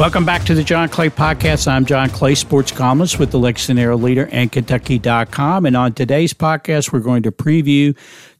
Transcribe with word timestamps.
Welcome 0.00 0.24
back 0.24 0.44
to 0.44 0.54
the 0.54 0.64
John 0.64 0.88
Clay 0.88 1.10
Podcast. 1.10 1.68
I'm 1.68 1.84
John 1.84 2.08
Clay, 2.08 2.34
sports 2.34 2.72
columnist 2.72 3.18
with 3.18 3.32
the 3.32 3.38
Lexington 3.38 3.76
Herald 3.76 4.00
Leader 4.00 4.30
and 4.32 4.50
Kentucky.com. 4.50 5.66
And 5.66 5.76
on 5.76 5.92
today's 5.92 6.32
podcast, 6.32 6.90
we're 6.90 7.00
going 7.00 7.22
to 7.24 7.30
preview 7.30 7.94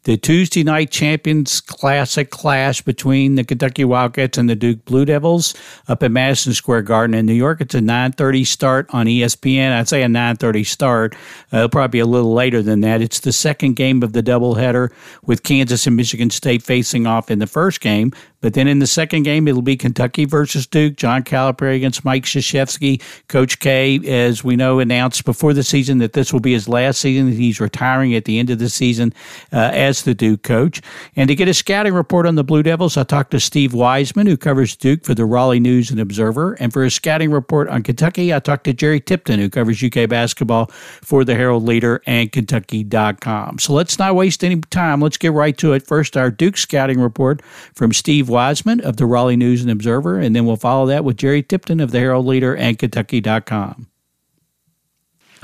the 0.04 0.16
Tuesday 0.16 0.64
night 0.64 0.90
Champions 0.90 1.60
Classic 1.60 2.30
clash 2.30 2.80
between 2.80 3.34
the 3.34 3.44
Kentucky 3.44 3.84
Wildcats 3.84 4.38
and 4.38 4.48
the 4.48 4.56
Duke 4.56 4.84
Blue 4.84 5.04
Devils 5.04 5.54
up 5.88 6.02
at 6.02 6.10
Madison 6.10 6.54
Square 6.54 6.82
Garden 6.82 7.14
in 7.14 7.26
New 7.26 7.34
York. 7.34 7.60
It's 7.60 7.74
a 7.74 7.80
9:30 7.80 8.44
start 8.44 8.86
on 8.90 9.06
ESPN. 9.06 9.72
I'd 9.72 9.88
say 9.88 10.02
a 10.02 10.08
9:30 10.08 10.64
start. 10.64 11.14
Uh, 11.52 11.58
it'll 11.58 11.68
probably 11.68 11.98
be 11.98 12.00
a 12.00 12.06
little 12.06 12.32
later 12.32 12.62
than 12.62 12.80
that. 12.80 13.02
It's 13.02 13.20
the 13.20 13.32
second 13.32 13.76
game 13.76 14.02
of 14.02 14.12
the 14.12 14.22
doubleheader 14.22 14.90
with 15.26 15.42
Kansas 15.42 15.86
and 15.86 15.96
Michigan 15.96 16.30
State 16.30 16.62
facing 16.62 17.06
off 17.06 17.30
in 17.30 17.38
the 17.38 17.46
first 17.46 17.80
game. 17.80 18.12
But 18.40 18.54
then 18.54 18.68
in 18.68 18.78
the 18.78 18.86
second 18.86 19.24
game, 19.24 19.46
it'll 19.46 19.60
be 19.60 19.76
Kentucky 19.76 20.24
versus 20.24 20.66
Duke. 20.66 20.96
John 20.96 21.22
Calipari 21.22 21.76
against 21.76 22.04
Mike 22.04 22.24
Krzyzewski. 22.24 23.02
Coach 23.28 23.58
K, 23.58 24.00
as 24.06 24.42
we 24.42 24.56
know, 24.56 24.78
announced 24.78 25.24
before 25.24 25.52
the 25.52 25.62
season 25.62 25.98
that 25.98 26.14
this 26.14 26.32
will 26.32 26.40
be 26.40 26.52
his 26.52 26.68
last 26.68 27.00
season. 27.00 27.30
He's 27.30 27.60
retiring 27.60 28.14
at 28.14 28.24
the 28.24 28.38
end 28.38 28.48
of 28.48 28.58
the 28.58 28.70
season 28.70 29.12
uh, 29.52 29.70
the 30.02 30.14
Duke 30.14 30.42
coach. 30.42 30.80
And 31.16 31.28
to 31.28 31.34
get 31.34 31.48
a 31.48 31.54
scouting 31.54 31.94
report 31.94 32.26
on 32.26 32.36
the 32.36 32.44
Blue 32.44 32.62
Devils, 32.62 32.96
I 32.96 33.02
talked 33.02 33.32
to 33.32 33.40
Steve 33.40 33.74
Wiseman, 33.74 34.26
who 34.26 34.36
covers 34.36 34.76
Duke 34.76 35.04
for 35.04 35.14
the 35.14 35.24
Raleigh 35.24 35.60
News 35.60 35.90
and 35.90 36.00
Observer. 36.00 36.54
And 36.54 36.72
for 36.72 36.84
a 36.84 36.90
scouting 36.90 37.30
report 37.30 37.68
on 37.68 37.82
Kentucky, 37.82 38.32
I 38.32 38.38
talked 38.38 38.64
to 38.64 38.72
Jerry 38.72 39.00
Tipton, 39.00 39.40
who 39.40 39.50
covers 39.50 39.82
UK 39.82 40.08
basketball 40.08 40.66
for 40.66 41.24
the 41.24 41.34
Herald 41.34 41.64
Leader 41.64 42.00
and 42.06 42.30
Kentucky.com. 42.30 43.58
So 43.58 43.72
let's 43.72 43.98
not 43.98 44.14
waste 44.14 44.44
any 44.44 44.60
time. 44.70 45.00
Let's 45.00 45.18
get 45.18 45.32
right 45.32 45.56
to 45.58 45.72
it. 45.72 45.86
First, 45.86 46.16
our 46.16 46.30
Duke 46.30 46.56
scouting 46.56 47.00
report 47.00 47.42
from 47.74 47.92
Steve 47.92 48.28
Wiseman 48.28 48.80
of 48.80 48.96
the 48.96 49.06
Raleigh 49.06 49.36
News 49.36 49.62
and 49.62 49.70
Observer, 49.70 50.18
and 50.18 50.34
then 50.36 50.46
we'll 50.46 50.56
follow 50.56 50.86
that 50.86 51.04
with 51.04 51.16
Jerry 51.16 51.42
Tipton 51.42 51.80
of 51.80 51.90
the 51.90 51.98
Herald 51.98 52.26
Leader 52.26 52.56
and 52.56 52.78
Kentucky.com. 52.78 53.89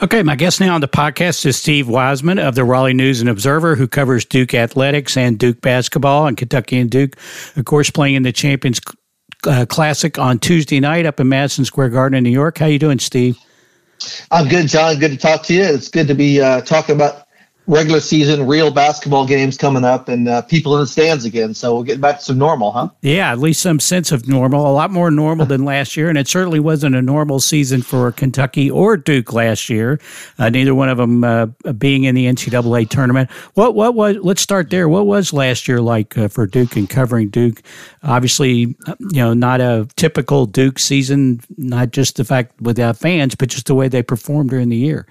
Okay, 0.02 0.22
my 0.22 0.36
guest 0.36 0.60
now 0.60 0.74
on 0.74 0.82
the 0.82 0.88
podcast 0.88 1.46
is 1.46 1.56
Steve 1.56 1.88
Wiseman 1.88 2.38
of 2.38 2.54
the 2.54 2.64
Raleigh 2.64 2.92
News 2.92 3.22
and 3.22 3.30
Observer, 3.30 3.76
who 3.76 3.88
covers 3.88 4.26
Duke 4.26 4.52
athletics 4.52 5.16
and 5.16 5.38
Duke 5.38 5.62
basketball 5.62 6.26
and 6.26 6.36
Kentucky 6.36 6.76
and 6.78 6.90
Duke, 6.90 7.16
of 7.56 7.64
course, 7.64 7.88
playing 7.88 8.14
in 8.14 8.22
the 8.22 8.30
Champions 8.30 8.78
uh, 9.46 9.64
Classic 9.66 10.18
on 10.18 10.38
Tuesday 10.38 10.80
night 10.80 11.06
up 11.06 11.18
in 11.18 11.30
Madison 11.30 11.64
Square 11.64 11.90
Garden 11.90 12.18
in 12.18 12.24
New 12.24 12.30
York. 12.30 12.58
How 12.58 12.66
you 12.66 12.78
doing, 12.78 12.98
Steve? 12.98 13.38
I'm 14.30 14.48
good, 14.48 14.68
John. 14.68 14.98
Good 14.98 15.12
to 15.12 15.16
talk 15.16 15.44
to 15.44 15.54
you. 15.54 15.62
It's 15.62 15.88
good 15.88 16.08
to 16.08 16.14
be 16.14 16.42
uh, 16.42 16.60
talking 16.60 16.94
about 16.94 17.25
regular 17.66 18.00
season, 18.00 18.46
real 18.46 18.70
basketball 18.70 19.26
games 19.26 19.56
coming 19.56 19.84
up 19.84 20.08
and 20.08 20.28
uh, 20.28 20.42
people 20.42 20.74
in 20.74 20.80
the 20.80 20.86
stands 20.86 21.24
again. 21.24 21.54
So 21.54 21.74
we'll 21.74 21.82
get 21.82 22.00
back 22.00 22.18
to 22.18 22.24
some 22.24 22.38
normal, 22.38 22.72
huh? 22.72 22.90
Yeah, 23.02 23.32
at 23.32 23.38
least 23.38 23.60
some 23.60 23.80
sense 23.80 24.12
of 24.12 24.28
normal. 24.28 24.66
A 24.66 24.72
lot 24.72 24.90
more 24.90 25.10
normal 25.10 25.46
than 25.46 25.64
last 25.64 25.96
year, 25.96 26.08
and 26.08 26.16
it 26.16 26.28
certainly 26.28 26.60
wasn't 26.60 26.94
a 26.94 27.02
normal 27.02 27.40
season 27.40 27.82
for 27.82 28.12
Kentucky 28.12 28.70
or 28.70 28.96
Duke 28.96 29.32
last 29.32 29.68
year. 29.68 30.00
Uh, 30.38 30.48
neither 30.48 30.74
one 30.74 30.88
of 30.88 30.98
them 30.98 31.24
uh, 31.24 31.46
being 31.78 32.04
in 32.04 32.14
the 32.14 32.26
NCAA 32.26 32.88
tournament. 32.88 33.30
What 33.54 33.74
what 33.74 33.94
was? 33.94 34.16
Let's 34.22 34.42
start 34.42 34.70
there. 34.70 34.88
What 34.88 35.06
was 35.06 35.32
last 35.32 35.66
year 35.66 35.80
like 35.80 36.16
uh, 36.16 36.28
for 36.28 36.46
Duke 36.46 36.76
and 36.76 36.88
covering 36.88 37.28
Duke? 37.28 37.62
Obviously, 38.02 38.76
uh, 38.86 38.94
you 39.00 39.20
know, 39.20 39.34
not 39.34 39.60
a 39.60 39.88
typical 39.96 40.46
Duke 40.46 40.78
season. 40.78 41.40
Not 41.56 41.90
just 41.90 42.16
the 42.16 42.24
fact 42.24 42.60
without 42.60 42.96
fans, 42.96 43.34
but 43.34 43.48
just 43.48 43.66
the 43.66 43.74
way 43.74 43.88
they 43.88 44.02
performed 44.02 44.50
during 44.50 44.68
the 44.68 44.76
year. 44.76 45.06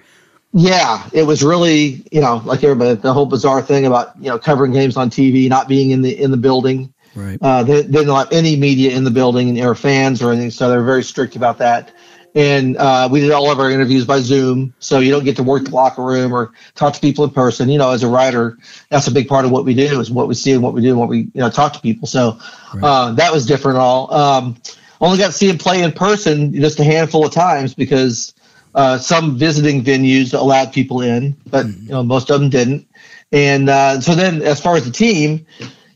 Yeah, 0.58 1.06
it 1.12 1.24
was 1.24 1.44
really, 1.44 2.02
you 2.10 2.22
know, 2.22 2.40
like 2.46 2.64
everybody, 2.64 2.94
the 2.94 3.12
whole 3.12 3.26
bizarre 3.26 3.60
thing 3.60 3.84
about 3.84 4.16
you 4.16 4.30
know 4.30 4.38
covering 4.38 4.72
games 4.72 4.96
on 4.96 5.10
TV, 5.10 5.50
not 5.50 5.68
being 5.68 5.90
in 5.90 6.00
the 6.00 6.18
in 6.18 6.30
the 6.30 6.38
building. 6.38 6.94
Right. 7.14 7.38
Uh, 7.42 7.62
they, 7.62 7.82
they 7.82 7.88
didn't 7.98 8.14
have 8.14 8.32
any 8.32 8.56
media 8.56 8.96
in 8.96 9.04
the 9.04 9.10
building 9.10 9.62
or 9.62 9.74
fans 9.74 10.22
or 10.22 10.32
anything, 10.32 10.50
so 10.50 10.70
they're 10.70 10.82
very 10.82 11.02
strict 11.02 11.36
about 11.36 11.58
that. 11.58 11.92
And 12.34 12.78
uh, 12.78 13.06
we 13.12 13.20
did 13.20 13.32
all 13.32 13.50
of 13.50 13.60
our 13.60 13.70
interviews 13.70 14.06
by 14.06 14.20
Zoom, 14.20 14.72
so 14.78 14.98
you 14.98 15.10
don't 15.10 15.24
get 15.24 15.36
to 15.36 15.42
work 15.42 15.64
the 15.64 15.72
locker 15.72 16.02
room 16.02 16.32
or 16.32 16.52
talk 16.74 16.94
to 16.94 17.00
people 17.00 17.24
in 17.24 17.30
person. 17.30 17.68
You 17.68 17.76
know, 17.76 17.90
as 17.90 18.02
a 18.02 18.08
writer, 18.08 18.56
that's 18.88 19.08
a 19.08 19.12
big 19.12 19.28
part 19.28 19.44
of 19.44 19.50
what 19.50 19.66
we 19.66 19.74
do 19.74 20.00
is 20.00 20.10
what 20.10 20.26
we 20.26 20.34
see 20.34 20.52
and 20.52 20.62
what 20.62 20.72
we 20.72 20.80
do 20.80 20.88
and 20.88 20.98
what 20.98 21.10
we 21.10 21.18
you 21.18 21.30
know 21.34 21.50
talk 21.50 21.74
to 21.74 21.80
people. 21.80 22.08
So 22.08 22.38
right. 22.72 22.82
uh, 22.82 23.12
that 23.12 23.30
was 23.30 23.44
different. 23.44 23.76
All 23.76 24.10
um, 24.14 24.56
only 25.02 25.18
got 25.18 25.26
to 25.26 25.32
see 25.34 25.50
him 25.50 25.58
play 25.58 25.82
in 25.82 25.92
person 25.92 26.54
just 26.54 26.80
a 26.80 26.84
handful 26.84 27.26
of 27.26 27.32
times 27.32 27.74
because 27.74 28.32
uh, 28.76 28.98
some 28.98 29.38
visiting 29.38 29.82
venues 29.82 30.38
allowed 30.38 30.72
people 30.72 31.00
in, 31.00 31.34
but 31.46 31.64
mm-hmm. 31.66 31.86
you 31.86 31.92
know 31.92 32.02
most 32.02 32.30
of 32.30 32.38
them 32.38 32.50
didn't. 32.50 32.86
And 33.32 33.68
uh, 33.68 34.00
so 34.02 34.14
then, 34.14 34.42
as 34.42 34.60
far 34.60 34.76
as 34.76 34.84
the 34.84 34.92
team, 34.92 35.46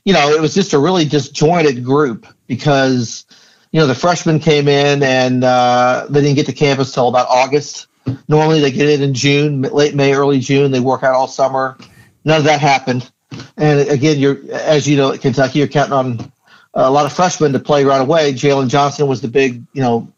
you 0.04 0.14
know, 0.14 0.30
it 0.30 0.40
was 0.40 0.54
just 0.54 0.72
a 0.72 0.78
really 0.78 1.04
disjointed 1.04 1.84
group 1.84 2.26
because 2.46 3.26
you 3.70 3.78
know 3.78 3.86
the 3.86 3.94
freshmen 3.94 4.40
came 4.40 4.66
in 4.66 5.02
and 5.02 5.44
uh, 5.44 6.06
they 6.08 6.22
didn't 6.22 6.36
get 6.36 6.46
to 6.46 6.52
campus 6.52 6.92
till 6.92 7.08
about 7.08 7.28
August. 7.28 7.86
Normally 8.28 8.60
they 8.60 8.72
get 8.72 8.88
in 8.88 9.02
in 9.02 9.12
June, 9.12 9.60
late 9.60 9.94
May, 9.94 10.14
early 10.14 10.40
June. 10.40 10.72
They 10.72 10.80
work 10.80 11.02
out 11.02 11.14
all 11.14 11.28
summer. 11.28 11.76
None 12.24 12.38
of 12.38 12.44
that 12.44 12.60
happened. 12.60 13.10
And 13.58 13.88
again, 13.90 14.18
you're 14.18 14.38
as 14.50 14.88
you 14.88 14.96
know, 14.96 15.12
at 15.12 15.20
Kentucky, 15.20 15.58
you're 15.58 15.68
counting 15.68 15.92
on 15.92 16.32
a 16.72 16.90
lot 16.90 17.04
of 17.04 17.12
freshmen 17.12 17.52
to 17.52 17.58
play 17.58 17.84
right 17.84 18.00
away. 18.00 18.32
Jalen 18.32 18.70
Johnson 18.70 19.06
was 19.06 19.20
the 19.20 19.28
big, 19.28 19.62
you 19.74 19.82
know, 19.82 20.10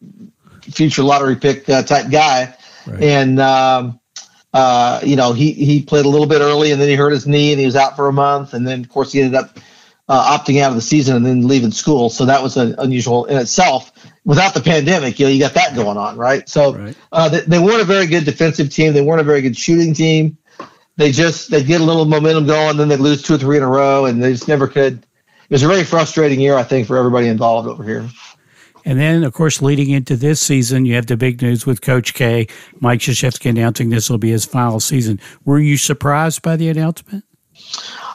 future 0.63 1.03
lottery 1.03 1.37
pick 1.37 1.69
uh, 1.69 1.83
type 1.83 2.11
guy, 2.11 2.55
right. 2.87 3.03
and 3.03 3.41
um, 3.41 4.01
uh, 4.53 5.01
you 5.03 5.17
know 5.17 5.33
he 5.33 5.53
he 5.53 5.83
played 5.83 6.05
a 6.05 6.09
little 6.09 6.27
bit 6.27 6.41
early, 6.41 6.73
and 6.73 6.81
then 6.81 6.89
he 6.89 6.95
hurt 6.95 7.13
his 7.13 7.27
knee, 7.27 7.53
and 7.53 7.61
he 7.61 7.67
was 7.67 7.77
out 7.77 7.97
for 7.97 8.09
a 8.09 8.13
month, 8.13 8.55
and 8.55 8.67
then 8.67 8.81
of 8.81 8.89
course 8.89 9.13
he 9.13 9.21
ended 9.21 9.39
up 9.39 9.59
uh, 10.09 10.39
opting 10.39 10.61
out 10.61 10.71
of 10.71 10.77
the 10.77 10.83
season 10.83 11.17
and 11.17 11.25
then 11.25 11.47
leaving 11.47 11.71
school. 11.71 12.11
So 12.11 12.27
that 12.27 12.43
was 12.43 12.57
an 12.57 12.75
unusual 12.79 13.25
in 13.27 13.39
itself. 13.39 13.93
Without 14.25 14.55
the 14.55 14.61
pandemic, 14.61 15.19
you 15.19 15.27
know, 15.27 15.33
you 15.33 15.41
got 15.41 15.55
that 15.55 15.75
going 15.75 15.97
on, 15.97 16.17
right? 16.17 16.49
So 16.49 16.75
right. 16.75 16.97
Uh, 17.11 17.29
they, 17.29 17.41
they 17.41 17.59
weren't 17.59 17.81
a 17.81 17.85
very 17.85 18.07
good 18.07 18.25
defensive 18.25 18.71
team. 18.71 18.93
They 18.93 19.01
weren't 19.01 19.21
a 19.21 19.25
very 19.25 19.41
good 19.41 19.57
shooting 19.57 19.95
team. 19.95 20.39
They 20.97 21.11
just 21.11 21.51
they 21.51 21.65
get 21.65 21.81
a 21.81 21.85
little 21.85 22.05
momentum 22.05 22.47
going, 22.47 22.77
then 22.77 22.89
they 22.89 22.97
lose 22.97 23.23
two 23.23 23.35
or 23.35 23.39
three 23.39 23.57
in 23.57 23.63
a 23.63 23.69
row, 23.69 24.05
and 24.05 24.23
they 24.23 24.33
just 24.33 24.47
never 24.47 24.69
could. 24.69 24.99
It 24.99 25.51
was 25.51 25.63
a 25.63 25.69
very 25.69 25.85
frustrating 25.85 26.41
year, 26.41 26.57
I 26.57 26.63
think, 26.63 26.87
for 26.87 26.97
everybody 26.97 27.29
involved 27.29 27.69
over 27.69 27.83
here. 27.83 28.09
And 28.85 28.99
then, 28.99 29.25
of 29.25 29.33
course, 29.33 29.63
leading 29.63 29.91
into 29.91 30.17
this 30.17 30.41
season, 30.41 30.85
you 30.85 30.95
have 30.95 31.07
the 31.07 31.17
big 31.17 31.41
news 31.41 31.67
with 31.67 31.83
Coach 31.83 32.15
K, 32.15 32.49
Mike 32.81 33.01
Krzyzewski 33.01 33.51
announcing 33.51 33.91
this 33.91 34.11
will 34.11 34.19
be 34.19 34.31
his 34.31 34.45
final 34.45 34.81
season. 34.81 35.21
Were 35.45 35.59
you 35.59 35.77
surprised 35.77 36.43
by 36.43 36.57
the 36.57 36.69
announcement? 36.69 37.25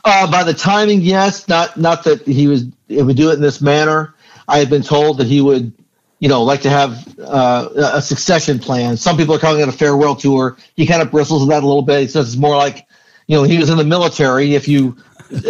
Uh, 0.04 0.30
by 0.30 0.44
the 0.44 0.54
timing, 0.54 1.02
yes. 1.02 1.48
Not 1.48 1.78
not 1.78 2.04
that 2.04 2.26
he 2.26 2.48
was 2.48 2.66
he 2.88 3.02
would 3.02 3.18
do 3.18 3.30
it 3.30 3.36
in 3.36 3.42
this 3.42 3.62
manner. 3.62 4.14
I 4.48 4.60
had 4.60 4.70
been 4.70 4.84
told 4.84 5.18
that 5.18 5.28
he 5.28 5.42
would, 5.42 5.74
you 6.20 6.30
know, 6.30 6.44
like 6.44 6.62
to 6.62 6.70
have 6.70 7.06
uh, 7.20 7.70
a 7.76 8.02
succession 8.02 8.60
plan. 8.60 8.98
Some 8.98 9.18
people 9.18 9.36
are 9.36 9.40
calling 9.40 9.62
it 9.62 9.68
a 9.68 9.74
farewell 9.74 10.16
tour. 10.16 10.58
He 10.76 10.86
kind 10.86 11.02
of 11.02 11.12
bristles 11.12 11.42
with 11.42 11.50
that 11.50 11.64
a 11.64 11.68
little 11.68 11.82
bit. 11.82 12.02
He 12.02 12.08
says 12.08 12.30
it's 12.30 12.38
more 12.38 12.56
like, 12.56 12.86
you 13.28 13.36
know, 13.36 13.44
he 13.44 13.58
was 13.58 13.70
in 13.70 13.78
the 13.78 13.84
military. 13.84 14.56
If 14.56 14.68
you 14.68 14.96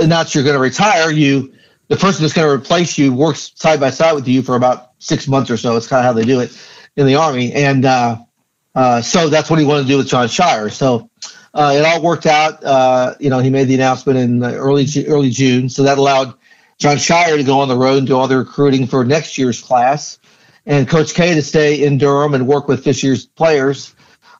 announce 0.02 0.34
you're 0.34 0.44
going 0.44 0.56
to 0.56 0.62
retire, 0.62 1.12
you 1.12 1.54
the 1.88 1.96
person 1.96 2.24
that's 2.24 2.34
going 2.34 2.48
to 2.48 2.54
replace 2.54 2.98
you 2.98 3.14
works 3.14 3.52
side 3.56 3.80
by 3.80 3.92
side 3.92 4.14
with 4.14 4.28
you 4.28 4.42
for 4.42 4.56
about 4.56 4.87
six 5.00 5.28
months 5.28 5.50
or 5.50 5.58
so. 5.58 5.76
It's 5.78 5.88
kind 5.88 6.00
of 6.00 6.06
how 6.06 6.14
they 6.14 6.26
do 6.26 6.40
it 6.40 6.58
in 6.96 7.06
the 7.06 7.16
army, 7.16 7.54
and 7.54 7.86
uh, 7.86 8.18
uh, 8.76 9.02
so 9.02 9.30
that's 9.30 9.50
what 9.50 9.60
he 9.60 9.66
wanted 9.66 9.84
to 9.84 9.88
do 9.88 9.98
with 9.98 10.08
Jon 10.08 10.28
Scheyer. 10.28 10.72
So 10.72 11.10
uh, 11.54 11.74
it 11.76 11.86
all 11.86 12.02
worked 12.02 12.26
out. 12.26 12.64
Uh, 12.64 13.16
you 13.20 13.30
know, 13.30 13.40
he 13.40 13.50
made 13.50 13.66
the 13.66 13.76
announcement 13.76 14.20
in 14.20 14.44
early 14.44 14.88
early 15.08 15.30
June, 15.30 15.70
so 15.70 15.84
that 15.84 15.98
allowed 15.98 16.34
Jon 16.78 16.98
Scheyer 16.98 17.38
to 17.38 17.44
go 17.44 17.60
on 17.60 17.68
the 17.68 17.78
road 17.78 18.00
and 18.00 18.08
do 18.08 18.18
all 18.18 18.28
the 18.28 18.38
recruiting 18.38 18.88
for 18.88 19.04
next 19.04 19.38
year's 19.38 19.62
class, 19.62 20.20
and 20.66 20.88
Coach 20.88 21.14
K 21.14 21.34
to 21.34 21.42
stay 21.42 21.84
in 21.84 21.98
Durham 21.98 22.34
and 22.34 22.48
work 22.48 22.68
with 22.68 22.84
this 22.84 23.04
year's 23.04 23.26
players. 23.26 23.94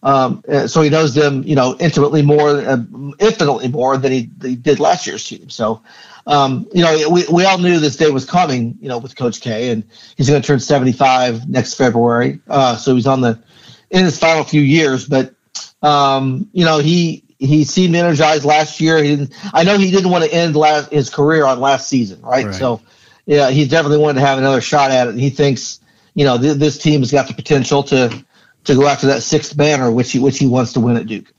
Um, 0.04 0.44
so 0.68 0.84
he 0.84 0.92
knows 0.92 1.16
them, 1.16 1.44
you 1.44 1.56
know, 1.56 1.76
intimately 1.80 2.22
more, 2.22 2.50
uh, 2.50 2.78
infinitely 3.20 3.68
more 3.68 3.98
than 3.98 4.12
he, 4.12 4.30
he, 4.44 4.56
did 4.56 4.80
last 4.80 5.08
year's 5.08 5.28
team. 5.28 5.50
So 5.50 5.82
um, 6.28 6.68
you 6.74 6.84
know, 6.84 7.10
we, 7.10 7.26
we 7.32 7.46
all 7.46 7.58
knew 7.58 7.80
this 7.80 7.96
day 7.96 8.12
was 8.12 8.26
coming, 8.26 8.78
you 8.82 8.90
know, 8.90 8.98
with 8.98 9.16
Coach 9.16 9.40
K, 9.40 9.70
and 9.70 9.86
he's 10.18 10.30
going 10.30 10.42
to 10.42 10.46
turn 10.46 10.60
75 10.60 11.48
next 11.48 11.76
February. 11.76 12.42
Uh, 12.50 12.76
so 12.76 12.96
he's 12.96 13.08
on 13.08 13.22
the 13.22 13.42
in 13.90 14.04
his 14.04 14.20
final 14.20 14.44
few 14.44 14.62
years, 14.62 15.08
but 15.08 15.34
um, 15.82 16.50
you 16.52 16.66
know, 16.66 16.80
he 16.80 17.24
he 17.40 17.64
seemed 17.64 17.96
energized 17.96 18.44
last 18.44 18.82
year. 18.82 19.02
He 19.02 19.16
didn't, 19.16 19.34
I 19.54 19.64
know 19.64 19.78
he 19.78 19.90
didn't 19.90 20.12
want 20.12 20.26
to 20.26 20.34
end 20.34 20.56
last, 20.56 20.92
his 20.92 21.10
career 21.10 21.46
on 21.46 21.62
last 21.62 21.88
season, 21.88 22.22
right? 22.22 22.48
right? 22.48 22.56
So 22.56 22.82
yeah, 23.26 23.50
he 23.50 23.66
definitely 23.66 24.00
wanted 24.00 24.20
to 24.20 24.26
have 24.26 24.38
another 24.38 24.60
shot 24.60 24.92
at 24.92 25.08
it. 25.08 25.12
And 25.12 25.20
he 25.20 25.30
thinks, 25.30 25.80
you 26.14 26.26
know, 26.26 26.38
th- 26.38 26.58
this 26.58 26.78
team 26.78 27.02
has 27.02 27.12
got 27.12 27.28
the 27.28 27.34
potential 27.34 27.84
to 27.84 28.26
to 28.66 28.76
go 28.76 28.86
after 28.86 29.08
that 29.08 29.24
sixth 29.24 29.56
banner, 29.56 29.90
which 29.90 30.12
he 30.12 30.20
which 30.20 30.40
he 30.40 30.48
wants 30.48 30.74
to 30.74 30.82
win 30.82 30.98
at 30.98 31.08
Duke. 31.08 31.32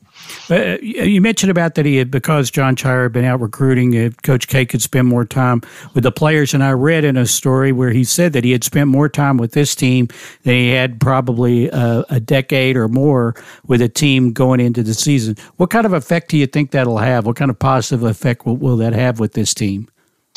Uh, 0.50 0.78
you 0.80 1.20
mentioned 1.20 1.50
about 1.50 1.74
that 1.74 1.84
he 1.84 1.96
had 1.96 2.10
because 2.10 2.50
Jon 2.50 2.74
Scheyer 2.74 3.04
had 3.04 3.12
been 3.12 3.24
out 3.24 3.40
recruiting. 3.40 3.96
Uh, 3.96 4.10
Coach 4.22 4.48
K 4.48 4.64
could 4.64 4.80
spend 4.80 5.06
more 5.06 5.24
time 5.24 5.62
with 5.94 6.04
the 6.04 6.12
players, 6.12 6.54
and 6.54 6.64
I 6.64 6.72
read 6.72 7.04
in 7.04 7.16
a 7.16 7.26
story 7.26 7.70
where 7.72 7.90
he 7.90 8.04
said 8.04 8.32
that 8.32 8.44
he 8.44 8.52
had 8.52 8.64
spent 8.64 8.88
more 8.88 9.08
time 9.08 9.36
with 9.36 9.52
this 9.52 9.74
team 9.74 10.08
than 10.44 10.54
he 10.54 10.70
had 10.70 11.00
probably 11.00 11.70
uh, 11.70 12.04
a 12.08 12.18
decade 12.18 12.76
or 12.76 12.88
more 12.88 13.34
with 13.66 13.82
a 13.82 13.88
team 13.88 14.32
going 14.32 14.60
into 14.60 14.82
the 14.82 14.94
season. 14.94 15.36
What 15.56 15.70
kind 15.70 15.84
of 15.84 15.92
effect 15.92 16.30
do 16.30 16.38
you 16.38 16.46
think 16.46 16.70
that'll 16.70 16.98
have? 16.98 17.26
What 17.26 17.36
kind 17.36 17.50
of 17.50 17.58
positive 17.58 18.02
effect 18.02 18.46
will, 18.46 18.56
will 18.56 18.76
that 18.78 18.94
have 18.94 19.20
with 19.20 19.34
this 19.34 19.52
team? 19.52 19.88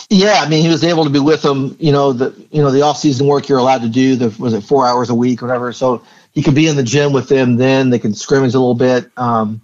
Yeah, 0.09 0.41
I 0.43 0.49
mean, 0.49 0.63
he 0.63 0.69
was 0.69 0.83
able 0.83 1.03
to 1.03 1.09
be 1.09 1.19
with 1.19 1.41
them. 1.41 1.77
You 1.79 1.91
know, 1.91 2.11
the 2.11 2.33
you 2.51 2.61
know 2.61 2.71
the 2.71 2.81
off 2.81 2.97
season 2.97 3.27
work 3.27 3.47
you're 3.47 3.59
allowed 3.59 3.81
to 3.83 3.89
do. 3.89 4.15
The 4.15 4.35
was 4.41 4.53
it 4.53 4.61
four 4.61 4.85
hours 4.85 5.09
a 5.09 5.15
week, 5.15 5.41
or 5.41 5.47
whatever. 5.47 5.71
So 5.71 6.03
he 6.33 6.41
could 6.41 6.55
be 6.55 6.67
in 6.67 6.75
the 6.75 6.83
gym 6.83 7.13
with 7.13 7.29
them. 7.29 7.57
Then 7.57 7.91
they 7.91 7.99
can 7.99 8.13
scrimmage 8.13 8.53
a 8.53 8.59
little 8.59 8.75
bit. 8.75 9.09
Um, 9.15 9.61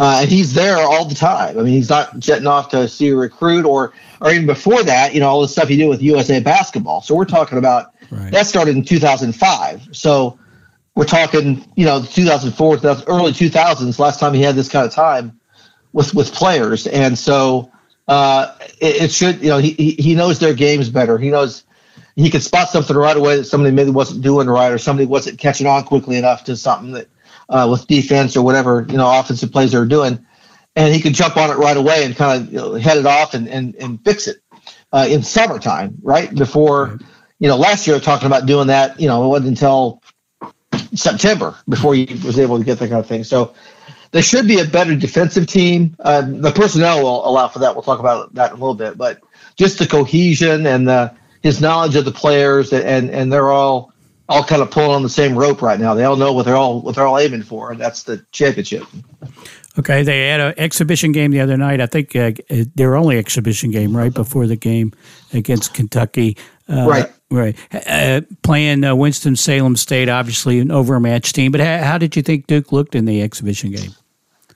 uh, 0.00 0.20
and 0.22 0.30
he's 0.30 0.54
there 0.54 0.78
all 0.78 1.04
the 1.04 1.14
time. 1.14 1.58
I 1.58 1.62
mean, 1.62 1.74
he's 1.74 1.90
not 1.90 2.18
jetting 2.18 2.46
off 2.46 2.70
to 2.70 2.88
see 2.88 3.10
a 3.10 3.16
recruit 3.16 3.66
or 3.66 3.92
or 4.22 4.30
even 4.32 4.46
before 4.46 4.82
that. 4.82 5.12
You 5.12 5.20
know, 5.20 5.28
all 5.28 5.42
the 5.42 5.48
stuff 5.48 5.68
he 5.68 5.76
did 5.76 5.88
with 5.88 6.00
USA 6.00 6.40
basketball. 6.40 7.02
So 7.02 7.14
we're 7.14 7.26
talking 7.26 7.58
about 7.58 7.92
right. 8.10 8.32
that 8.32 8.46
started 8.46 8.76
in 8.76 8.82
2005. 8.82 9.88
So 9.92 10.38
we're 10.94 11.04
talking, 11.04 11.70
you 11.76 11.84
know, 11.84 12.02
2004, 12.02 12.76
early 13.08 13.32
2000s. 13.32 13.98
Last 13.98 14.18
time 14.18 14.32
he 14.32 14.40
had 14.40 14.54
this 14.54 14.70
kind 14.70 14.86
of 14.86 14.92
time 14.92 15.38
with 15.92 16.14
with 16.14 16.32
players, 16.32 16.86
and 16.86 17.18
so 17.18 17.70
uh, 18.08 18.56
it, 18.80 19.02
it, 19.02 19.12
should, 19.12 19.42
you 19.42 19.50
know, 19.50 19.58
he 19.58 19.72
he 19.72 20.14
knows 20.14 20.38
their 20.38 20.54
games 20.54 20.88
better. 20.88 21.18
He 21.18 21.28
knows 21.28 21.64
he 22.16 22.30
can 22.30 22.40
spot 22.40 22.70
something 22.70 22.96
right 22.96 23.18
away 23.18 23.36
that 23.36 23.44
somebody 23.44 23.74
maybe 23.74 23.90
wasn't 23.90 24.22
doing 24.22 24.46
right, 24.46 24.72
or 24.72 24.78
somebody 24.78 25.04
wasn't 25.04 25.38
catching 25.38 25.66
on 25.66 25.84
quickly 25.84 26.16
enough 26.16 26.44
to 26.44 26.56
something 26.56 26.92
that 26.92 27.08
uh, 27.50 27.68
with 27.70 27.86
defense 27.86 28.36
or 28.36 28.42
whatever 28.42 28.86
you 28.88 28.96
know 28.96 29.18
offensive 29.18 29.52
plays 29.52 29.72
they're 29.72 29.84
doing, 29.84 30.24
and 30.76 30.94
he 30.94 31.00
can 31.00 31.12
jump 31.12 31.36
on 31.36 31.50
it 31.50 31.56
right 31.56 31.76
away 31.76 32.04
and 32.04 32.16
kind 32.16 32.42
of 32.42 32.52
you 32.52 32.58
know, 32.58 32.74
head 32.74 32.96
it 32.96 33.06
off 33.06 33.34
and 33.34 33.48
and, 33.48 33.74
and 33.74 34.02
fix 34.04 34.28
it 34.28 34.38
uh, 34.92 35.06
in 35.10 35.22
summertime, 35.22 35.98
right 36.02 36.34
before. 36.34 36.98
You 37.38 37.48
know, 37.48 37.56
last 37.56 37.86
year 37.86 37.98
talking 38.00 38.26
about 38.26 38.46
doing 38.46 38.68
that. 38.68 39.00
You 39.00 39.08
know, 39.08 39.24
it 39.24 39.28
wasn't 39.28 39.48
until 39.48 40.02
September 40.94 41.56
before 41.68 41.94
he 41.94 42.06
was 42.24 42.38
able 42.38 42.58
to 42.58 42.64
get 42.64 42.78
that 42.78 42.88
kind 42.88 43.00
of 43.00 43.06
thing. 43.06 43.24
So 43.24 43.54
there 44.12 44.22
should 44.22 44.46
be 44.46 44.60
a 44.60 44.64
better 44.64 44.94
defensive 44.96 45.46
team. 45.46 45.96
Uh, 45.98 46.22
the 46.22 46.52
personnel 46.52 47.02
will 47.02 47.26
allow 47.28 47.48
for 47.48 47.60
that. 47.60 47.74
We'll 47.74 47.82
talk 47.82 48.00
about 48.00 48.34
that 48.34 48.50
in 48.50 48.56
a 48.56 48.60
little 48.60 48.74
bit, 48.74 48.98
but 48.98 49.20
just 49.56 49.78
the 49.78 49.86
cohesion 49.86 50.66
and 50.66 50.86
the, 50.86 51.14
his 51.42 51.60
knowledge 51.60 51.96
of 51.96 52.04
the 52.04 52.12
players, 52.12 52.72
and 52.72 53.08
and 53.10 53.32
they're 53.32 53.50
all 53.50 53.94
all 54.30 54.44
kind 54.44 54.62
of 54.62 54.70
pulling 54.70 54.92
on 54.92 55.02
the 55.02 55.08
same 55.08 55.36
rope 55.36 55.60
right 55.60 55.78
now. 55.78 55.92
They 55.92 56.04
all 56.04 56.16
know 56.16 56.32
what 56.32 56.46
they're 56.46 56.56
all 56.56 56.80
what 56.80 56.94
they're 56.94 57.06
all 57.06 57.18
aiming 57.18 57.42
for, 57.42 57.72
and 57.72 57.80
that's 57.80 58.04
the 58.04 58.24
championship. 58.30 58.84
Okay, 59.78 60.02
they 60.02 60.28
had 60.28 60.40
an 60.40 60.54
exhibition 60.56 61.10
game 61.10 61.32
the 61.32 61.40
other 61.40 61.56
night. 61.56 61.80
I 61.80 61.86
think 61.86 62.14
uh, 62.14 62.32
their 62.76 62.96
only 62.96 63.18
exhibition 63.18 63.70
game 63.72 63.96
right 63.96 64.14
before 64.14 64.46
the 64.46 64.56
game 64.56 64.92
against 65.32 65.74
Kentucky. 65.74 66.36
Uh, 66.68 66.86
right. 66.88 67.12
Right. 67.32 67.56
Uh, 67.86 68.22
playing 68.42 68.82
uh, 68.82 68.94
Winston 68.96 69.36
Salem 69.36 69.76
State, 69.76 70.08
obviously 70.08 70.58
an 70.58 70.72
overmatched 70.72 71.32
team. 71.32 71.52
But 71.52 71.60
how, 71.60 71.78
how, 71.78 71.98
did 71.98 72.16
you 72.16 72.22
think 72.22 72.48
Duke 72.48 72.72
looked 72.72 72.96
in 72.96 73.04
the 73.04 73.22
exhibition 73.22 73.70
game? 73.70 73.92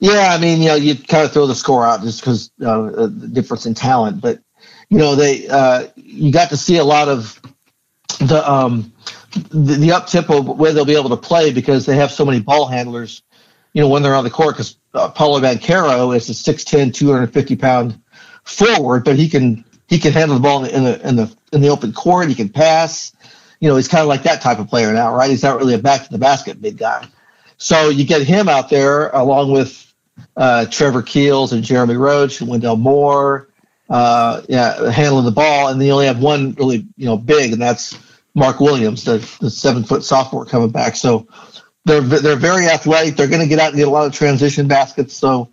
Yeah, 0.01 0.27
I 0.31 0.41
mean, 0.41 0.61
you 0.61 0.67
know, 0.67 0.75
you 0.75 0.97
kind 0.97 1.23
of 1.23 1.31
throw 1.31 1.47
the 1.47 1.55
score 1.55 1.85
out 1.85 2.01
just 2.01 2.19
because 2.19 2.51
uh, 2.65 3.07
the 3.07 3.29
difference 3.31 3.65
in 3.65 3.75
talent. 3.75 4.19
But 4.19 4.41
you 4.89 4.97
know, 4.97 5.15
they 5.15 5.47
uh, 5.47 5.87
you 5.95 6.33
got 6.33 6.49
to 6.49 6.57
see 6.57 6.75
a 6.75 6.83
lot 6.83 7.07
of 7.07 7.39
the 8.19 8.43
um, 8.49 8.91
the, 9.35 9.75
the 9.75 9.91
up 9.91 10.07
tempo 10.07 10.41
way 10.41 10.71
they'll 10.71 10.85
be 10.85 10.95
able 10.95 11.09
to 11.09 11.17
play 11.17 11.51
because 11.51 11.85
they 11.85 11.95
have 11.95 12.11
so 12.11 12.25
many 12.25 12.39
ball 12.39 12.67
handlers. 12.67 13.21
You 13.73 13.81
know, 13.81 13.89
when 13.89 14.03
they're 14.03 14.15
on 14.15 14.23
the 14.23 14.29
court, 14.29 14.55
because 14.55 14.77
uh, 14.93 15.09
Paolo 15.09 15.41
Banchero 15.41 16.15
is 16.15 16.29
a 16.29 16.53
6'10", 16.53 16.93
250 16.93 17.55
pound 17.57 18.01
forward, 18.43 19.03
but 19.03 19.17
he 19.17 19.27
can 19.27 19.65
he 19.87 19.99
can 19.99 20.13
handle 20.13 20.37
the 20.37 20.41
ball 20.41 20.63
in 20.63 20.83
the 20.83 21.07
in 21.07 21.15
the 21.15 21.35
in 21.51 21.61
the, 21.61 21.69
open 21.69 21.93
court. 21.93 22.29
He 22.29 22.35
can 22.35 22.49
pass. 22.49 23.11
You 23.59 23.69
know, 23.69 23.75
he's 23.75 23.87
kind 23.87 24.01
of 24.01 24.07
like 24.07 24.23
that 24.23 24.41
type 24.41 24.59
of 24.59 24.69
player 24.69 24.93
now, 24.93 25.13
right? 25.13 25.29
He's 25.29 25.43
not 25.43 25.57
really 25.57 25.73
a 25.73 25.79
back 25.79 26.03
to 26.03 26.11
the 26.11 26.17
basket 26.17 26.61
big 26.61 26.77
guy. 26.77 27.07
So 27.57 27.89
you 27.89 28.05
get 28.05 28.21
him 28.23 28.49
out 28.49 28.69
there 28.69 29.09
along 29.09 29.51
with 29.51 29.93
uh, 30.35 30.65
Trevor 30.65 31.01
Keels 31.01 31.53
and 31.53 31.63
Jeremy 31.63 31.95
Roach, 31.95 32.41
and 32.41 32.49
Wendell 32.49 32.75
Moore, 32.75 33.49
uh, 33.89 34.41
yeah, 34.49 34.91
handling 34.91 35.25
the 35.25 35.31
ball, 35.31 35.69
and 35.69 35.79
they 35.79 35.91
only 35.91 36.05
have 36.07 36.19
one 36.19 36.53
really, 36.53 36.85
you 36.97 37.05
know, 37.05 37.17
big, 37.17 37.53
and 37.53 37.61
that's 37.61 37.97
Mark 38.35 38.59
Williams, 38.59 39.05
the, 39.05 39.17
the 39.39 39.49
seven 39.49 39.83
foot 39.83 40.03
sophomore 40.03 40.45
coming 40.45 40.69
back. 40.69 40.95
So 40.95 41.27
they're 41.85 42.01
they're 42.01 42.35
very 42.35 42.67
athletic. 42.67 43.15
They're 43.15 43.27
going 43.27 43.41
to 43.41 43.47
get 43.47 43.59
out 43.59 43.69
and 43.69 43.77
get 43.77 43.87
a 43.87 43.91
lot 43.91 44.05
of 44.05 44.13
transition 44.13 44.67
baskets. 44.67 45.15
So 45.15 45.49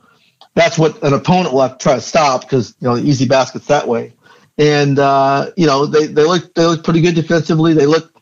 that's 0.55 0.79
what 0.79 1.02
an 1.02 1.14
opponent 1.14 1.55
will 1.55 1.62
have 1.62 1.79
to 1.79 1.82
try 1.82 1.94
to 1.94 2.00
stop 2.00 2.43
because 2.43 2.75
you 2.81 2.88
know 2.88 2.96
easy 2.96 3.26
baskets 3.26 3.67
that 3.67 3.87
way. 3.87 4.14
And 4.58 4.99
uh, 4.99 5.50
you 5.56 5.67
know 5.67 5.87
they, 5.87 6.06
they 6.06 6.25
look 6.25 6.52
they 6.55 6.67
look 6.67 6.84
pretty 6.84 7.00
good 7.00 7.14
defensively. 7.14 7.73
They 7.75 7.87
look 7.87 8.12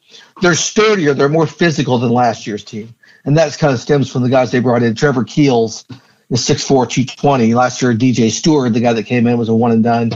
they're 0.43 0.55
sturdier. 0.55 1.15
They're 1.15 1.29
more 1.29 1.47
physical 1.47 1.99
than 1.99 2.11
last 2.11 2.47
year's 2.47 2.65
team, 2.65 2.95
and 3.25 3.37
that's 3.37 3.57
kind 3.57 3.73
of 3.73 3.81
stems 3.81 4.11
from 4.11 4.23
the 4.23 4.29
guys 4.31 4.51
they 4.51 4.61
brought 4.61 4.83
in. 4.83 4.95
Trevor 4.95 5.25
Keels 5.25 5.85
is 6.31 6.41
6'4", 6.41 6.89
220. 6.89 7.55
Last 7.55 7.83
year, 7.83 7.93
DJ 7.93 8.31
Steward, 8.31 8.73
the 8.73 8.81
guy 8.81 8.93
that 8.93 9.05
came 9.05 9.27
in, 9.27 9.37
was 9.39 9.49
a 9.49 9.55
one 9.55 9.73
and 9.73 9.85
done. 9.85 10.13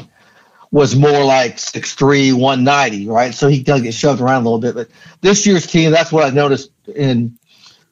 Was 0.70 0.96
more 0.96 1.24
like 1.24 1.56
6'3", 1.56 2.32
190, 2.32 3.08
right? 3.08 3.34
So 3.34 3.48
he 3.48 3.62
kind 3.62 3.78
of 3.78 3.84
get 3.84 3.94
shoved 3.94 4.20
around 4.20 4.42
a 4.42 4.44
little 4.44 4.58
bit. 4.58 4.74
But 4.74 4.88
this 5.20 5.46
year's 5.46 5.66
team, 5.66 5.92
that's 5.92 6.10
what 6.10 6.24
I 6.24 6.30
noticed 6.30 6.70
in 6.94 7.38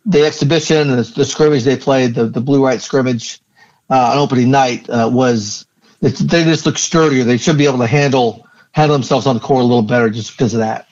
the 0.05 0.25
exhibition 0.25 0.91
and 0.91 0.99
the, 0.99 1.13
the 1.15 1.25
scrimmage 1.25 1.65
they 1.65 1.77
played, 1.77 2.15
the, 2.15 2.27
the 2.27 2.41
blue 2.41 2.63
white 2.63 2.83
scrimmage 2.83 3.41
uh, 3.89 4.13
on 4.13 4.19
opening 4.19 4.51
night 4.51 4.89
uh, 4.91 5.09
was 5.13 5.67
they 6.01 6.11
just 6.11 6.67
look 6.67 6.79
sturdier. 6.79 7.25
They 7.25 7.37
should 7.37 7.59
be 7.59 7.67
able 7.67 7.79
to 7.79 7.87
handle 7.87 8.47
handle 8.73 8.97
themselves 8.97 9.27
on 9.27 9.37
the 9.37 9.41
court 9.41 9.63
a 9.63 9.67
little 9.67 9.83
better 9.83 10.11
just 10.11 10.33
because 10.33 10.55
of 10.55 10.61
that. 10.61 10.89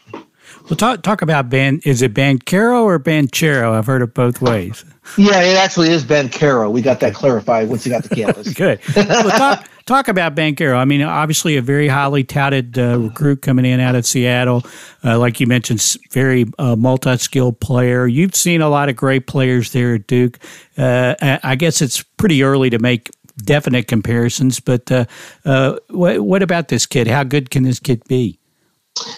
Well, 0.68 0.76
talk 0.76 1.02
talk 1.02 1.22
about 1.22 1.48
Ben. 1.48 1.80
Is 1.84 2.02
it 2.02 2.14
Banchero 2.14 2.84
or 2.84 3.00
Banchero? 3.00 3.72
I've 3.72 3.86
heard 3.86 4.02
it 4.02 4.14
both 4.14 4.40
ways. 4.40 4.84
Yeah, 5.18 5.42
it 5.42 5.56
actually 5.56 5.90
is 5.90 6.04
Banchero. 6.04 6.70
We 6.70 6.82
got 6.82 7.00
that 7.00 7.14
clarified 7.14 7.68
once 7.68 7.82
he 7.82 7.90
got 7.90 8.04
to 8.04 8.14
campus. 8.14 8.52
Good. 8.54 8.80
Well, 8.94 9.30
talk 9.30 9.68
talk 9.86 10.08
about 10.08 10.34
Banchero. 10.34 10.76
I 10.76 10.84
mean, 10.84 11.02
obviously 11.02 11.56
a 11.56 11.62
very 11.62 11.88
highly 11.88 12.24
touted 12.24 12.78
uh, 12.78 12.98
recruit 12.98 13.42
coming 13.42 13.64
in 13.64 13.80
out 13.80 13.94
of 13.94 14.06
Seattle. 14.06 14.64
Uh, 15.04 15.18
like 15.18 15.40
you 15.40 15.46
mentioned, 15.46 15.96
very 16.10 16.46
uh, 16.58 16.76
multi-skilled 16.76 17.60
player. 17.60 18.06
You've 18.06 18.34
seen 18.34 18.62
a 18.62 18.68
lot 18.68 18.88
of 18.88 18.96
great 18.96 19.26
players 19.26 19.72
there 19.72 19.94
at 19.94 20.06
Duke. 20.06 20.38
Uh, 20.76 21.14
I 21.42 21.54
guess 21.56 21.82
it's 21.82 22.02
pretty 22.02 22.42
early 22.42 22.70
to 22.70 22.78
make 22.78 23.10
definite 23.44 23.88
comparisons, 23.88 24.60
but 24.60 24.90
uh, 24.92 25.04
uh, 25.44 25.76
what, 25.88 26.20
what 26.20 26.42
about 26.42 26.68
this 26.68 26.86
kid? 26.86 27.06
How 27.06 27.24
good 27.24 27.50
can 27.50 27.62
this 27.62 27.80
kid 27.80 28.02
be? 28.08 28.38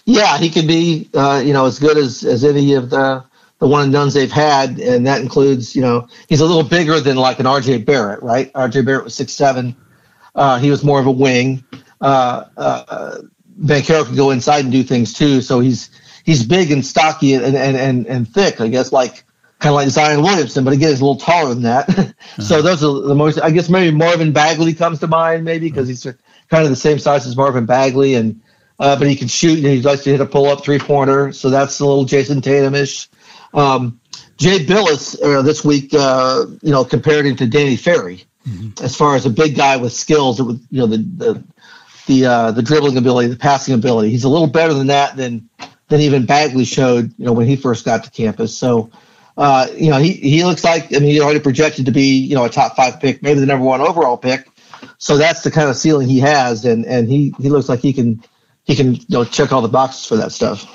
Yeah, 0.05 0.39
he 0.39 0.51
could 0.51 0.67
be, 0.67 1.09
you 1.15 1.53
know, 1.53 1.67
as 1.67 1.79
good 1.79 1.97
as, 1.97 2.25
as 2.25 2.45
any 2.45 2.75
of 2.75 2.91
the 2.91 3.25
the 3.63 3.69
one 3.69 3.85
and 3.85 3.93
duns 3.93 4.13
they've 4.13 4.33
had, 4.33 4.81
and 4.81 5.07
that 5.07 5.21
includes, 5.21 5.77
you 5.77 5.83
know, 5.83 6.09
he's 6.29 6.41
a 6.41 6.45
little 6.45 6.65
bigger 6.65 6.99
than 6.99 7.17
like 7.17 7.39
an 7.39 7.47
RJ 7.47 7.85
Barrett, 7.85 8.21
right? 8.21 8.53
RJ 8.55 8.85
Barrett 8.85 9.05
was 9.05 9.15
six 9.15 9.33
seven. 9.33 9.77
Uh, 10.35 10.59
he 10.59 10.71
was 10.71 10.83
more 10.83 11.01
of 11.01 11.07
a 11.07 11.11
wing. 11.11 11.65
Uh, 12.01 12.45
uh, 12.57 13.19
Banchero 13.61 14.05
can 14.05 14.17
go 14.17 14.31
inside 14.31 14.65
and 14.65 14.73
do 14.73 14.83
things 14.83 15.13
too. 15.13 15.41
So 15.41 15.61
he's 15.61 15.91
he's 16.25 16.45
big 16.45 16.71
and 16.71 16.85
stocky 16.85 17.35
and 17.35 17.45
and 17.45 17.77
and, 17.77 18.07
and 18.07 18.29
thick, 18.29 18.61
I 18.61 18.69
guess, 18.69 18.93
like 18.93 19.25
kind 19.63 19.71
of 19.71 19.77
like 19.77 19.89
Zion 19.89 20.23
Williamson, 20.23 20.65
but 20.65 20.73
again, 20.73 20.91
he's 20.91 21.01
a 21.01 21.05
little 21.05 21.21
taller 21.21 21.55
than 21.55 21.63
that. 21.63 21.89
uh-huh. 21.99 22.43
So 22.43 22.63
those 22.63 22.83
are 22.83 23.01
the 23.07 23.15
most. 23.15 23.41
I 23.41 23.51
guess 23.51 23.69
maybe 23.69 23.97
Marvin 23.97 24.33
Bagley 24.33 24.75
comes 24.75 24.99
to 25.01 25.07
mind, 25.07 25.45
maybe 25.45 25.69
because 25.69 25.89
he's 25.89 26.03
kind 26.03 26.65
of 26.65 26.71
the 26.71 26.77
same 26.77 26.99
size 26.99 27.27
as 27.27 27.37
Marvin 27.37 27.65
Bagley, 27.65 28.15
and 28.15 28.41
uh, 28.79 28.97
but 28.99 29.07
he 29.07 29.15
can 29.15 29.29
shoot 29.29 29.59
and 29.59 29.67
he 29.67 29.81
likes 29.81 30.03
to 30.05 30.11
hit 30.11 30.21
a 30.21 30.27
pull 30.27 30.47
up 30.47 30.65
three 30.65 30.81
pointer. 30.81 31.33
So 31.33 31.49
that's 31.51 31.79
a 31.79 31.87
little 31.87 32.05
Jayson 32.05 32.43
Tatum 32.43 32.75
ish. 32.75 33.09
Um, 33.55 34.01
Jay 34.37 34.59
Bilas 34.65 35.17
uh, 35.23 35.43
this 35.43 35.65
week, 35.65 35.95
uh, 35.95 36.47
you 36.63 36.73
know, 36.73 36.85
compared 36.85 37.27
him 37.27 37.37
to 37.37 37.47
Danny 37.47 37.77
Ferry 37.77 38.25
mm-hmm. 38.47 38.85
as 38.85 38.97
far 38.97 39.17
as 39.17 39.27
a 39.27 39.31
big 39.31 39.57
guy 39.57 39.77
with 39.77 39.93
skills, 39.93 40.41
with 40.43 40.65
you 40.71 40.81
know 40.81 40.87
the 40.87 40.99
the 40.99 41.45
the, 42.07 42.27
uh, 42.27 42.51
the 42.51 42.63
dribbling 42.63 42.97
ability, 42.97 43.29
the 43.29 43.37
passing 43.37 43.75
ability. 43.75 44.11
He's 44.11 44.25
a 44.25 44.29
little 44.29 44.49
better 44.49 44.75
than 44.75 44.89
that 44.89 45.17
than 45.17 45.49
than 45.89 46.01
even 46.01 46.27
Bagley 46.27 46.65
showed, 46.65 47.13
you 47.17 47.25
know, 47.25 47.33
when 47.33 47.47
he 47.47 47.57
first 47.57 47.85
got 47.85 48.05
to 48.05 48.11
campus. 48.11 48.57
So. 48.57 48.91
Uh, 49.35 49.67
you 49.75 49.89
know, 49.89 49.97
he, 49.97 50.13
he 50.13 50.45
looks 50.45 50.63
like, 50.63 50.95
I 50.95 50.99
mean, 50.99 51.09
he's 51.09 51.21
already 51.23 51.41
projected 51.41 51.87
to 51.87 51.91
be, 51.91 52.19
you 52.19 52.35
know, 52.35 52.45
a 52.45 52.51
top 52.51 52.77
five 52.77 53.01
pick, 53.01 53.23
maybe 53.23 53.41
the 53.41 53.47
number 53.47 53.65
one 53.65 53.81
overall 53.81 54.19
pick. 54.19 54.47
So 54.99 55.17
that's 55.17 55.43
the 55.43 55.51
kind 55.51 55.71
of 55.71 55.77
ceiling 55.77 56.07
he 56.07 56.21
has. 56.21 56.67
And, 56.67 56.85
and 56.85 57.09
he, 57.09 57.35
he 57.41 57.49
looks 57.49 57.67
like 57.67 57.81
he 57.81 57.95
can, 57.95 58.23
he 58.65 58.77
can, 58.77 58.97
you 58.97 59.07
know, 59.09 59.25
check 59.25 59.51
all 59.51 59.63
the 59.63 59.69
boxes 59.69 60.05
for 60.05 60.17
that 60.17 60.33
stuff. 60.33 60.67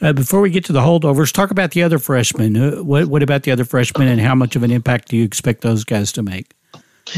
Uh, 0.00 0.12
before 0.12 0.40
we 0.40 0.50
get 0.50 0.64
to 0.66 0.72
the 0.72 0.82
holdovers, 0.82 1.32
talk 1.32 1.50
about 1.50 1.72
the 1.72 1.82
other 1.82 1.98
freshmen. 1.98 2.56
Uh, 2.56 2.82
what, 2.84 3.06
what 3.06 3.24
about 3.24 3.42
the 3.42 3.50
other 3.50 3.64
freshmen, 3.64 4.06
and 4.06 4.20
how 4.20 4.36
much 4.36 4.54
of 4.54 4.62
an 4.62 4.70
impact 4.70 5.08
do 5.08 5.16
you 5.16 5.24
expect 5.24 5.62
those 5.62 5.82
guys 5.82 6.12
to 6.12 6.22
make? 6.22 6.54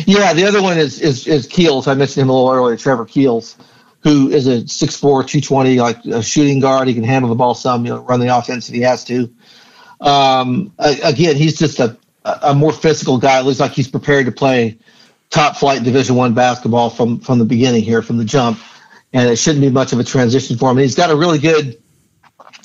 Yeah, 0.06 0.32
the 0.32 0.44
other 0.44 0.62
one 0.62 0.78
is 0.78 1.00
is, 1.00 1.26
is 1.26 1.46
Keels. 1.46 1.86
I 1.86 1.94
mentioned 1.94 2.22
him 2.22 2.30
a 2.30 2.32
little 2.32 2.50
earlier, 2.50 2.76
Trevor 2.76 3.04
Keels, 3.04 3.56
who 4.02 4.30
is 4.30 4.46
a 4.46 4.60
6'4", 4.62 5.00
220, 5.00 5.80
like 5.80 6.04
a 6.04 6.22
shooting 6.22 6.60
guard. 6.60 6.88
He 6.88 6.94
can 6.94 7.04
handle 7.04 7.28
the 7.28 7.34
ball 7.34 7.54
some, 7.54 7.84
you 7.84 7.92
know, 7.92 8.00
run 8.00 8.20
the 8.20 8.36
offense 8.36 8.68
if 8.68 8.74
he 8.74 8.82
has 8.82 9.04
to. 9.04 9.32
Um, 10.00 10.72
again, 10.78 11.36
he's 11.36 11.58
just 11.58 11.80
a, 11.80 11.96
a 12.24 12.54
more 12.54 12.72
physical 12.72 13.18
guy. 13.18 13.40
It 13.40 13.42
looks 13.42 13.60
like 13.60 13.72
he's 13.72 13.88
prepared 13.88 14.26
to 14.26 14.32
play 14.32 14.78
top 15.30 15.56
flight 15.56 15.82
Division 15.82 16.16
One 16.16 16.34
basketball 16.34 16.90
from 16.90 17.20
from 17.20 17.38
the 17.38 17.44
beginning 17.44 17.82
here, 17.82 18.02
from 18.02 18.18
the 18.18 18.24
jump, 18.24 18.60
and 19.12 19.28
it 19.28 19.36
shouldn't 19.36 19.62
be 19.62 19.70
much 19.70 19.92
of 19.92 19.98
a 19.98 20.04
transition 20.04 20.58
for 20.58 20.70
him. 20.70 20.78
He's 20.78 20.94
got 20.94 21.10
a 21.10 21.16
really 21.16 21.38
good 21.38 21.82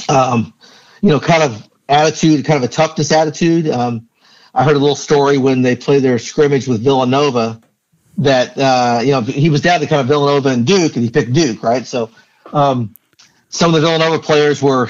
um, 0.10 0.54
you 1.02 1.10
know, 1.10 1.20
kind 1.20 1.44
of 1.44 1.70
attitude, 1.90 2.46
kind 2.46 2.64
of 2.64 2.70
a 2.70 2.74
toughness 2.74 3.12
attitude. 3.12 3.68
Um, 3.70 4.08
I 4.54 4.64
heard 4.64 4.76
a 4.76 4.80
little 4.80 4.96
story 4.96 5.38
when 5.38 5.62
they 5.62 5.76
played 5.76 6.04
their 6.04 6.20
scrimmage 6.20 6.68
with 6.68 6.84
Villanova 6.84 7.62
that 8.20 8.58
uh, 8.58 9.02
you 9.04 9.12
know 9.12 9.22
he 9.22 9.50
was 9.50 9.62
down 9.62 9.80
to 9.80 9.88
kind 9.88 10.02
of 10.02 10.08
Villanova 10.08 10.50
and 10.50 10.66
Duke, 10.66 10.96
and 10.96 11.04
he 11.04 11.10
picked 11.10 11.34
Duke, 11.34 11.64
right? 11.64 11.86
So 11.86 12.12
um, 12.52 12.96
some 13.50 13.74
of 13.74 13.82
the 13.82 13.88
Villanova 13.88 14.20
players 14.20 14.62
were, 14.62 14.90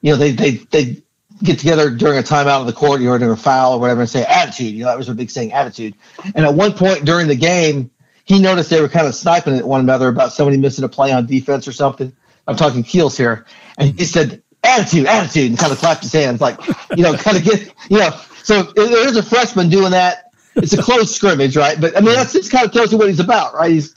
you 0.00 0.12
know, 0.12 0.16
they 0.16 0.32
they 0.32 0.50
they 0.50 1.02
get 1.42 1.58
together 1.58 1.90
during 1.90 2.18
a 2.18 2.22
timeout 2.22 2.60
on 2.60 2.66
the 2.66 2.72
court, 2.72 3.00
you 3.00 3.06
know, 3.06 3.16
during 3.16 3.32
a 3.32 3.36
foul 3.36 3.74
or 3.74 3.80
whatever, 3.80 4.00
and 4.00 4.10
say 4.10 4.24
attitude. 4.24 4.74
You 4.74 4.80
know, 4.80 4.86
that 4.86 4.98
was 4.98 5.08
a 5.08 5.14
big 5.14 5.30
saying, 5.30 5.52
attitude. 5.52 5.94
And 6.34 6.44
at 6.44 6.54
one 6.54 6.72
point 6.72 7.04
during 7.04 7.28
the 7.28 7.36
game, 7.36 7.90
he 8.24 8.40
noticed 8.40 8.70
they 8.70 8.80
were 8.80 8.88
kind 8.88 9.06
of 9.06 9.14
sniping 9.14 9.56
at 9.56 9.64
one 9.64 9.80
another 9.80 10.08
about 10.08 10.32
somebody 10.32 10.58
missing 10.58 10.84
a 10.84 10.88
play 10.88 11.12
on 11.12 11.26
defense 11.26 11.66
or 11.66 11.72
something. 11.72 12.14
I'm 12.46 12.56
talking 12.56 12.82
Keels 12.82 13.16
here, 13.16 13.46
and 13.78 13.98
he 13.98 14.04
said 14.04 14.42
attitude, 14.62 15.06
attitude, 15.06 15.50
and 15.50 15.58
kind 15.58 15.72
of 15.72 15.78
clapped 15.78 16.02
his 16.02 16.12
hands, 16.12 16.40
like 16.40 16.58
you 16.96 17.02
know, 17.02 17.14
kind 17.14 17.36
of 17.36 17.44
get 17.44 17.72
you 17.88 17.98
know. 17.98 18.10
So 18.48 18.62
there's 18.62 19.14
a 19.18 19.22
freshman 19.22 19.68
doing 19.68 19.90
that 19.90 20.32
it's 20.54 20.72
a 20.72 20.82
close 20.82 21.14
scrimmage, 21.14 21.54
right? 21.54 21.78
But 21.78 21.94
I 21.94 22.00
mean, 22.00 22.14
that's 22.14 22.32
just 22.32 22.50
kind 22.50 22.64
of 22.64 22.72
tells 22.72 22.90
you 22.90 22.96
what 22.96 23.08
he's 23.08 23.20
about, 23.20 23.52
right? 23.52 23.70
He's 23.70 23.94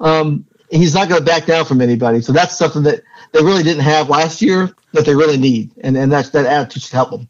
um, 0.00 0.44
he's 0.68 0.94
not 0.94 1.08
going 1.08 1.20
to 1.20 1.24
back 1.24 1.46
down 1.46 1.64
from 1.64 1.80
anybody. 1.80 2.20
So 2.20 2.32
that's 2.32 2.58
something 2.58 2.82
that 2.82 3.02
they 3.30 3.40
really 3.40 3.62
didn't 3.62 3.84
have 3.84 4.08
last 4.08 4.42
year 4.42 4.74
that 4.94 5.06
they 5.06 5.14
really 5.14 5.36
need, 5.36 5.70
and 5.82 5.96
and 5.96 6.10
that's 6.10 6.30
that 6.30 6.44
attitude 6.44 6.82
should 6.82 6.92
help 6.92 7.10
them. 7.10 7.28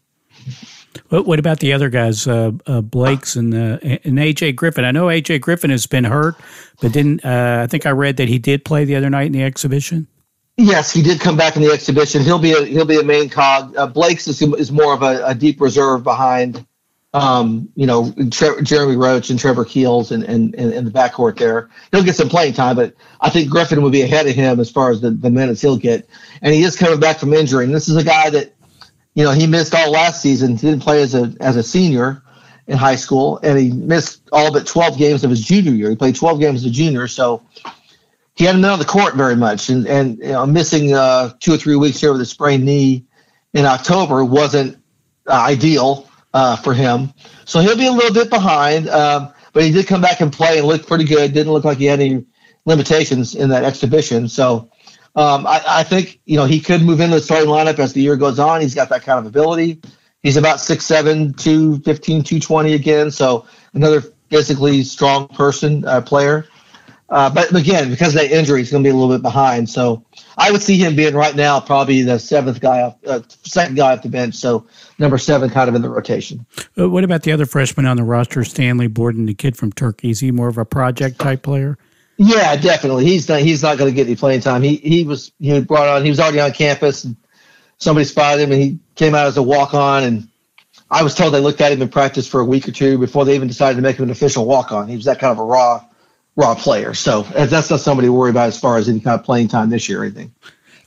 What, 1.11 1.27
what 1.27 1.39
about 1.39 1.61
the 1.61 1.75
other 1.75 1.91
guys, 1.91 2.27
uh, 2.27 2.53
uh, 2.67 2.81
Blakes 2.81 3.37
and 3.37 3.53
uh, 3.53 3.79
and 3.83 4.17
AJ 4.17 4.57
Griffin? 4.57 4.87
I 4.87 4.91
know 4.91 5.09
AJ 5.09 5.43
Griffin 5.43 5.69
has 5.69 5.87
been 5.87 6.05
hurt, 6.05 6.35
but 6.81 6.93
didn't 6.93 7.27
uh, 7.27 7.61
I 7.63 7.67
think 7.67 7.85
I 7.85 7.91
read 7.91 8.17
that 8.17 8.29
he 8.29 8.39
did 8.39 8.65
play 8.65 8.87
the 8.87 8.97
other 8.97 9.11
night 9.11 9.27
in 9.27 9.33
the 9.33 9.43
exhibition? 9.43 10.07
Yes, 10.57 10.93
he 10.93 11.03
did 11.03 11.21
come 11.21 11.37
back 11.37 11.57
in 11.57 11.63
the 11.63 11.73
exhibition. 11.73 12.23
He'll 12.23 12.39
be 12.39 12.53
a 12.53 12.65
he'll 12.65 12.85
be 12.85 13.01
a 13.01 13.05
main 13.05 13.29
cog. 13.29 13.77
Uh, 13.77 13.87
Blakes 13.89 14.29
is, 14.29 14.41
is 14.41 14.71
more 14.71 14.95
of 14.95 15.03
a, 15.03 15.27
a 15.27 15.35
deep 15.35 15.61
reserve 15.61 16.05
behind 16.05 16.65
um, 17.15 17.69
you 17.77 17.87
know, 17.87 18.13
Tre- 18.31 18.61
Jeremy 18.63 18.97
Roach 18.97 19.31
and 19.31 19.39
Trevor 19.39 19.65
Keels 19.65 20.11
and 20.11 20.25
in, 20.25 20.53
in, 20.55 20.85
the 20.85 20.91
backcourt 20.91 21.39
there. 21.39 21.71
He'll 21.93 22.03
get 22.03 22.17
some 22.17 22.29
playing 22.29 22.55
time, 22.55 22.75
but 22.75 22.93
I 23.21 23.31
think 23.31 23.49
Griffin 23.49 23.83
will 23.83 23.91
be 23.91 24.03
ahead 24.03 24.27
of 24.27 24.35
him 24.35 24.59
as 24.59 24.69
far 24.69 24.91
as 24.91 25.01
the, 25.01 25.13
the 25.13 25.31
minutes 25.31 25.61
he'll 25.63 25.77
get. 25.77 26.09
And 26.43 26.53
he 26.53 26.65
is 26.65 26.75
coming 26.75 26.99
back 26.99 27.19
from 27.19 27.33
injury. 27.33 27.67
And 27.67 27.75
this 27.75 27.89
is 27.89 27.95
a 27.95 28.03
guy 28.03 28.31
that, 28.31 28.53
you 29.15 29.23
know, 29.23 29.31
he 29.31 29.47
missed 29.47 29.77
all 29.77 29.93
last 29.93 30.23
season. 30.23 30.57
He 30.57 30.67
didn't 30.67 30.83
play 30.83 31.03
as 31.03 31.15
a 31.15 31.33
as 31.39 31.55
a 31.55 31.63
senior 31.63 32.21
in 32.67 32.77
high 32.77 32.97
school, 32.97 33.39
and 33.45 33.57
he 33.57 33.71
missed 33.71 34.23
all 34.33 34.53
but 34.53 34.67
12 34.67 34.99
games 34.99 35.23
of 35.23 35.31
his 35.31 35.41
junior 35.41 35.71
year. 35.71 35.91
He 35.91 35.97
played 35.97 36.17
12 36.17 36.41
games 36.41 36.65
as 36.65 36.71
a 36.71 36.75
junior, 36.75 37.07
so 37.07 37.43
he 38.35 38.45
hadn't 38.45 38.63
been 38.63 38.71
on 38.71 38.79
the 38.79 38.85
court 38.85 39.15
very 39.15 39.37
much. 39.37 39.69
And 39.69 39.87
and 39.87 40.19
you 40.19 40.33
know, 40.33 40.47
missing 40.47 40.95
uh, 40.95 41.33
two 41.41 41.55
or 41.55 41.57
three 41.57 41.77
weeks 41.77 42.01
here 42.01 42.13
with 42.13 42.21
a 42.21 42.27
sprained 42.27 42.65
knee 42.65 43.05
in 43.53 43.65
October 43.65 44.25
wasn't 44.25 44.77
uh, 45.27 45.33
ideal 45.33 46.09
uh, 46.33 46.57
for 46.57 46.75
him. 46.75 47.13
So 47.45 47.61
he'll 47.61 47.77
be 47.77 47.87
a 47.87 47.93
little 47.93 48.13
bit 48.13 48.31
behind, 48.31 48.89
um, 48.89 49.33
but 49.53 49.63
he 49.63 49.71
did 49.71 49.87
come 49.87 50.01
back 50.01 50.21
and 50.21 50.33
play 50.33 50.59
and 50.59 50.67
looked 50.67 50.89
pretty 50.89 51.05
good. 51.05 51.33
Didn't 51.33 51.53
look 51.53 51.65
like 51.65 51.79
he 51.79 51.85
had 51.87 52.01
any 52.01 52.27
limitations 52.67 53.35
in 53.35 53.51
that 53.51 53.63
exhibition. 53.63 54.29
So 54.29 54.71
um, 55.15 55.47
I, 55.47 55.63
I, 55.67 55.83
think 55.85 56.21
you 56.25 56.37
know 56.37 56.45
he 56.45 56.61
could 56.61 56.83
move 56.83 57.01
into 57.01 57.17
the 57.17 57.23
starting 57.23 57.49
lineup 57.49 57.79
as 57.79 57.93
the 57.93 58.03
year 58.03 58.17
goes 58.17 58.39
on. 58.41 58.61
He's 58.61 58.75
got 58.75 58.89
that 58.89 59.03
kind 59.03 59.19
of 59.19 59.27
ability. 59.27 59.81
He's 60.23 60.37
about 60.39 60.57
6'7", 60.57 61.37
215, 61.37 62.23
220 62.23 62.73
again. 62.73 63.11
So 63.11 63.47
another 63.75 64.01
physically 64.31 64.83
strong 64.83 65.29
person 65.29 65.85
uh, 65.85 66.01
player. 66.01 66.47
Uh, 67.09 67.31
but 67.31 67.55
again, 67.55 67.91
because 67.91 68.15
of 68.15 68.21
that 68.21 68.31
injury, 68.31 68.61
he's 68.61 68.71
going 68.71 68.83
to 68.83 68.87
be 68.87 68.91
a 68.91 68.97
little 68.97 69.15
bit 69.15 69.23
behind. 69.23 69.69
So 69.69 70.05
I 70.39 70.51
would 70.51 70.63
see 70.63 70.79
him 70.79 70.97
being 70.97 71.15
right 71.15 71.37
now 71.37 71.61
probably 71.61 72.03
the 72.03 72.19
seventh 72.19 72.61
guy, 72.61 72.81
off, 72.81 72.97
uh, 73.07 73.21
second 73.43 73.77
guy 73.77 73.93
off 73.93 74.03
the 74.03 74.09
bench. 74.09 74.35
So 74.37 74.67
number 74.99 75.19
seven, 75.19 75.51
kind 75.51 75.69
of 75.69 75.75
in 75.75 75.83
the 75.83 75.91
rotation. 75.91 76.47
Uh, 76.79 76.89
what 76.89 77.05
about 77.05 77.23
the 77.23 77.33
other 77.33 77.47
freshman 77.47 77.85
on 77.87 77.99
the 77.99 78.05
roster, 78.05 78.43
Stanley 78.43 78.87
Borden, 78.87 79.27
the 79.27 79.35
kid 79.35 79.57
from 79.57 79.71
Turkey? 79.71 80.11
Is 80.11 80.21
he 80.21 80.31
more 80.31 80.49
of 80.49 80.57
a 80.57 80.65
project 80.65 81.19
type 81.19 81.43
player? 81.43 81.79
Yeah, 82.17 82.57
definitely. 82.57 83.05
He's 83.05 83.29
not. 83.29 83.41
He's 83.41 83.63
not 83.63 83.77
going 83.77 83.91
to 83.91 83.95
get 83.95 84.07
any 84.07 84.17
playing 84.17 84.41
time. 84.41 84.63
He 84.63 84.77
he 84.77 85.05
was 85.05 85.33
he 85.41 85.53
was 85.53 85.65
brought 85.65 85.89
on. 85.89 86.05
He 86.05 86.11
was 86.11 86.21
already 86.21 86.41
on 86.41 86.53
campus, 86.53 87.03
and 87.03 87.17
somebody 87.79 88.05
spotted 88.05 88.43
him, 88.43 88.53
and 88.53 88.63
he 88.63 88.79
came 88.95 89.17
out 89.17 89.27
as 89.27 89.37
a 89.37 89.43
walk 89.43 89.75
on. 89.75 90.05
And 90.05 90.29
I 90.89 91.03
was 91.03 91.17
told 91.17 91.35
they 91.35 91.41
looked 91.41 91.61
at 91.61 91.73
him 91.73 91.83
in 91.83 91.89
practice 91.89 92.29
for 92.29 92.41
a 92.41 92.45
week 92.45 92.69
or 92.69 92.73
two 92.73 92.99
before 92.99 93.25
they 93.25 93.35
even 93.35 93.49
decided 93.49 93.77
to 93.77 93.83
make 93.83 93.97
him 93.97 94.05
an 94.05 94.11
official 94.11 94.47
walk 94.47 94.71
on. 94.71 94.87
He 94.87 94.95
was 94.95 95.07
that 95.07 95.19
kind 95.19 95.33
of 95.33 95.41
a 95.41 95.45
raw 95.45 95.85
raw 96.37 96.55
player. 96.55 96.95
So 96.95 97.23
that's 97.23 97.71
not 97.71 97.81
somebody 97.81 98.09
to 98.09 98.13
worry 98.13 98.31
about 98.31 98.49
as 98.49 98.59
far 98.59 98.77
as 98.77 98.89
any 98.89 99.01
kind 99.01 99.19
of 99.19 99.25
playing 99.25 99.49
time 99.49 99.71
this 99.71 99.89
year 99.89 100.03
or 100.03 100.05
anything. 100.05 100.35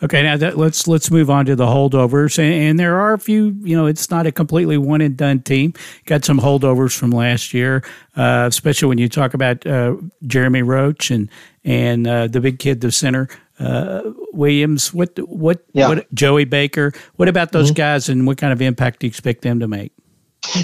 Okay, 0.03 0.21
now 0.21 0.37
that, 0.37 0.57
let's 0.57 0.87
let's 0.87 1.09
move 1.09 1.31
on 1.31 1.47
to 1.47 1.55
the 1.55 1.65
holdovers, 1.65 2.37
and, 2.37 2.53
and, 2.53 2.79
there 2.79 2.99
are 2.99 3.13
a 3.13 3.19
few. 3.19 3.55
You 3.61 3.75
know, 3.75 3.87
it's 3.87 4.11
not 4.11 4.27
a 4.27 4.31
completely 4.31 4.77
one 4.77 5.01
and 5.01 5.17
done 5.17 5.41
team. 5.41 5.73
Got 6.05 6.23
some 6.23 6.39
holdovers 6.39 6.95
from 6.95 7.09
last 7.09 7.51
year, 7.51 7.83
uh, 8.15 8.45
especially 8.47 8.89
when 8.89 8.99
you 8.99 9.09
talk 9.09 9.33
about 9.33 9.65
uh, 9.65 9.95
Jeremy 10.27 10.61
Roach 10.61 11.09
and 11.09 11.29
and 11.63 12.05
uh, 12.05 12.27
the 12.27 12.39
big 12.39 12.59
kid, 12.59 12.81
the 12.81 12.91
center 12.91 13.27
uh, 13.59 14.01
Williams. 14.33 14.93
What 14.93 15.17
what 15.27 15.65
yeah. 15.73 15.87
what 15.87 16.13
Joey 16.13 16.45
Baker? 16.45 16.93
What 17.15 17.27
about 17.27 17.51
those 17.51 17.69
mm-hmm. 17.69 17.77
guys, 17.77 18.07
and 18.07 18.27
what 18.27 18.37
kind 18.37 18.53
of 18.53 18.61
impact 18.61 18.99
do 18.99 19.07
you 19.07 19.09
expect 19.09 19.41
them 19.41 19.59
to 19.61 19.67
make? 19.67 19.93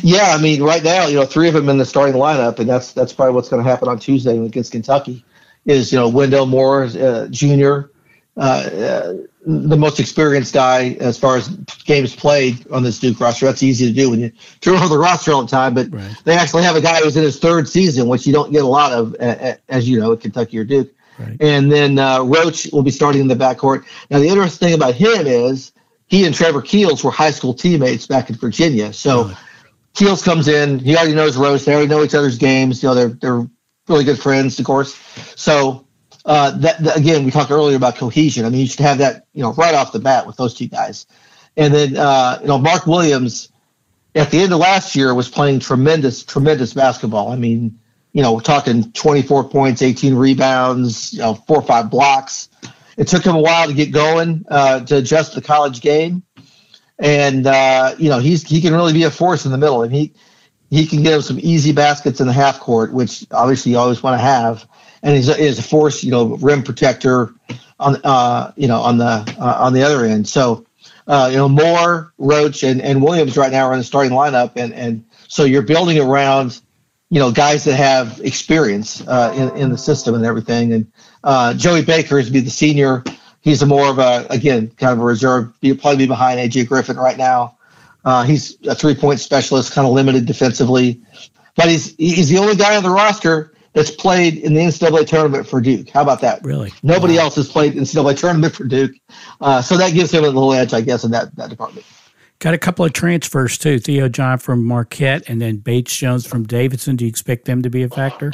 Yeah, 0.03 0.33
I 0.35 0.41
mean, 0.41 0.61
right 0.63 0.83
now, 0.83 1.07
you 1.07 1.15
know, 1.15 1.25
three 1.25 1.47
of 1.47 1.53
them 1.53 1.69
in 1.69 1.77
the 1.77 1.85
starting 1.85 2.15
lineup, 2.15 2.59
and 2.59 2.69
that's 2.69 2.93
that's 2.93 3.13
probably 3.13 3.35
what's 3.35 3.49
going 3.49 3.63
to 3.63 3.69
happen 3.69 3.87
on 3.87 3.99
Tuesday 3.99 4.37
against 4.37 4.71
Kentucky. 4.71 5.23
Is 5.65 5.91
you 5.91 5.99
know 5.99 6.09
Wendell 6.09 6.45
Moore 6.45 6.83
uh, 6.83 7.27
Jr. 7.29 7.89
Uh, 8.35 8.41
uh, 8.41 9.13
the 9.45 9.77
most 9.77 9.99
experienced 9.99 10.53
guy 10.53 10.97
as 10.99 11.19
far 11.19 11.37
as 11.37 11.49
games 11.85 12.15
played 12.15 12.65
on 12.71 12.81
this 12.81 12.99
Duke 12.99 13.19
roster. 13.19 13.45
That's 13.45 13.61
easy 13.61 13.85
to 13.87 13.93
do 13.93 14.09
when 14.09 14.19
you 14.19 14.31
turn 14.61 14.75
over 14.77 14.87
the 14.87 14.97
roster 14.97 15.31
all 15.31 15.43
the 15.43 15.47
time. 15.47 15.73
But 15.73 15.91
right. 15.91 16.15
they 16.23 16.35
actually 16.35 16.63
have 16.63 16.75
a 16.75 16.81
guy 16.81 17.01
who's 17.01 17.15
in 17.15 17.23
his 17.23 17.39
third 17.39 17.67
season, 17.69 18.07
which 18.07 18.25
you 18.25 18.33
don't 18.33 18.51
get 18.51 18.63
a 18.63 18.67
lot 18.67 18.91
of, 18.93 19.15
as 19.15 19.87
you 19.87 19.99
know, 19.99 20.13
at 20.13 20.21
Kentucky 20.21 20.57
or 20.57 20.63
Duke. 20.63 20.91
Right. 21.19 21.37
And 21.39 21.71
then 21.71 21.99
uh, 21.99 22.23
Roach 22.23 22.67
will 22.73 22.83
be 22.83 22.91
starting 22.91 23.21
in 23.21 23.27
the 23.27 23.35
backcourt. 23.35 23.85
Now, 24.09 24.19
the 24.19 24.27
interesting 24.27 24.67
thing 24.67 24.75
about 24.75 24.95
him 24.95 25.27
is 25.27 25.71
he 26.07 26.25
and 26.25 26.33
Trevor 26.33 26.61
Keels 26.61 27.03
were 27.03 27.11
high 27.11 27.31
school 27.31 27.53
teammates 27.53 28.07
back 28.07 28.29
in 28.29 28.35
Virginia. 28.35 28.93
So? 28.93 29.31
Keels 29.93 30.23
comes 30.23 30.47
in. 30.47 30.79
He 30.79 30.95
already 30.95 31.13
knows 31.13 31.37
Roach. 31.37 31.65
They 31.65 31.73
already 31.73 31.87
know 31.87 32.03
each 32.03 32.15
other's 32.15 32.37
games. 32.37 32.81
You 32.81 32.89
know, 32.89 32.95
they're 32.95 33.09
they're 33.09 33.47
really 33.87 34.03
good 34.03 34.19
friends, 34.19 34.59
of 34.59 34.65
course. 34.65 34.97
So 35.35 35.85
uh, 36.25 36.51
that, 36.51 36.79
that, 36.79 36.97
again, 36.97 37.25
we 37.25 37.31
talked 37.31 37.51
earlier 37.51 37.75
about 37.75 37.95
cohesion. 37.95 38.45
I 38.45 38.49
mean, 38.49 38.61
you 38.61 38.67
should 38.67 38.79
have 38.79 38.99
that, 38.99 39.27
you 39.33 39.41
know, 39.41 39.53
right 39.53 39.75
off 39.75 39.91
the 39.91 39.99
bat 39.99 40.25
with 40.25 40.37
those 40.37 40.53
two 40.53 40.67
guys. 40.67 41.05
And 41.57 41.73
then, 41.73 41.97
uh, 41.97 42.39
you 42.41 42.47
know, 42.47 42.57
Mark 42.57 42.87
Williams 42.87 43.49
at 44.15 44.31
the 44.31 44.39
end 44.39 44.53
of 44.53 44.59
last 44.59 44.95
year 44.95 45.13
was 45.13 45.29
playing 45.29 45.59
tremendous, 45.59 46.23
tremendous 46.23 46.73
basketball. 46.73 47.31
I 47.31 47.35
mean, 47.35 47.79
you 48.13 48.21
know, 48.21 48.33
we're 48.33 48.41
talking 48.41 48.91
24 48.91 49.49
points, 49.49 49.81
18 49.81 50.15
rebounds, 50.15 51.13
you 51.13 51.19
know, 51.19 51.33
four 51.33 51.57
or 51.57 51.63
five 51.63 51.89
blocks. 51.89 52.49
It 52.95 53.07
took 53.07 53.25
him 53.25 53.35
a 53.35 53.41
while 53.41 53.67
to 53.67 53.73
get 53.73 53.91
going, 53.91 54.45
uh, 54.49 54.81
to 54.81 54.97
adjust 54.97 55.33
the 55.33 55.41
college 55.41 55.81
game. 55.81 56.23
And, 56.99 57.47
uh, 57.47 57.95
you 57.97 58.09
know, 58.09 58.19
he's, 58.19 58.43
he 58.43 58.61
can 58.61 58.73
really 58.73 58.93
be 58.93 59.03
a 59.03 59.11
force 59.11 59.45
in 59.45 59.51
the 59.51 59.57
middle 59.57 59.83
and 59.83 59.93
he, 59.93 60.13
he 60.69 60.85
can 60.85 61.03
give 61.03 61.23
some 61.23 61.39
easy 61.41 61.71
baskets 61.71 62.21
in 62.21 62.27
the 62.27 62.33
half 62.33 62.59
court, 62.59 62.93
which 62.93 63.25
obviously 63.31 63.73
you 63.73 63.77
always 63.77 64.01
want 64.01 64.19
to 64.19 64.23
have 64.23 64.67
and 65.03 65.15
he's, 65.15 65.35
he's 65.35 65.59
a 65.59 65.63
force, 65.63 66.03
you 66.03 66.11
know, 66.11 66.37
rim 66.37 66.63
protector 66.63 67.33
on, 67.79 67.97
uh, 68.03 68.51
you 68.55 68.67
know, 68.67 68.79
on 68.79 68.97
the 68.97 69.35
uh, 69.39 69.57
on 69.59 69.73
the 69.73 69.83
other 69.83 70.05
end. 70.05 70.27
So, 70.27 70.65
uh, 71.07 71.27
you 71.29 71.37
know, 71.37 71.49
Moore, 71.49 72.13
Roach, 72.17 72.63
and, 72.63 72.81
and 72.81 73.03
Williams 73.03 73.37
right 73.37 73.51
now 73.51 73.67
are 73.67 73.73
in 73.73 73.79
the 73.79 73.83
starting 73.83 74.13
lineup, 74.13 74.53
and 74.55 74.73
and 74.73 75.05
so 75.27 75.43
you're 75.43 75.61
building 75.61 75.99
around, 75.99 76.61
you 77.09 77.19
know, 77.19 77.31
guys 77.31 77.65
that 77.65 77.75
have 77.75 78.21
experience 78.23 79.05
uh, 79.07 79.33
in 79.35 79.61
in 79.61 79.69
the 79.69 79.77
system 79.77 80.15
and 80.15 80.25
everything. 80.25 80.73
And 80.73 80.91
uh, 81.23 81.53
Joey 81.53 81.83
Baker 81.83 82.17
is 82.17 82.29
be 82.29 82.39
the 82.39 82.49
senior. 82.49 83.03
He's 83.43 83.61
a 83.61 83.65
more 83.65 83.87
of 83.87 83.99
a 83.99 84.25
again 84.29 84.71
kind 84.77 84.93
of 84.93 84.99
a 84.99 85.03
reserve. 85.03 85.53
He'll 85.61 85.75
probably 85.75 85.97
be 85.97 86.07
behind 86.07 86.39
AJ 86.39 86.67
Griffin 86.67 86.97
right 86.97 87.17
now. 87.17 87.57
Uh, 88.05 88.23
he's 88.23 88.57
a 88.65 88.73
three 88.73 88.95
point 88.95 89.19
specialist, 89.19 89.73
kind 89.73 89.85
of 89.85 89.93
limited 89.93 90.25
defensively, 90.25 91.01
but 91.55 91.67
he's 91.67 91.95
he's 91.97 92.29
the 92.29 92.37
only 92.37 92.55
guy 92.55 92.75
on 92.75 92.83
the 92.83 92.89
roster 92.89 93.53
that's 93.73 93.91
played 93.91 94.37
in 94.37 94.53
the 94.53 94.61
NCAA 94.61 95.05
tournament 95.07 95.47
for 95.47 95.59
Duke. 95.59 95.89
How 95.89 96.01
about 96.01 96.21
that? 96.21 96.43
Really? 96.43 96.71
Nobody 96.83 97.17
wow. 97.17 97.23
else 97.23 97.35
has 97.35 97.49
played 97.49 97.73
in 97.73 97.79
the 97.79 97.85
NCAA 97.85 98.17
tournament 98.17 98.55
for 98.55 98.65
Duke. 98.65 98.91
Uh, 99.41 99.61
so 99.61 99.77
that 99.77 99.93
gives 99.93 100.13
him 100.13 100.23
a 100.23 100.27
little 100.27 100.53
edge, 100.53 100.73
I 100.73 100.81
guess, 100.81 101.03
in 101.03 101.11
that, 101.11 101.35
that 101.35 101.49
department. 101.49 101.85
Got 102.39 102.53
a 102.53 102.57
couple 102.57 102.85
of 102.85 102.93
transfers 102.93 103.57
too. 103.57 103.79
Theo 103.79 104.09
John 104.09 104.37
from 104.37 104.63
Marquette 104.63 105.23
and 105.27 105.41
then 105.41 105.57
Bates 105.57 105.95
Jones 105.95 106.27
from 106.27 106.43
Davidson. 106.43 106.97
Do 106.97 107.05
you 107.05 107.09
expect 107.09 107.45
them 107.45 107.61
to 107.63 107.69
be 107.69 107.83
a 107.83 107.89
factor? 107.89 108.31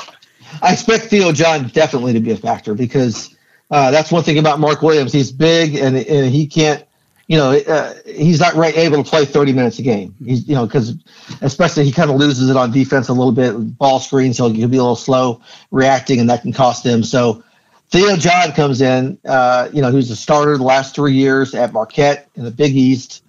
I 0.61 0.73
expect 0.73 1.05
Theo 1.05 1.31
John 1.31 1.67
definitely 1.69 2.13
to 2.13 2.19
be 2.19 2.31
a 2.31 2.37
factor 2.37 2.73
because 2.73 3.35
uh, 3.69 3.91
that's 3.91 4.11
one 4.11 4.23
thing 4.23 4.39
about 4.39 4.59
Mark 4.59 4.81
Williams. 4.81 5.13
He's 5.13 5.31
big 5.31 5.75
and, 5.75 5.95
and 5.95 6.31
he 6.31 6.47
can't 6.47 6.85
you 7.29 7.37
know, 7.37 7.51
uh, 7.51 7.93
he's 8.07 8.39
not 8.39 8.55
right, 8.55 8.75
able 8.75 9.03
to 9.03 9.07
play 9.07 9.23
30 9.23 9.53
minutes 9.53 9.77
a 9.77 9.83
game. 9.83 10.15
He's, 10.25 10.47
you 10.47 10.55
know, 10.55 10.65
because 10.65 10.95
especially 11.41 11.85
he 11.85 11.91
kind 11.91 12.09
of 12.09 12.15
loses 12.15 12.49
it 12.49 12.57
on 12.57 12.71
defense 12.71 13.07
a 13.07 13.13
little 13.13 13.31
bit, 13.31 13.77
ball 13.77 13.99
screens, 13.99 14.37
so 14.37 14.49
he'll 14.49 14.67
be 14.67 14.77
a 14.77 14.81
little 14.81 14.95
slow 14.95 15.39
reacting, 15.69 16.19
and 16.19 16.27
that 16.31 16.41
can 16.41 16.53
cost 16.53 16.83
him. 16.83 17.03
So 17.03 17.43
Theo 17.91 18.15
John 18.17 18.53
comes 18.53 18.81
in, 18.81 19.19
uh, 19.25 19.69
you 19.71 19.83
know, 19.83 19.91
who's 19.91 20.09
a 20.09 20.15
starter 20.15 20.57
the 20.57 20.63
last 20.63 20.95
three 20.95 21.13
years 21.13 21.53
at 21.53 21.71
Marquette 21.71 22.27
in 22.33 22.45
the 22.45 22.51
Big 22.51 22.75
East. 22.75 23.23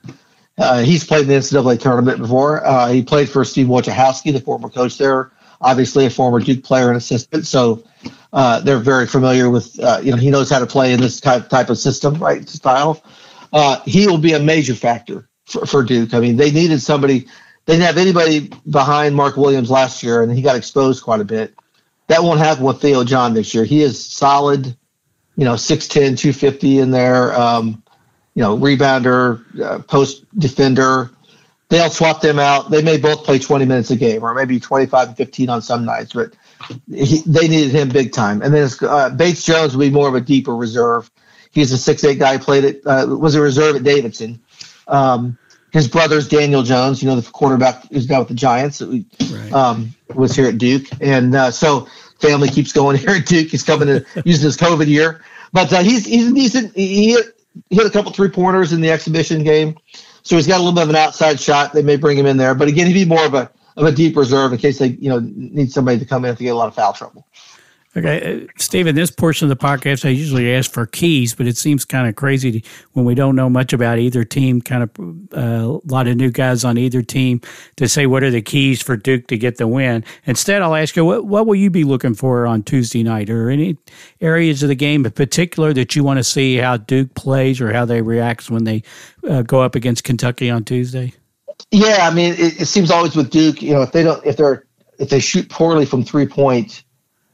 Uh, 0.57 0.81
he's 0.81 1.05
played 1.05 1.23
in 1.23 1.29
the 1.29 1.35
NCAA 1.35 1.79
tournament 1.79 2.21
before. 2.21 2.65
Uh, 2.65 2.89
he 2.89 3.03
played 3.03 3.29
for 3.29 3.45
Steve 3.45 3.67
Wojciechowski, 3.67 4.33
the 4.33 4.41
former 4.41 4.71
coach 4.71 4.97
there, 4.97 5.31
obviously 5.61 6.07
a 6.07 6.11
former 6.11 6.41
Duke 6.41 6.65
player 6.65 6.89
and 6.89 6.97
assistant, 6.97 7.47
so 7.47 7.85
uh, 8.33 8.61
they're 8.61 8.79
very 8.79 9.07
familiar 9.07 9.51
with. 9.51 9.79
Uh, 9.81 10.01
you 10.03 10.11
know, 10.11 10.17
he 10.17 10.31
knows 10.31 10.51
how 10.51 10.59
to 10.59 10.67
play 10.67 10.93
in 10.93 11.01
this 11.01 11.21
type 11.21 11.49
type 11.49 11.71
of 11.71 11.79
system, 11.79 12.15
right 12.15 12.49
style. 12.49 13.03
Uh, 13.53 13.81
he 13.85 14.07
will 14.07 14.19
be 14.19 14.33
a 14.33 14.39
major 14.39 14.75
factor 14.75 15.29
for, 15.47 15.67
for 15.67 15.83
Duke. 15.83 16.15
I 16.15 16.21
mean, 16.21 16.37
they 16.37 16.51
needed 16.51 16.81
somebody. 16.81 17.27
They 17.67 17.75
didn't 17.75 17.87
have 17.87 17.99
anybody 17.99 18.51
behind 18.69 19.15
Mark 19.15 19.37
Williams 19.37 19.71
last 19.71 20.03
year, 20.03 20.23
and 20.23 20.33
he 20.33 20.43
got 20.43 20.57
exposed 20.57 21.03
quite 21.03 21.21
a 21.21 21.25
bit. 21.25 21.55
That 22.07 22.23
won't 22.23 22.41
happen 22.41 22.65
with 22.65 22.81
Theo 22.81 23.05
John 23.05 23.35
this 23.35 23.55
year. 23.55 23.65
He 23.65 23.83
is 23.83 24.05
solid, 24.05 24.67
you 25.37 25.45
know, 25.45 25.55
6'10", 25.55 26.19
250 26.19 26.79
in 26.79 26.91
there. 26.91 27.39
Um, 27.39 27.83
you 28.35 28.43
know, 28.43 28.57
rebounder, 28.57 29.61
uh, 29.63 29.81
post 29.81 30.25
defender. 30.39 31.11
They'll 31.69 31.91
swap 31.91 32.21
them 32.21 32.39
out. 32.39 32.71
They 32.71 32.83
may 32.83 32.97
both 32.97 33.25
play 33.25 33.39
20 33.39 33.65
minutes 33.65 33.91
a 33.91 33.97
game, 33.97 34.23
or 34.23 34.35
maybe 34.35 34.59
25 34.59 35.09
and 35.09 35.17
15 35.17 35.49
on 35.51 35.63
some 35.63 35.85
nights, 35.85 36.13
but 36.13 36.35
he, 36.93 37.23
they 37.27 37.49
needed 37.49 37.71
him 37.71 37.89
big 37.89 38.13
time. 38.13 38.43
And 38.43 38.55
then 38.55 38.69
uh, 38.83 39.11
Bates 39.11 39.45
Jones 39.45 39.77
will 39.77 39.85
be 39.85 39.91
more 39.91 40.09
of 40.09 40.15
a 40.15 40.21
deeper 40.21 40.55
reserve. 40.55 41.11
He's 41.51 41.73
a 41.73 41.79
six-eight 41.79 42.19
guy. 42.19 42.39
Played 42.39 42.65
it 42.65 42.83
uh, 42.87 43.07
was 43.09 43.35
a 43.35 43.41
reserve 43.41 43.77
at 43.77 43.83
Davidson. 43.83 44.41
Um, 44.87 45.39
his 45.73 45.89
brother's 45.89 46.29
Daniel 46.29 46.63
Jones, 46.63 47.03
you 47.03 47.09
know, 47.09 47.17
the 47.17 47.31
quarterback 47.31 47.87
who's 47.91 48.09
now 48.09 48.21
with 48.21 48.29
the 48.29 48.35
Giants, 48.35 48.83
right. 48.83 49.53
um, 49.53 49.95
was 50.15 50.35
here 50.35 50.49
at 50.49 50.59
Duke, 50.59 50.87
and 51.01 51.35
uh, 51.35 51.51
so 51.51 51.87
family 52.21 52.49
keeps 52.49 52.73
going 52.73 52.97
here 52.99 53.11
at 53.11 53.27
Duke. 53.27 53.49
He's 53.49 53.63
coming 53.63 53.89
to 53.89 54.05
using 54.25 54.45
his 54.45 54.57
COVID 54.57 54.87
year, 54.87 55.23
but 55.53 55.73
uh, 55.73 55.83
he's 55.83 56.07
he's 56.07 56.33
decent. 56.33 56.75
He, 56.75 57.17
he 57.69 57.77
hit 57.77 57.87
a 57.87 57.91
couple 57.91 58.13
three 58.13 58.31
pointers 58.31 58.73
in 58.73 58.81
the 58.81 58.91
exhibition 58.91 59.45
game, 59.45 59.77
so 60.23 60.37
he's 60.37 60.47
got 60.47 60.57
a 60.57 60.63
little 60.63 60.75
bit 60.75 60.85
of 60.85 60.91
an 60.91 60.97
outside 60.97 61.41
shot. 61.41 61.73
They 61.73 61.83
may 61.83 61.97
bring 61.97 62.19
him 62.19 62.27
in 62.27 62.37
there, 62.37 62.55
but 62.55 62.69
again, 62.69 62.87
he'd 62.87 62.95
be 62.95 63.05
more 63.05 63.25
of 63.25 63.35
a 63.35 63.51
of 63.77 63.87
a 63.87 63.93
deep 63.93 64.17
reserve 64.17 64.53
in 64.53 64.59
case 64.59 64.79
they 64.79 64.89
you 64.89 65.09
know 65.09 65.21
need 65.35 65.73
somebody 65.73 65.99
to 65.99 66.05
come 66.05 66.25
in 66.25 66.37
to 66.37 66.43
get 66.43 66.51
a 66.51 66.55
lot 66.55 66.69
of 66.69 66.75
foul 66.75 66.93
trouble. 66.93 67.27
Okay, 67.97 68.45
uh, 68.45 68.47
Steve, 68.57 68.87
in 68.87 68.95
this 68.95 69.11
portion 69.11 69.51
of 69.51 69.59
the 69.59 69.67
podcast, 69.67 70.05
I 70.05 70.11
usually 70.11 70.55
ask 70.55 70.71
for 70.71 70.87
keys, 70.87 71.35
but 71.35 71.49
it 71.49 71.57
seems 71.57 71.85
kind 71.85 72.09
of 72.09 72.15
crazy 72.15 72.61
to, 72.61 72.69
when 72.93 73.05
we 73.05 73.17
don't 73.17 73.35
know 73.35 73.51
much 73.51 73.73
about 73.73 73.99
either 73.99 74.23
team, 74.23 74.61
kind 74.61 74.85
of 74.85 74.91
uh, 75.37 75.81
a 75.81 75.93
lot 75.93 76.07
of 76.07 76.17
new 76.17 76.31
guys 76.31 76.63
on 76.63 76.79
either 76.79 77.03
team, 77.03 77.41
to 77.79 77.89
say 77.89 78.07
what 78.07 78.23
are 78.23 78.31
the 78.31 78.43
keys 78.43 78.81
for 78.81 78.97
Duke 78.97 79.27
to 79.27 79.37
get 79.37 79.57
the 79.57 79.67
win. 79.67 80.05
Instead, 80.25 80.63
I'll 80.63 80.77
ask 80.77 80.95
you, 80.95 81.05
what, 81.05 81.25
what 81.27 81.49
will 81.49 81.57
you 81.57 81.69
be 81.69 81.83
looking 81.83 82.15
for 82.15 82.47
on 82.47 82.63
Tuesday 82.63 83.03
night? 83.03 83.29
Or 83.29 83.51
any 83.51 83.77
areas 84.21 84.63
of 84.63 84.69
the 84.69 84.77
game 84.77 85.05
in 85.05 85.11
particular 85.11 85.73
that 85.73 85.97
you 85.97 86.05
want 86.05 86.19
to 86.19 86.25
see 86.25 86.59
how 86.59 86.77
Duke 86.77 87.15
plays 87.15 87.61
or 87.61 87.73
how 87.73 87.87
they 87.87 88.03
react 88.03 88.51
when 88.51 88.63
they 88.63 88.85
uh, 89.29 89.43
go 89.43 89.63
up 89.63 89.75
against 89.75 90.05
Kentucky 90.05 90.49
on 90.49 90.63
Tuesday? 90.63 91.13
Yeah, 91.71 91.99
I 92.01 92.13
mean, 92.13 92.33
it, 92.35 92.63
it 92.63 92.67
seems 92.67 92.91
always 92.91 93.17
with 93.17 93.31
Duke, 93.31 93.63
you 93.63 93.73
know, 93.73 93.83
if 93.83 93.93
they 93.93 94.03
don't, 94.03 94.25
if 94.25 94.37
they're, 94.37 94.67
if 94.99 95.09
they 95.09 95.21
shoot 95.21 95.49
poorly 95.49 95.87
from 95.87 96.05
three 96.05 96.27
point, 96.27 96.85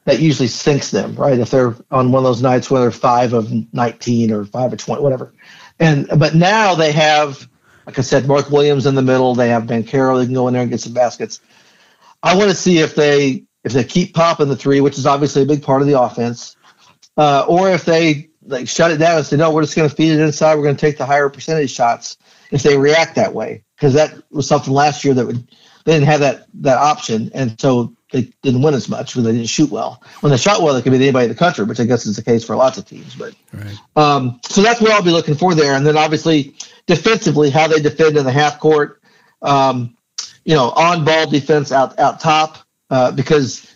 that 0.05 0.21
usually 0.21 0.49
sinks 0.49 0.91
them, 0.91 1.17
right? 1.17 1.39
If 1.39 1.51
they're 1.51 1.75
on 1.91 2.13
one 2.13 2.21
of 2.21 2.25
those 2.25 2.43
nights 2.43 2.71
where 2.71 2.81
they're 2.81 2.91
five 2.93 3.33
of 3.33 3.53
19 3.73 4.33
or 4.33 4.45
five 4.45 4.73
of 4.73 4.79
20, 4.79 5.03
whatever. 5.03 5.35
And 5.81 6.09
but 6.19 6.35
now 6.35 6.75
they 6.75 6.93
have, 6.93 7.49
like 7.87 7.99
I 7.99 8.03
said, 8.03 8.27
Mark 8.27 8.51
Williams 8.51 8.87
in 8.87 8.95
the 8.95 9.03
middle. 9.03 9.35
They 9.35 9.49
have 9.49 9.65
Banchero. 9.65 10.19
They 10.19 10.27
can 10.27 10.35
go 10.35 10.49
in 10.49 10.55
there 10.55 10.63
and 10.63 10.71
get 10.71 10.81
some 10.81 10.95
baskets. 10.95 11.41
I 12.23 12.37
want 12.37 12.51
to 12.51 12.57
see 12.57 12.79
if 12.79 12.95
they 12.95 13.45
if 13.65 13.73
they 13.73 13.85
keep 13.85 14.15
popping 14.15 14.49
the 14.49 14.57
three, 14.57 14.81
which 14.81 14.97
is 14.97 15.07
obviously 15.07 15.43
a 15.43 15.47
big 15.47 15.63
part 15.63 15.83
of 15.83 15.89
the 15.89 16.01
offense, 16.01 16.57
uh, 17.17 17.45
or 17.49 17.71
if 17.71 17.85
they 17.85 18.31
like 18.47 18.69
shut 18.69 18.93
it 18.93 18.99
down 18.99 19.19
and 19.19 19.27
say 19.27 19.37
no, 19.37 19.53
we're 19.53 19.63
just 19.63 19.77
going 19.77 19.89
to 19.89 19.95
feed 19.95 20.13
it 20.13 20.21
inside. 20.21 20.55
We're 20.55 20.63
going 20.63 20.77
to 20.77 20.81
take 20.81 20.99
the 20.99 21.07
higher 21.07 21.29
percentage 21.29 21.73
shots. 21.73 22.17
If 22.51 22.63
they 22.63 22.79
react 22.79 23.17
that 23.17 23.35
way, 23.35 23.65
because 23.77 23.95
that 23.95 24.15
was 24.31 24.49
something 24.49 24.73
last 24.73 25.05
year 25.05 25.15
that 25.15 25.27
would 25.27 25.47
they 25.85 25.93
didn't 25.93 26.07
have 26.07 26.21
that 26.21 26.47
that 26.55 26.79
option, 26.79 27.31
and 27.35 27.61
so 27.61 27.95
they 28.13 28.33
didn't 28.43 28.63
win 28.63 28.75
as 28.75 28.89
much 28.89 29.17
when 29.17 29.25
they 29.25 29.33
didn't 29.33 29.49
shoot 29.49 29.71
well. 29.71 30.03
When 30.21 30.31
they 30.31 30.37
shot 30.37 30.63
well, 30.63 30.75
they 30.75 30.83
could 30.83 30.93
beat 30.93 31.03
anybody 31.03 31.27
in 31.27 31.31
the 31.31 31.39
country, 31.39 31.65
which 31.65 31.81
I 31.81 31.85
guess 31.85 32.07
is 32.07 32.17
the 32.17 32.23
case 32.23 32.45
for 32.45 32.57
lots 32.57 32.79
of 32.79 32.87
teams. 32.87 33.15
But 33.15 33.35
right. 33.53 33.77
um, 33.97 34.41
so 34.49 34.63
that's 34.63 34.81
what 34.81 34.91
I'll 34.91 35.03
be 35.03 35.11
looking 35.11 35.35
for 35.35 35.55
there. 35.55 35.75
And 35.75 35.87
then 35.87 35.97
obviously 35.97 36.55
defensively, 36.87 37.51
how 37.51 37.69
they 37.69 37.81
defend 37.81 38.17
in 38.17 38.25
the 38.25 38.33
half 38.33 38.59
court, 38.59 39.01
um, 39.43 39.97
you 40.45 40.55
know, 40.55 40.71
on 40.71 41.05
ball 41.05 41.29
defense 41.29 41.73
out 41.73 41.99
out 41.99 42.21
top, 42.21 42.59
uh, 42.91 43.13
because 43.13 43.73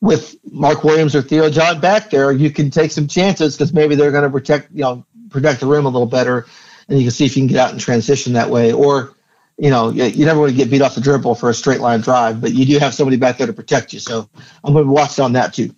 with 0.00 0.36
Mark 0.44 0.84
Williams 0.84 1.16
or 1.16 1.22
Theo 1.22 1.50
John 1.50 1.80
back 1.80 2.10
there, 2.10 2.30
you 2.32 2.50
can 2.50 2.70
take 2.70 2.92
some 2.92 3.08
chances 3.08 3.56
because 3.56 3.72
maybe 3.72 3.94
they're 3.94 4.12
going 4.12 4.24
to 4.24 4.30
protect 4.30 4.70
you 4.72 4.82
know 4.82 5.04
protect 5.30 5.60
the 5.60 5.66
rim 5.66 5.86
a 5.86 5.88
little 5.88 6.06
better, 6.06 6.46
and 6.88 6.98
you 6.98 7.04
can 7.04 7.10
see 7.10 7.24
if 7.24 7.36
you 7.36 7.42
can 7.42 7.48
get 7.48 7.58
out 7.58 7.70
and 7.72 7.80
transition 7.80 8.32
that 8.34 8.50
way 8.50 8.72
or 8.72 9.14
you 9.60 9.70
know, 9.70 9.90
you 9.90 10.24
never 10.24 10.38
want 10.38 10.52
to 10.52 10.56
get 10.56 10.70
beat 10.70 10.82
off 10.82 10.94
the 10.94 11.00
dribble 11.00 11.34
for 11.34 11.50
a 11.50 11.54
straight 11.54 11.80
line 11.80 12.00
drive, 12.00 12.40
but 12.40 12.54
you 12.54 12.64
do 12.64 12.78
have 12.78 12.94
somebody 12.94 13.16
back 13.16 13.38
there 13.38 13.48
to 13.48 13.52
protect 13.52 13.92
you. 13.92 13.98
So 13.98 14.28
I'm 14.62 14.72
going 14.72 14.86
to 14.86 14.92
watch 14.92 15.18
on 15.18 15.32
that 15.32 15.52
too. 15.52 15.74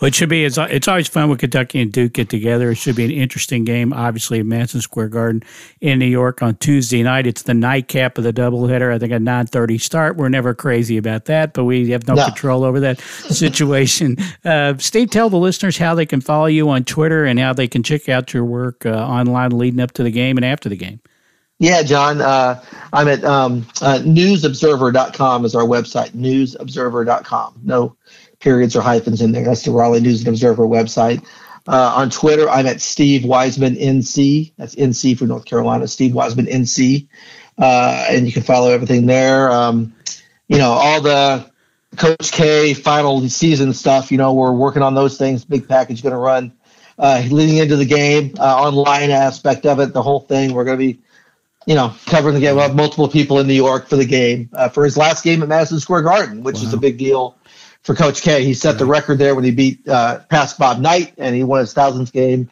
Well, 0.00 0.08
it 0.08 0.14
should 0.14 0.28
be. 0.28 0.44
It's, 0.44 0.58
it's 0.58 0.88
always 0.88 1.08
fun 1.08 1.28
when 1.28 1.38
Kentucky 1.38 1.80
and 1.80 1.92
Duke 1.92 2.12
get 2.12 2.28
together. 2.28 2.70
It 2.70 2.76
should 2.76 2.96
be 2.96 3.04
an 3.04 3.10
interesting 3.10 3.64
game. 3.64 3.92
Obviously, 3.92 4.40
at 4.40 4.46
Madison 4.46 4.80
Square 4.80 5.08
Garden 5.08 5.42
in 5.80 5.98
New 5.98 6.06
York 6.06 6.42
on 6.42 6.56
Tuesday 6.56 7.02
night. 7.02 7.26
It's 7.26 7.42
the 7.42 7.54
nightcap 7.54 8.18
of 8.18 8.24
the 8.24 8.32
doubleheader. 8.32 8.92
I 8.92 8.98
think 8.98 9.12
a 9.12 9.18
nine 9.18 9.46
thirty 9.46 9.78
start. 9.78 10.16
We're 10.16 10.28
never 10.28 10.54
crazy 10.54 10.96
about 10.96 11.24
that, 11.26 11.54
but 11.54 11.64
we 11.64 11.90
have 11.90 12.06
no, 12.06 12.14
no. 12.14 12.24
control 12.26 12.64
over 12.64 12.80
that 12.80 13.00
situation. 13.28 14.16
Uh, 14.44 14.76
Steve, 14.78 15.10
tell 15.10 15.30
the 15.30 15.38
listeners 15.38 15.78
how 15.78 15.94
they 15.94 16.06
can 16.06 16.20
follow 16.20 16.46
you 16.46 16.68
on 16.68 16.84
Twitter 16.84 17.24
and 17.24 17.38
how 17.38 17.52
they 17.52 17.68
can 17.68 17.82
check 17.82 18.08
out 18.08 18.34
your 18.34 18.44
work 18.44 18.84
uh, 18.84 18.90
online 18.90 19.50
leading 19.50 19.80
up 19.80 19.92
to 19.92 20.02
the 20.02 20.10
game 20.10 20.36
and 20.36 20.44
after 20.44 20.68
the 20.68 20.76
game. 20.76 21.00
Yeah, 21.60 21.82
John. 21.82 22.20
Uh, 22.20 22.62
I'm 22.92 23.08
at 23.08 23.24
um, 23.24 23.66
uh, 23.80 24.00
newsobserver.com 24.00 25.44
is 25.44 25.54
our 25.54 25.62
website, 25.62 26.10
newsobserver.com. 26.10 27.60
No 27.62 27.96
periods 28.44 28.76
or 28.76 28.82
hyphens 28.82 29.22
in 29.22 29.32
there. 29.32 29.44
That's 29.44 29.62
the 29.62 29.72
Raleigh 29.72 30.00
News 30.00 30.20
and 30.20 30.28
Observer 30.28 30.64
website. 30.64 31.26
Uh, 31.66 31.94
on 31.96 32.10
Twitter, 32.10 32.48
I'm 32.48 32.66
at 32.66 32.82
Steve 32.82 33.24
Wiseman 33.24 33.74
NC. 33.74 34.52
That's 34.58 34.74
NC 34.74 35.18
for 35.18 35.24
North 35.26 35.46
Carolina, 35.46 35.88
Steve 35.88 36.12
Wiseman 36.14 36.44
NC. 36.46 37.08
Uh, 37.56 38.06
and 38.10 38.26
you 38.26 38.32
can 38.32 38.42
follow 38.42 38.70
everything 38.70 39.06
there. 39.06 39.50
Um, 39.50 39.94
you 40.46 40.58
know, 40.58 40.72
all 40.72 41.00
the 41.00 41.50
Coach 41.96 42.32
K 42.32 42.74
final 42.74 43.26
season 43.28 43.72
stuff, 43.72 44.12
you 44.12 44.18
know, 44.18 44.34
we're 44.34 44.52
working 44.52 44.82
on 44.82 44.94
those 44.94 45.16
things. 45.16 45.44
Big 45.44 45.66
package 45.66 46.02
going 46.02 46.12
to 46.12 46.18
run 46.18 46.52
uh, 46.98 47.22
leading 47.30 47.56
into 47.56 47.76
the 47.76 47.86
game, 47.86 48.34
uh, 48.38 48.42
online 48.42 49.10
aspect 49.10 49.64
of 49.64 49.80
it, 49.80 49.94
the 49.94 50.02
whole 50.02 50.20
thing. 50.20 50.52
We're 50.52 50.64
going 50.64 50.78
to 50.78 50.84
be 50.84 51.00
you 51.66 51.74
know, 51.74 51.94
covering 52.06 52.34
the 52.34 52.40
game. 52.40 52.56
We'll 52.56 52.66
have 52.66 52.76
multiple 52.76 53.08
people 53.08 53.38
in 53.38 53.46
New 53.46 53.54
York 53.54 53.88
for 53.88 53.96
the 53.96 54.04
game 54.04 54.50
uh, 54.52 54.68
for 54.68 54.84
his 54.84 54.98
last 54.98 55.24
game 55.24 55.42
at 55.42 55.48
Madison 55.48 55.80
Square 55.80 56.02
Garden, 56.02 56.42
which 56.42 56.56
wow. 56.56 56.62
is 56.62 56.74
a 56.74 56.76
big 56.76 56.98
deal 56.98 57.38
for 57.84 57.94
Coach 57.94 58.22
K. 58.22 58.44
He 58.44 58.54
set 58.54 58.78
the 58.78 58.86
record 58.86 59.18
there 59.18 59.34
when 59.34 59.44
he 59.44 59.50
beat 59.50 59.86
uh, 59.86 60.20
past 60.30 60.58
Bob 60.58 60.80
Knight, 60.80 61.14
and 61.18 61.36
he 61.36 61.44
won 61.44 61.60
his 61.60 61.72
thousandth 61.72 62.12
game, 62.12 62.50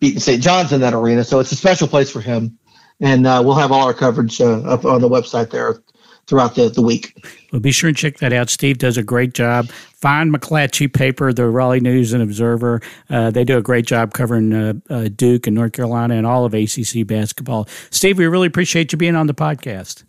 beating 0.00 0.20
St. 0.20 0.42
John's 0.42 0.72
in 0.72 0.80
that 0.80 0.94
arena. 0.94 1.24
So 1.24 1.40
it's 1.40 1.52
a 1.52 1.56
special 1.56 1.88
place 1.88 2.10
for 2.10 2.20
him, 2.20 2.58
and 3.00 3.26
uh, 3.26 3.42
we'll 3.44 3.56
have 3.56 3.72
all 3.72 3.84
our 3.86 3.94
coverage 3.94 4.40
uh, 4.40 4.60
up 4.60 4.84
on 4.84 5.00
the 5.00 5.08
website 5.08 5.50
there 5.50 5.82
throughout 6.28 6.54
the, 6.54 6.68
the 6.68 6.82
week. 6.82 7.26
Well, 7.52 7.60
be 7.60 7.72
sure 7.72 7.88
and 7.88 7.96
check 7.96 8.18
that 8.18 8.32
out. 8.32 8.50
Steve 8.50 8.78
does 8.78 8.96
a 8.96 9.02
great 9.02 9.32
job. 9.32 9.68
Find 9.70 10.32
McClatchy 10.32 10.92
paper, 10.92 11.32
the 11.32 11.48
Raleigh 11.48 11.80
News 11.80 12.12
and 12.12 12.22
Observer. 12.22 12.80
Uh, 13.10 13.30
they 13.30 13.44
do 13.44 13.56
a 13.56 13.62
great 13.62 13.86
job 13.86 14.12
covering 14.12 14.52
uh, 14.52 14.74
uh, 14.90 15.08
Duke 15.08 15.46
and 15.46 15.56
North 15.56 15.72
Carolina 15.72 16.14
and 16.14 16.26
all 16.26 16.44
of 16.44 16.54
ACC 16.54 17.06
basketball. 17.06 17.66
Steve, 17.90 18.18
we 18.18 18.26
really 18.26 18.46
appreciate 18.46 18.92
you 18.92 18.98
being 18.98 19.16
on 19.16 19.26
the 19.26 19.34
podcast. 19.34 20.04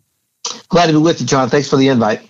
Glad 0.68 0.86
to 0.86 0.92
be 0.92 0.98
with 0.98 1.20
you, 1.20 1.26
John. 1.26 1.48
Thanks 1.48 1.68
for 1.68 1.76
the 1.76 1.88
invite. 1.88 2.20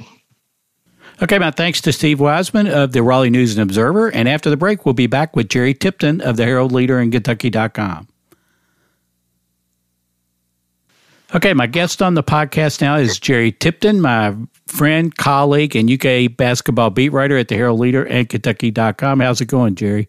Okay, 1.22 1.38
my 1.38 1.50
thanks 1.50 1.82
to 1.82 1.92
Steve 1.92 2.18
Wiseman 2.18 2.66
of 2.66 2.92
the 2.92 3.02
Raleigh 3.02 3.28
News 3.28 3.52
and 3.52 3.62
Observer. 3.62 4.08
And 4.08 4.26
after 4.26 4.48
the 4.48 4.56
break, 4.56 4.86
we'll 4.86 4.94
be 4.94 5.06
back 5.06 5.36
with 5.36 5.50
Jerry 5.50 5.74
Tipton 5.74 6.22
of 6.22 6.38
the 6.38 6.44
Herald 6.44 6.72
Leader 6.72 6.98
and 6.98 7.12
Kentucky.com. 7.12 8.08
Okay, 11.34 11.52
my 11.52 11.66
guest 11.66 12.00
on 12.00 12.14
the 12.14 12.24
podcast 12.24 12.80
now 12.80 12.96
is 12.96 13.20
Jerry 13.20 13.52
Tipton, 13.52 14.00
my 14.00 14.34
friend, 14.66 15.14
colleague, 15.14 15.76
and 15.76 15.90
UK 15.90 16.34
basketball 16.34 16.90
beat 16.90 17.10
writer 17.10 17.36
at 17.36 17.48
the 17.48 17.54
Herald 17.54 17.80
Leader 17.80 18.04
and 18.06 18.28
Kentucky.com. 18.28 19.20
How's 19.20 19.40
it 19.40 19.46
going, 19.46 19.74
Jerry? 19.74 20.08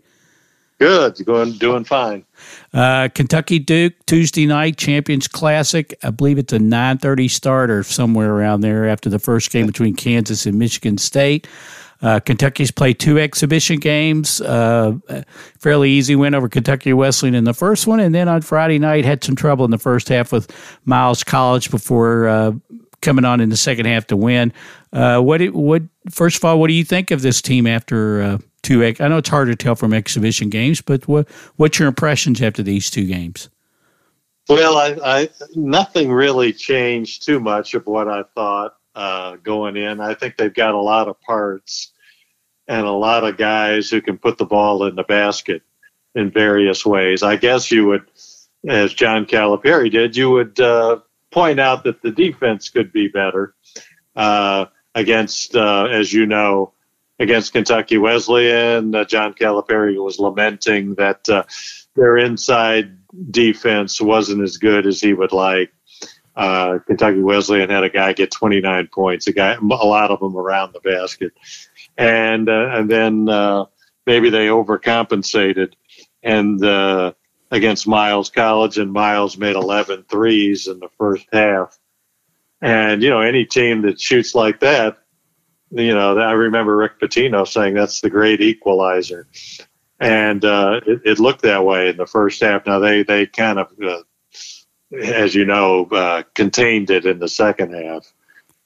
Good. 0.81 1.23
Going 1.27 1.51
doing 1.51 1.83
fine. 1.83 2.25
Uh, 2.73 3.07
Kentucky 3.13 3.59
Duke 3.59 3.93
Tuesday 4.07 4.47
night 4.47 4.77
Champions 4.77 5.27
Classic. 5.27 5.95
I 6.01 6.09
believe 6.09 6.39
it's 6.39 6.53
a 6.53 6.57
9:30 6.57 7.29
start 7.29 7.69
or 7.69 7.83
somewhere 7.83 8.33
around 8.33 8.61
there 8.61 8.89
after 8.89 9.07
the 9.07 9.19
first 9.19 9.51
game 9.51 9.67
between 9.67 9.95
Kansas 9.95 10.47
and 10.47 10.57
Michigan 10.57 10.97
State. 10.97 11.47
Uh, 12.01 12.19
Kentucky's 12.19 12.71
played 12.71 12.97
two 12.97 13.19
exhibition 13.19 13.79
games. 13.79 14.41
Uh, 14.41 14.93
fairly 15.59 15.91
easy 15.91 16.15
win 16.15 16.33
over 16.33 16.49
Kentucky 16.49 16.93
Wesleyan 16.93 17.35
in 17.35 17.43
the 17.43 17.53
first 17.53 17.85
one, 17.85 17.99
and 17.99 18.15
then 18.15 18.27
on 18.27 18.41
Friday 18.41 18.79
night 18.79 19.05
had 19.05 19.23
some 19.23 19.35
trouble 19.35 19.63
in 19.65 19.69
the 19.69 19.77
first 19.77 20.09
half 20.09 20.31
with 20.31 20.51
Miles 20.85 21.23
College 21.23 21.69
before 21.69 22.27
uh, 22.27 22.53
coming 23.03 23.23
on 23.23 23.39
in 23.39 23.49
the 23.49 23.57
second 23.57 23.85
half 23.85 24.07
to 24.07 24.17
win. 24.17 24.51
Uh, 24.91 25.19
what 25.19 25.41
what 25.51 25.83
first 26.09 26.37
of 26.37 26.45
all, 26.45 26.59
what 26.59 26.69
do 26.69 26.73
you 26.73 26.83
think 26.83 27.11
of 27.11 27.21
this 27.21 27.39
team 27.39 27.67
after 27.67 28.23
uh, 28.23 28.37
two? 28.61 28.83
I 28.83 29.07
know 29.07 29.17
it's 29.17 29.29
hard 29.29 29.47
to 29.47 29.55
tell 29.55 29.75
from 29.75 29.93
exhibition 29.93 30.49
games, 30.49 30.81
but 30.81 31.07
what 31.07 31.29
what's 31.55 31.79
your 31.79 31.87
impressions 31.87 32.41
after 32.41 32.63
these 32.63 32.89
two 32.89 33.05
games? 33.05 33.49
Well, 34.49 34.77
I, 34.77 34.97
I 35.03 35.29
nothing 35.55 36.11
really 36.11 36.53
changed 36.53 37.25
too 37.25 37.39
much 37.39 37.73
of 37.73 37.85
what 37.85 38.07
I 38.07 38.23
thought 38.35 38.75
uh, 38.95 39.37
going 39.37 39.77
in. 39.77 39.99
I 39.99 40.13
think 40.13 40.37
they've 40.37 40.53
got 40.53 40.73
a 40.73 40.81
lot 40.81 41.07
of 41.07 41.21
parts 41.21 41.91
and 42.67 42.85
a 42.85 42.91
lot 42.91 43.23
of 43.23 43.37
guys 43.37 43.89
who 43.89 44.01
can 44.01 44.17
put 44.17 44.37
the 44.37 44.45
ball 44.45 44.85
in 44.85 44.95
the 44.95 45.03
basket 45.03 45.61
in 46.15 46.31
various 46.31 46.85
ways. 46.85 47.23
I 47.23 47.35
guess 47.35 47.71
you 47.71 47.87
would, 47.87 48.05
as 48.67 48.93
John 48.93 49.25
Calipari 49.25 49.91
did, 49.91 50.15
you 50.15 50.29
would 50.31 50.59
uh, 50.59 50.99
point 51.31 51.59
out 51.59 51.83
that 51.85 52.01
the 52.01 52.11
defense 52.11 52.69
could 52.69 52.91
be 52.91 53.07
better 53.07 53.55
uh, 54.15 54.65
against, 54.93 55.55
uh, 55.55 55.85
as 55.85 56.11
you 56.11 56.25
know, 56.25 56.73
against 57.21 57.53
Kentucky 57.53 57.97
Wesleyan. 57.97 58.93
Uh, 58.95 59.05
John 59.05 59.33
Calipari 59.33 60.03
was 60.03 60.19
lamenting 60.19 60.95
that 60.95 61.29
uh, 61.29 61.43
their 61.95 62.17
inside 62.17 62.97
defense 63.29 64.01
wasn't 64.01 64.41
as 64.41 64.57
good 64.57 64.87
as 64.87 64.99
he 64.99 65.13
would 65.13 65.31
like. 65.31 65.71
Uh, 66.35 66.79
Kentucky 66.87 67.21
Wesleyan 67.21 67.69
had 67.69 67.83
a 67.83 67.89
guy 67.89 68.13
get 68.13 68.31
29 68.31 68.87
points, 68.87 69.27
a 69.27 69.33
guy, 69.33 69.53
a 69.53 69.63
lot 69.63 70.09
of 70.11 70.19
them 70.19 70.35
around 70.35 70.73
the 70.73 70.79
basket, 70.79 71.33
and 71.97 72.49
uh, 72.49 72.69
and 72.71 72.89
then 72.89 73.29
uh, 73.29 73.65
maybe 74.07 74.29
they 74.29 74.47
overcompensated, 74.47 75.73
and 76.23 76.63
uh, 76.63 77.11
against 77.51 77.85
Miles 77.85 78.29
College, 78.29 78.77
and 78.77 78.93
Miles 78.93 79.37
made 79.37 79.57
11 79.57 80.05
threes 80.09 80.67
in 80.67 80.79
the 80.79 80.89
first 80.97 81.27
half, 81.33 81.77
and 82.61 83.03
you 83.03 83.09
know 83.09 83.19
any 83.19 83.45
team 83.45 83.81
that 83.81 83.99
shoots 83.99 84.33
like 84.33 84.61
that, 84.61 85.00
you 85.71 85.93
know 85.93 86.17
I 86.17 86.33
remember 86.33 86.75
Rick 86.75 86.99
Pitino 86.99 87.47
saying 87.47 87.73
that's 87.73 88.01
the 88.01 88.09
great 88.09 88.41
equalizer, 88.41 89.27
and 89.99 90.43
uh, 90.43 90.81
it, 90.85 91.01
it, 91.05 91.19
looked 91.19 91.41
that 91.43 91.65
way 91.65 91.89
in 91.89 91.97
the 91.97 92.05
first 92.05 92.41
half. 92.41 92.65
Now 92.65 92.79
they 92.79 93.03
they 93.03 93.25
kind 93.25 93.59
of 93.59 93.71
uh, 93.81 94.01
as 94.93 95.33
you 95.33 95.45
know, 95.45 95.85
uh, 95.85 96.23
contained 96.33 96.89
it 96.89 97.05
in 97.05 97.19
the 97.19 97.27
second 97.27 97.73
half. 97.73 98.11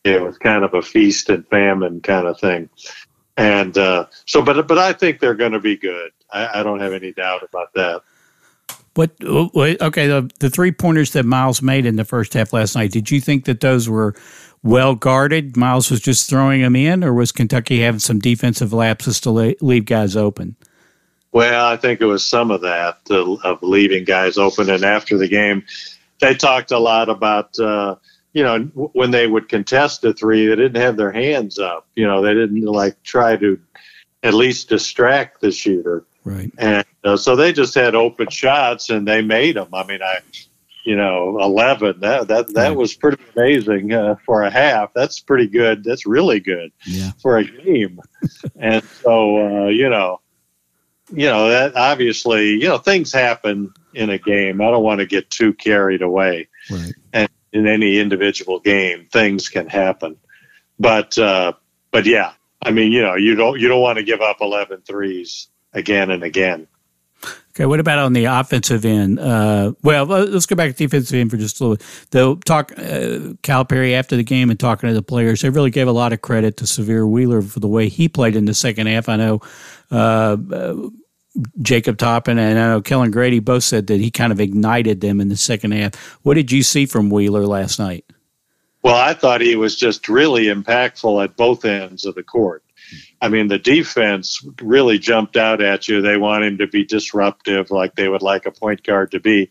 It 0.04 0.22
was 0.22 0.38
kind 0.38 0.64
of 0.64 0.74
a 0.74 0.82
feast 0.82 1.30
and 1.30 1.48
famine 1.48 2.02
kind 2.02 2.28
of 2.28 2.40
thing, 2.40 2.70
and 3.38 3.76
uh, 3.78 4.06
so, 4.26 4.42
but 4.42 4.68
but 4.68 4.78
I 4.78 4.94
think 4.94 5.20
they're 5.20 5.34
going 5.34 5.54
to 5.54 5.60
be 5.60 5.78
good. 5.78 6.12
I, 6.32 6.60
I, 6.60 6.64
don't 6.64 6.80
have 6.80 6.94
any 6.94 7.12
doubt 7.12 7.42
about 7.44 7.74
that. 7.74 8.02
What? 8.96 9.12
Okay, 9.22 10.08
the 10.08 10.32
the 10.40 10.50
three 10.50 10.72
pointers 10.72 11.12
that 11.12 11.26
Miles 11.26 11.62
made 11.62 11.86
in 11.86 11.98
the 11.98 12.06
first 12.06 12.34
half 12.34 12.54
last 12.54 12.76
night. 12.76 12.92
Did 12.92 13.12
you 13.12 13.20
think 13.20 13.46
that 13.46 13.60
those 13.60 13.90
were 13.90 14.16
well 14.64 14.96
guarded? 14.96 15.58
Miles 15.58 15.92
was 15.92 16.00
just 16.00 16.30
throwing 16.30 16.62
them 16.62 16.78
in, 16.78 17.04
or 17.04 17.14
was 17.14 17.34
Kentucky 17.34 17.82
having 17.82 18.00
some 18.00 18.20
defensive 18.20 18.72
lapses 18.72 19.20
to 19.22 19.32
leave 19.32 19.86
guys 19.86 20.16
open? 20.16 20.56
Well, 21.34 21.66
I 21.66 21.76
think 21.76 22.00
it 22.00 22.06
was 22.06 22.24
some 22.24 22.50
of 22.50 22.62
that 22.62 23.00
uh, 23.12 23.34
of 23.44 23.62
leaving 23.62 24.06
guys 24.06 24.38
open, 24.38 24.70
and 24.70 24.86
after 24.86 25.18
the 25.18 25.28
game, 25.28 25.66
they 26.22 26.34
talked 26.34 26.72
a 26.72 26.80
lot 26.80 27.10
about 27.10 27.60
uh, 27.60 27.96
you 28.32 28.44
know 28.44 28.60
when 28.94 29.12
they 29.12 29.28
would 29.28 29.50
contest 29.50 30.06
a 30.06 30.14
three, 30.14 30.48
they 30.48 30.56
didn't 30.56 30.82
have 30.82 30.96
their 30.96 31.12
hands 31.12 31.60
up. 31.60 31.88
You 31.96 32.08
know, 32.08 32.22
they 32.22 32.34
didn't 32.34 32.64
like 32.64 33.04
try 33.04 33.36
to 33.36 33.60
at 34.24 34.34
least 34.34 34.70
distract 34.70 35.42
the 35.42 35.52
shooter. 35.52 36.06
Right. 36.26 36.52
And 36.58 36.86
uh, 37.04 37.18
so 37.18 37.36
they 37.36 37.54
just 37.54 37.76
had 37.76 37.96
open 37.96 38.30
shots 38.30 38.90
and 38.90 39.08
they 39.08 39.22
made 39.22 39.56
them. 39.56 39.70
I 39.74 39.86
mean, 39.86 40.02
I, 40.02 40.20
you 40.84 40.96
know, 40.96 41.38
11, 41.40 42.00
that, 42.00 42.28
that, 42.28 42.54
that 42.56 42.70
right. 42.70 42.76
was 42.76 42.96
pretty 42.96 43.24
amazing 43.36 43.94
uh, 43.94 44.16
for 44.26 44.44
a 44.44 44.50
half. 44.50 44.92
That's 44.94 45.20
pretty 45.20 45.48
good. 45.48 45.84
That's 45.84 46.08
really 46.08 46.40
good 46.40 46.72
yeah. 46.86 47.12
for 47.22 47.38
a 47.38 47.44
game. 47.46 48.02
and 48.60 48.84
so, 48.84 49.66
uh, 49.66 49.68
you 49.68 49.88
know, 49.88 50.20
you 51.14 51.28
know, 51.28 51.50
that 51.50 51.76
obviously, 51.76 52.54
you 52.54 52.68
know, 52.68 52.80
things 52.80 53.14
happen 53.14 53.72
in 53.94 54.10
a 54.10 54.18
game. 54.18 54.60
I 54.60 54.72
don't 54.72 54.84
want 54.84 55.00
to 55.00 55.06
get 55.06 55.30
too 55.30 55.54
carried 55.54 56.02
away. 56.02 56.50
Right. 56.72 56.94
And 57.14 57.30
in 57.54 57.68
any 57.68 58.00
individual 58.00 58.60
game, 58.60 59.08
things 59.12 59.48
can 59.48 59.70
happen. 59.70 60.18
But 60.80 61.18
uh, 61.18 61.54
but 61.92 62.08
yeah, 62.08 62.34
I 62.62 62.72
mean, 62.72 62.92
you 62.92 63.04
know, 63.04 63.16
you 63.16 63.36
don't 63.36 63.60
you 63.60 63.68
don't 63.68 63.82
want 63.82 63.98
to 63.98 64.04
give 64.04 64.22
up 64.22 64.38
11 64.42 64.82
threes 64.82 65.48
again 65.76 66.10
and 66.10 66.24
again. 66.24 66.68
Okay, 67.52 67.66
what 67.66 67.80
about 67.80 68.00
on 68.00 68.12
the 68.12 68.26
offensive 68.26 68.84
end? 68.84 69.18
Uh, 69.18 69.74
well, 69.82 70.04
let's 70.06 70.46
go 70.46 70.58
back 70.58 70.72
to 70.72 70.78
defensive 70.78 71.18
end 71.18 71.32
for 71.32 71.38
just 71.38 71.62
a 71.62 71.64
little 71.64 71.78
bit. 71.78 72.08
They'll 72.12 72.36
talk 72.36 72.74
uh, 72.74 73.32
Calipari 73.44 73.94
after 73.94 74.18
the 74.18 74.24
game 74.24 74.50
and 74.50 74.60
talking 74.60 74.90
to 74.90 74.94
the 74.94 75.02
players. 75.02 75.42
They 75.42 75.50
really 75.50 75.70
gave 75.70 75.88
a 75.88 75.94
lot 75.94 76.12
of 76.12 76.22
credit 76.22 76.58
to 76.58 76.66
Sahvir 76.66 77.10
Wheeler 77.10 77.42
for 77.42 77.62
the 77.62 77.70
way 77.70 77.88
he 77.88 78.10
played 78.10 78.36
in 78.36 78.44
the 78.44 78.54
second 78.54 78.88
half. 78.88 79.08
I 79.08 79.16
know 79.16 79.42
uh, 79.90 80.36
Jacob 81.62 81.98
Toppin 81.98 82.38
and 82.38 82.60
I 82.60 82.68
know 82.68 82.82
Kellan 82.82 83.12
Grady 83.12 83.40
both 83.40 83.64
said 83.64 83.88
that 83.88 84.02
he 84.02 84.12
kind 84.12 84.34
of 84.34 84.42
ignited 84.42 85.00
them 85.00 85.22
in 85.22 85.30
the 85.30 85.38
second 85.38 85.72
half. 85.72 85.96
What 86.24 86.34
did 86.34 86.52
you 86.52 86.62
see 86.62 86.86
from 86.86 87.10
Wheeler 87.10 87.46
last 87.46 87.80
night? 87.80 88.04
Well, 88.82 88.96
I 88.96 89.14
thought 89.14 89.40
he 89.40 89.56
was 89.56 89.78
just 89.78 90.10
really 90.10 90.46
impactful 90.46 91.24
at 91.24 91.38
both 91.38 91.64
ends 91.64 92.06
of 92.06 92.16
the 92.16 92.24
court. 92.24 92.65
I 93.22 93.30
mean, 93.30 93.48
the 93.48 93.60
defense 93.60 94.46
really 94.62 95.00
jumped 95.00 95.38
out 95.38 95.62
at 95.62 95.88
you. 95.88 96.02
They 96.02 96.18
want 96.18 96.44
him 96.44 96.58
to 96.60 96.68
be 96.68 96.86
disruptive, 96.86 97.72
like 97.72 97.96
they 97.96 98.08
would 98.08 98.22
like 98.22 98.46
a 98.46 98.52
point 98.52 98.84
guard 98.84 99.12
to 99.12 99.20
be. 99.20 99.50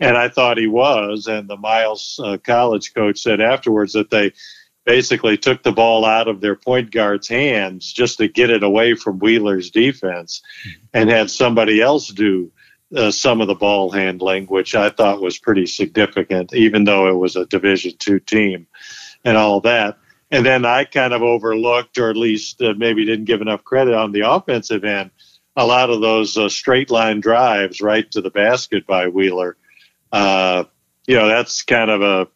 And 0.00 0.16
I 0.16 0.28
thought 0.28 0.58
he 0.58 0.66
was. 0.66 1.26
And 1.26 1.48
the 1.48 1.56
Miles 1.56 2.20
uh, 2.22 2.38
College 2.38 2.92
coach 2.94 3.20
said 3.20 3.40
afterwards 3.40 3.92
that 3.94 4.10
they 4.10 4.32
basically 4.84 5.38
took 5.38 5.62
the 5.62 5.72
ball 5.72 6.04
out 6.04 6.28
of 6.28 6.40
their 6.40 6.56
point 6.56 6.90
guard's 6.90 7.28
hands 7.28 7.92
just 7.92 8.18
to 8.18 8.28
get 8.28 8.50
it 8.50 8.62
away 8.62 8.94
from 8.94 9.18
Wheeler's 9.18 9.70
defense 9.70 10.42
and 10.92 11.08
had 11.08 11.30
somebody 11.30 11.80
else 11.80 12.08
do 12.08 12.52
uh, 12.94 13.10
some 13.10 13.40
of 13.40 13.48
the 13.48 13.54
ball 13.54 13.90
handling, 13.90 14.46
which 14.46 14.74
I 14.74 14.90
thought 14.90 15.22
was 15.22 15.38
pretty 15.38 15.66
significant, 15.66 16.54
even 16.54 16.84
though 16.84 17.08
it 17.08 17.16
was 17.16 17.36
a 17.36 17.46
Division 17.46 17.94
two 17.98 18.20
team 18.20 18.66
and 19.24 19.36
all 19.36 19.60
that. 19.62 19.98
And 20.30 20.44
then 20.44 20.64
I 20.64 20.84
kind 20.84 21.12
of 21.12 21.22
overlooked, 21.22 21.98
or 21.98 22.10
at 22.10 22.16
least 22.16 22.60
uh, 22.62 22.74
maybe 22.76 23.04
didn't 23.04 23.26
give 23.26 23.40
enough 23.40 23.62
credit 23.62 23.94
on 23.94 24.12
the 24.12 24.28
offensive 24.30 24.84
end, 24.84 25.10
a 25.56 25.66
lot 25.66 25.90
of 25.90 26.00
those 26.00 26.36
uh, 26.36 26.48
straight 26.48 26.90
line 26.90 27.20
drives 27.20 27.80
right 27.80 28.10
to 28.12 28.20
the 28.20 28.30
basket 28.30 28.86
by 28.86 29.08
Wheeler. 29.08 29.56
Uh, 30.10 30.64
you 31.06 31.16
know, 31.16 31.28
that's 31.28 31.62
kind 31.62 31.90
of 31.90 32.02
a 32.02 32.28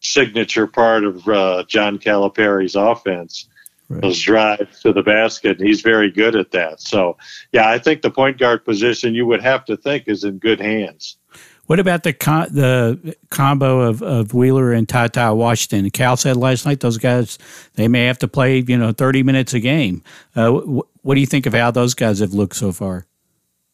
signature 0.00 0.66
part 0.66 1.04
of 1.04 1.28
uh, 1.28 1.64
John 1.68 1.98
Calipari's 1.98 2.74
offense. 2.74 3.48
Right. 3.88 4.00
Those 4.00 4.20
drives 4.20 4.80
to 4.80 4.92
the 4.92 5.02
basket, 5.02 5.60
he's 5.60 5.82
very 5.82 6.10
good 6.10 6.34
at 6.34 6.52
that. 6.52 6.80
So, 6.80 7.18
yeah, 7.52 7.68
I 7.68 7.78
think 7.78 8.00
the 8.00 8.10
point 8.10 8.38
guard 8.38 8.64
position 8.64 9.14
you 9.14 9.26
would 9.26 9.42
have 9.42 9.66
to 9.66 9.76
think 9.76 10.04
is 10.06 10.24
in 10.24 10.38
good 10.38 10.60
hands. 10.60 11.18
What 11.66 11.78
about 11.78 12.02
the 12.02 12.12
con- 12.12 12.48
the 12.50 13.16
combo 13.30 13.82
of, 13.82 14.02
of 14.02 14.34
Wheeler 14.34 14.72
and 14.72 14.88
Ty 14.88 15.30
Washington? 15.30 15.90
Cal 15.90 16.16
said 16.16 16.36
last 16.36 16.66
night 16.66 16.80
those 16.80 16.98
guys 16.98 17.38
they 17.74 17.88
may 17.88 18.04
have 18.06 18.18
to 18.18 18.28
play 18.28 18.58
you 18.58 18.76
know 18.76 18.92
thirty 18.92 19.22
minutes 19.22 19.54
a 19.54 19.60
game. 19.60 20.02
Uh, 20.34 20.50
wh- 20.50 21.04
what 21.04 21.14
do 21.14 21.20
you 21.20 21.26
think 21.26 21.46
of 21.46 21.54
how 21.54 21.70
those 21.70 21.94
guys 21.94 22.18
have 22.18 22.34
looked 22.34 22.56
so 22.56 22.72
far? 22.72 23.06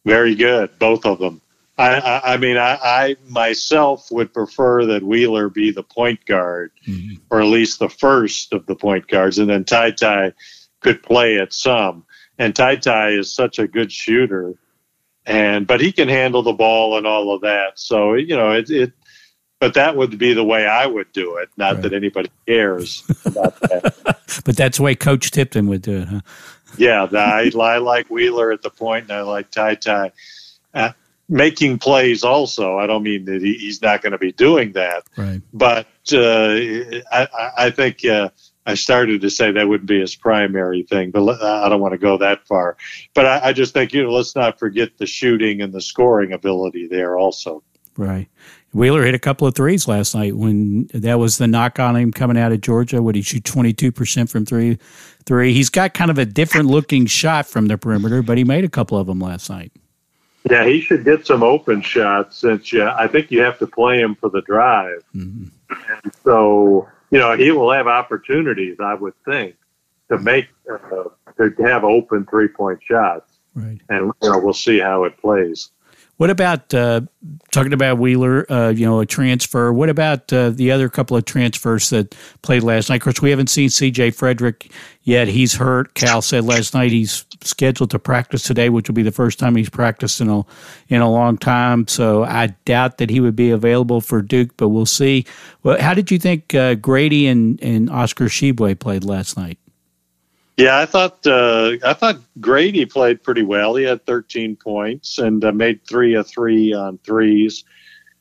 Very 0.05 0.35
good, 0.35 0.77
both 0.79 1.05
of 1.05 1.19
them. 1.19 1.41
I, 1.79 1.95
I, 1.95 2.33
I 2.33 2.37
mean, 2.37 2.57
I, 2.57 2.77
I, 2.83 3.15
myself 3.27 4.11
would 4.11 4.33
prefer 4.33 4.85
that 4.87 5.01
Wheeler 5.01 5.49
be 5.49 5.71
the 5.71 5.83
point 5.83 6.25
guard, 6.25 6.71
mm-hmm. 6.85 7.15
or 7.29 7.39
at 7.39 7.47
least 7.47 7.79
the 7.79 7.87
first 7.87 8.51
of 8.51 8.65
the 8.65 8.75
point 8.75 9.07
guards, 9.07 9.39
and 9.39 9.49
then 9.49 9.63
TyTy 9.63 10.33
could 10.81 11.01
play 11.01 11.39
at 11.39 11.53
some. 11.53 12.05
And 12.37 12.53
TyTy 12.53 13.17
is 13.17 13.33
such 13.33 13.59
a 13.59 13.67
good 13.67 13.93
shooter, 13.93 14.55
and 15.29 15.67
but 15.67 15.79
he 15.79 15.91
can 15.91 16.09
handle 16.09 16.41
the 16.41 16.53
ball 16.53 16.97
and 16.97 17.05
all 17.05 17.33
of 17.33 17.41
that. 17.41 17.79
So 17.79 18.15
you 18.15 18.35
know, 18.35 18.51
it, 18.51 18.69
it 18.69 18.93
but 19.59 19.75
that 19.75 19.95
would 19.95 20.17
be 20.17 20.33
the 20.33 20.43
way 20.43 20.65
I 20.65 20.85
would 20.85 21.11
do 21.11 21.37
it. 21.37 21.49
Not 21.55 21.75
right. 21.75 21.83
that 21.83 21.93
anybody 21.93 22.31
cares 22.47 23.03
about 23.25 23.59
that. 23.61 24.41
but 24.43 24.57
that's 24.57 24.77
the 24.77 24.83
way 24.83 24.95
Coach 24.95 25.31
Tipton 25.31 25.67
would 25.67 25.81
do 25.81 25.99
it, 25.99 26.07
huh? 26.07 26.21
Yeah, 26.77 27.07
I, 27.11 27.51
I 27.59 27.77
like 27.77 28.09
Wheeler 28.09 28.51
at 28.51 28.61
the 28.61 28.69
point, 28.69 29.03
and 29.05 29.11
I 29.11 29.21
like 29.21 29.51
TyTy. 29.51 30.11
Uh, 30.73 30.91
making 31.27 31.79
plays 31.79 32.23
also. 32.23 32.77
I 32.77 32.87
don't 32.87 33.03
mean 33.03 33.25
that 33.25 33.41
he, 33.41 33.53
he's 33.53 33.81
not 33.81 34.01
going 34.01 34.11
to 34.11 34.17
be 34.17 34.31
doing 34.31 34.73
that. 34.73 35.03
Right. 35.17 35.41
But 35.51 35.87
uh, 36.13 36.55
I, 37.11 37.27
I, 37.57 37.69
think 37.71 38.05
uh, 38.05 38.29
I 38.69 38.75
started 38.75 39.21
to 39.21 39.29
say 39.29 39.51
that 39.51 39.67
wouldn't 39.67 39.89
be 39.89 39.99
his 39.99 40.15
primary 40.15 40.83
thing, 40.83 41.11
but 41.11 41.41
I 41.41 41.67
don't 41.69 41.81
want 41.81 41.93
to 41.93 41.97
go 41.97 42.17
that 42.17 42.45
far. 42.47 42.77
But 43.13 43.25
I, 43.25 43.49
I 43.49 43.53
just 43.53 43.73
think, 43.73 43.93
you 43.93 44.03
know, 44.03 44.11
let's 44.11 44.35
not 44.35 44.59
forget 44.59 44.97
the 44.97 45.05
shooting 45.05 45.61
and 45.61 45.73
the 45.73 45.81
scoring 45.81 46.33
ability 46.33 46.87
there 46.87 47.17
also. 47.17 47.63
Right. 47.97 48.29
Wheeler 48.71 49.03
hit 49.03 49.15
a 49.15 49.19
couple 49.19 49.47
of 49.47 49.55
threes 49.55 49.87
last 49.87 50.13
night 50.13 50.35
when 50.35 50.87
that 50.93 51.17
was 51.17 51.37
the 51.37 51.47
knock 51.47 51.79
on 51.79 51.95
him 51.95 52.11
coming 52.11 52.37
out 52.37 52.51
of 52.51 52.61
Georgia. 52.61 53.01
Would 53.01 53.15
he 53.15 53.23
shoot 53.23 53.43
22% 53.43 54.29
from 54.29 54.45
three? 54.45 54.77
Three. 55.25 55.53
He's 55.53 55.69
got 55.69 55.93
kind 55.93 56.11
of 56.11 56.17
a 56.17 56.25
different 56.25 56.67
looking 56.67 57.07
shot 57.07 57.47
from 57.47 57.67
the 57.67 57.77
perimeter, 57.77 58.21
but 58.21 58.37
he 58.37 58.43
made 58.43 58.63
a 58.63 58.69
couple 58.69 58.97
of 58.97 59.07
them 59.07 59.19
last 59.19 59.49
night. 59.49 59.71
Yeah, 60.49 60.65
he 60.65 60.81
should 60.81 61.03
get 61.03 61.25
some 61.25 61.43
open 61.43 61.81
shots 61.81 62.37
since 62.37 62.71
yeah, 62.71 62.95
I 62.97 63.07
think 63.07 63.29
you 63.31 63.41
have 63.41 63.59
to 63.59 63.67
play 63.67 63.99
him 63.99 64.15
for 64.15 64.29
the 64.29 64.41
drive. 64.41 65.03
Mm-hmm. 65.13 65.47
And 65.69 66.13
so, 66.23 66.87
you 67.11 67.19
know, 67.19 67.35
he 67.35 67.51
will 67.51 67.71
have 67.71 67.87
opportunities, 67.87 68.77
I 68.79 68.93
would 68.93 69.13
think, 69.25 69.55
to 70.09 70.17
make 70.17 70.47
uh, 70.71 71.03
to 71.37 71.53
have 71.63 71.83
open 71.83 72.25
three 72.25 72.47
point 72.47 72.79
shots. 72.83 73.39
Right. 73.55 73.79
And 73.89 74.11
you 74.21 74.29
know, 74.29 74.39
we'll 74.39 74.53
see 74.53 74.79
how 74.79 75.03
it 75.05 75.17
plays. 75.19 75.71
What 76.19 76.29
about 76.29 76.73
uh, 76.73 76.99
talking 77.53 77.71
about 77.71 77.97
Wheeler? 77.97 78.45
Uh, 78.51 78.71
you 78.71 78.85
know, 78.85 78.99
a 78.99 79.05
transfer. 79.05 79.71
What 79.71 79.87
about 79.87 80.33
uh, 80.33 80.49
the 80.49 80.69
other 80.69 80.89
couple 80.89 81.15
of 81.15 81.23
transfers 81.23 81.91
that 81.91 82.13
played 82.41 82.61
last 82.61 82.89
night? 82.89 82.97
Of 82.97 83.03
course, 83.03 83.21
we 83.21 83.29
haven't 83.29 83.49
seen 83.49 83.69
C.J. 83.69 84.11
Frederick 84.11 84.69
yet. 85.03 85.29
He's 85.29 85.55
hurt. 85.55 85.93
Cal 85.93 86.21
said 86.21 86.43
last 86.43 86.73
night 86.73 86.91
he's 86.91 87.23
scheduled 87.39 87.91
to 87.91 87.99
practice 87.99 88.43
today, 88.43 88.67
which 88.67 88.89
will 88.89 88.95
be 88.95 89.01
the 89.01 89.13
first 89.13 89.39
time 89.39 89.55
he's 89.55 89.69
practiced 89.69 90.19
in 90.19 90.27
a 90.27 90.43
in 90.89 90.99
a 90.99 91.09
long 91.09 91.37
time. 91.37 91.87
So 91.87 92.25
I 92.25 92.47
doubt 92.65 92.97
that 92.97 93.09
he 93.09 93.21
would 93.21 93.37
be 93.37 93.51
available 93.51 94.01
for 94.01 94.21
Duke, 94.21 94.57
but 94.57 94.67
we'll 94.67 94.85
see. 94.85 95.25
Well, 95.63 95.79
how 95.79 95.93
did 95.93 96.11
you 96.11 96.19
think 96.19 96.53
uh, 96.53 96.75
Grady 96.75 97.27
and 97.27 97.63
and 97.63 97.89
Oscar 97.89 98.25
Tshiebwe 98.25 98.77
played 98.77 99.05
last 99.05 99.37
night? 99.37 99.57
Yeah, 100.59 100.77
I 100.77 100.85
thought 100.87 101.25
uh, 101.25 101.77
I 101.85 101.93
thought 101.93 102.17
Grady 102.41 102.85
played 102.85 103.23
pretty 103.23 103.43
well. 103.43 103.75
He 103.75 103.85
had 103.85 104.05
13 104.05 104.57
points 104.57 105.17
and 105.17 105.41
uh, 105.45 105.53
made 105.53 105.87
three 105.87 106.15
of 106.15 106.27
three 106.27 106.73
on 106.73 106.97
threes. 106.97 107.63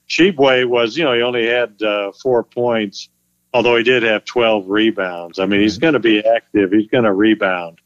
Tshiebwe 0.08 0.68
was, 0.68 0.96
you 0.96 1.02
know, 1.02 1.14
he 1.14 1.22
only 1.22 1.48
had 1.48 1.82
uh, 1.82 2.12
four 2.12 2.44
points, 2.44 3.08
although 3.52 3.76
he 3.76 3.82
did 3.82 4.04
have 4.04 4.24
12 4.24 4.68
rebounds. 4.68 5.40
I 5.40 5.46
mean, 5.46 5.62
he's 5.62 5.78
going 5.78 5.94
to 5.94 5.98
be 5.98 6.24
active. 6.24 6.70
He's 6.70 6.86
going 6.86 7.02
to 7.04 7.12
rebound. 7.12 7.80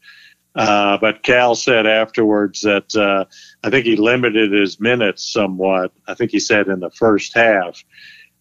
Uh, 0.53 0.99
but 0.99 1.23
Cal 1.23 1.55
said 1.55 1.87
afterwards 1.87 2.61
that 2.61 2.95
uh, 2.95 3.25
I 3.63 3.71
think 3.71 3.87
he 3.87 3.95
limited 3.95 4.51
his 4.51 4.79
minutes 4.79 5.23
somewhat. 5.33 5.93
I 6.07 6.13
think 6.13 6.29
he 6.29 6.39
said 6.39 6.67
in 6.67 6.79
the 6.79 6.91
first 6.91 7.33
half. 7.33 7.83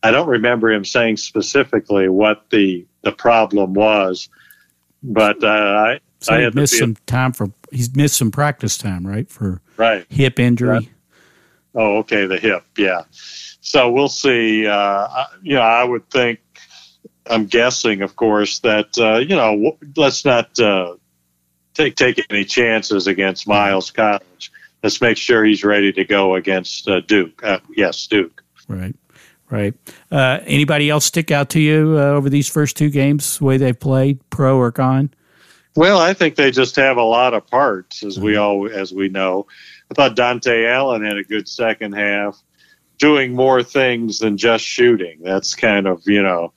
I 0.03 0.11
don't 0.11 0.29
remember 0.29 0.71
him 0.71 0.85
saying 0.85 1.17
specifically 1.17 2.11
what 2.11 2.51
the 2.51 2.87
the 3.01 3.13
problem 3.13 3.73
was 3.73 4.29
but 5.03 5.43
uh, 5.43 5.47
I, 5.49 6.01
so 6.21 6.35
I 6.35 6.41
had 6.41 6.55
missed 6.55 6.79
some 6.79 6.97
time 7.07 7.33
for 7.33 7.51
he's 7.71 7.95
missed 7.95 8.17
some 8.17 8.31
practice 8.31 8.79
time, 8.79 9.07
right? 9.07 9.29
For 9.29 9.61
right 9.77 10.07
hip 10.09 10.39
injury. 10.39 10.91
Oh, 11.75 11.99
okay, 11.99 12.27
the 12.27 12.39
hip, 12.39 12.65
yeah. 12.77 13.03
So 13.11 13.91
we'll 13.91 14.09
see. 14.09 14.67
Uh, 14.67 15.25
you 15.43 15.55
know, 15.55 15.63
I 15.63 15.85
would 15.85 16.09
think. 16.11 16.41
I'm 17.25 17.47
guessing, 17.47 18.03
of 18.03 18.17
course, 18.17 18.59
that 18.61 18.99
uh, 18.99 19.19
you 19.19 19.37
know, 19.37 19.79
let's 19.97 20.25
not 20.25 20.59
uh, 20.59 20.97
take 21.73 21.95
take 21.95 22.25
any 22.31 22.45
chances 22.45 23.07
against 23.07 23.47
Miles 23.47 23.91
College. 23.93 24.53
Let's 24.83 25.01
make 25.01 25.17
sure 25.17 25.45
he's 25.45 25.63
ready 25.63 25.93
to 25.93 26.05
go 26.05 26.35
against 26.35 26.89
uh, 26.89 27.01
Duke. 27.01 27.41
Uh, 27.45 27.61
yes, 27.77 28.07
Duke. 28.09 28.43
Right. 28.67 28.97
Right. 29.53 29.75
Uh, 30.11 30.39
anybody 30.47 30.89
else 30.89 31.05
stick 31.05 31.31
out 31.31 31.51
to 31.51 31.61
you 31.61 31.97
uh, 31.99 32.05
over 32.05 32.31
these 32.31 32.49
first 32.49 32.75
two 32.75 32.89
games, 32.89 33.37
the 33.37 33.45
way 33.45 33.59
they've 33.59 33.79
played, 33.79 34.19
pro 34.31 34.57
or 34.57 34.73
con? 34.73 35.13
Well, 35.77 35.99
I 35.99 36.15
think 36.15 36.37
they 36.37 36.51
just 36.51 36.75
have 36.77 36.97
a 36.97 37.03
lot 37.03 37.35
of 37.35 37.47
parts, 37.47 38.03
as 38.03 38.19
we 38.19 38.37
all 38.37 38.67
as 38.67 38.95
we 38.95 39.11
know. 39.11 39.47
I 39.91 39.95
thought 39.95 40.17
Dontaie 40.17 40.67
Allen 40.67 41.05
had 41.05 41.19
a 41.19 41.23
good 41.23 41.47
second 41.47 41.93
half, 41.93 42.43
doing 42.97 43.35
more 43.35 43.63
things 43.63 44.21
than 44.21 44.39
just 44.39 44.65
shooting. 44.65 45.19
That's 45.23 45.55
kind 45.55 45.87
of 45.87 46.01
you 46.07 46.23
know, 46.23 46.55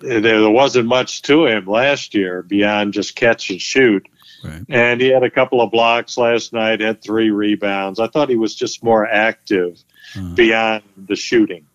there 0.00 0.50
wasn't 0.50 0.88
much 0.88 1.22
to 1.22 1.46
him 1.46 1.66
last 1.66 2.12
year 2.12 2.42
beyond 2.42 2.92
just 2.92 3.14
catch 3.14 3.50
and 3.50 3.60
shoot. 3.60 4.08
Right. 4.42 4.64
And 4.68 5.00
he 5.00 5.10
had 5.10 5.22
a 5.22 5.30
couple 5.30 5.60
of 5.60 5.70
blocks 5.70 6.18
last 6.18 6.52
night, 6.52 6.80
had 6.80 7.02
three 7.02 7.30
rebounds. 7.30 8.00
I 8.00 8.08
thought 8.08 8.28
he 8.28 8.36
was 8.36 8.56
just 8.56 8.82
more 8.82 9.06
active 9.06 9.80
uh-huh. 10.16 10.34
beyond 10.34 10.82
the 10.96 11.14
shooting. 11.14 11.66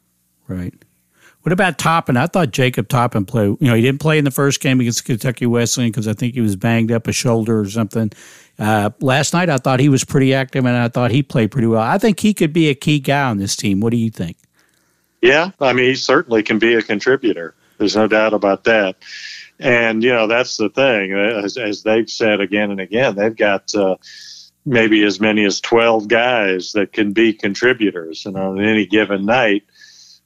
Right. 0.47 0.73
What 1.45 1.53
about 1.53 1.77
Toppin? 1.77 2.17
I 2.17 2.25
thought 2.25 2.49
Jacob 2.49 2.87
Toppin 2.87 3.23
played. 3.23 3.57
You 3.59 3.67
know, 3.67 3.75
he 3.75 3.81
didn't 3.83 4.01
play 4.01 4.17
in 4.17 4.25
the 4.25 4.31
first 4.31 4.61
game 4.61 4.79
against 4.79 5.05
Kentucky 5.05 5.45
Wesleyan 5.45 5.91
because 5.91 6.07
I 6.07 6.13
think 6.13 6.33
he 6.33 6.41
was 6.41 6.55
banged 6.55 6.91
up 6.91 7.07
a 7.07 7.11
shoulder 7.11 7.59
or 7.59 7.69
something. 7.69 8.11
Uh, 8.57 8.89
last 8.99 9.31
night, 9.31 9.47
I 9.47 9.57
thought 9.57 9.79
he 9.79 9.87
was 9.87 10.03
pretty 10.03 10.33
active, 10.33 10.65
and 10.65 10.75
I 10.75 10.87
thought 10.87 11.11
he 11.11 11.21
played 11.21 11.51
pretty 11.51 11.67
well. 11.67 11.81
I 11.81 11.99
think 11.99 12.19
he 12.19 12.33
could 12.33 12.51
be 12.51 12.69
a 12.69 12.73
key 12.73 12.99
guy 12.99 13.29
on 13.29 13.37
this 13.37 13.55
team. 13.55 13.79
What 13.79 13.91
do 13.91 13.97
you 13.97 14.09
think? 14.09 14.37
Yeah, 15.21 15.51
I 15.59 15.73
mean, 15.73 15.85
he 15.85 15.95
certainly 15.95 16.41
can 16.41 16.57
be 16.57 16.73
a 16.73 16.81
contributor. 16.81 17.53
There's 17.77 17.95
no 17.95 18.07
doubt 18.07 18.33
about 18.33 18.63
that. 18.63 18.95
And 19.59 20.03
you 20.03 20.13
know, 20.13 20.25
that's 20.25 20.57
the 20.57 20.69
thing. 20.69 21.13
As, 21.13 21.57
as 21.57 21.83
they've 21.83 22.09
said 22.09 22.41
again 22.41 22.71
and 22.71 22.79
again, 22.79 23.15
they've 23.15 23.35
got. 23.35 23.73
Uh, 23.75 23.97
maybe 24.65 25.03
as 25.03 25.19
many 25.19 25.45
as 25.45 25.61
12 25.61 26.07
guys 26.07 26.71
that 26.71 26.91
can 26.91 27.13
be 27.13 27.31
contributors. 27.31 28.25
And 28.25 28.35
on 28.35 28.59
any 28.59 28.87
given 28.87 29.25
night, 29.25 29.63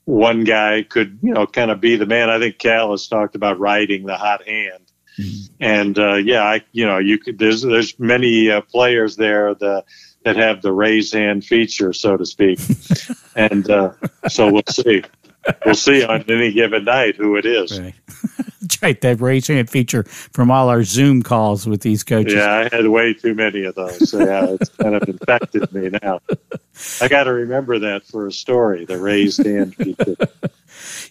one 0.09 0.43
guy 0.43 0.81
could, 0.81 1.19
you 1.21 1.33
know, 1.33 1.45
kind 1.45 1.69
of 1.69 1.79
be 1.79 1.95
the 1.95 2.07
man. 2.07 2.31
I 2.31 2.39
think 2.39 2.57
Cal 2.57 2.91
has 2.91 3.07
talked 3.07 3.35
about 3.35 3.59
riding 3.59 4.07
the 4.07 4.17
hot 4.17 4.47
hand. 4.47 4.91
Mm-hmm. 5.19 5.53
And 5.59 5.99
uh, 5.99 6.15
yeah, 6.15 6.43
I, 6.43 6.61
you 6.71 6.87
know, 6.87 6.97
you 6.97 7.19
could. 7.19 7.37
There's 7.37 7.61
there's 7.61 7.99
many 7.99 8.49
uh, 8.49 8.61
players 8.61 9.17
there 9.17 9.53
that 9.53 9.85
that 10.23 10.35
have 10.35 10.63
the 10.63 10.73
raise 10.73 11.13
hand 11.13 11.45
feature, 11.45 11.93
so 11.93 12.17
to 12.17 12.25
speak. 12.25 12.59
and 13.35 13.69
uh, 13.69 13.91
so 14.27 14.51
we'll 14.51 14.63
see. 14.69 15.03
We'll 15.63 15.75
see 15.75 16.03
on 16.03 16.25
any 16.27 16.53
given 16.53 16.85
night 16.85 17.15
who 17.15 17.35
it 17.35 17.45
is. 17.45 17.79
Right. 17.79 17.93
Right. 18.81 18.99
That 19.01 19.21
raise 19.21 19.47
hand 19.47 19.69
feature 19.69 20.03
from 20.03 20.51
all 20.51 20.69
our 20.69 20.83
Zoom 20.83 21.21
calls 21.23 21.65
with 21.67 21.81
these 21.81 22.03
coaches. 22.03 22.33
Yeah, 22.33 22.67
I 22.71 22.75
had 22.75 22.87
way 22.87 23.13
too 23.13 23.33
many 23.33 23.63
of 23.63 23.75
those. 23.75 24.09
So 24.09 24.19
yeah, 24.19 24.47
it's 24.49 24.69
kind 24.69 24.95
of 24.95 25.07
infected 25.07 25.71
me 25.71 25.89
now. 26.01 26.19
I 27.01 27.07
got 27.07 27.23
to 27.25 27.33
remember 27.33 27.79
that 27.79 28.05
for 28.05 28.27
a 28.27 28.31
story. 28.31 28.85
The 28.85 28.97
raised 28.97 29.45
hand 29.45 29.75
feature. 29.75 30.15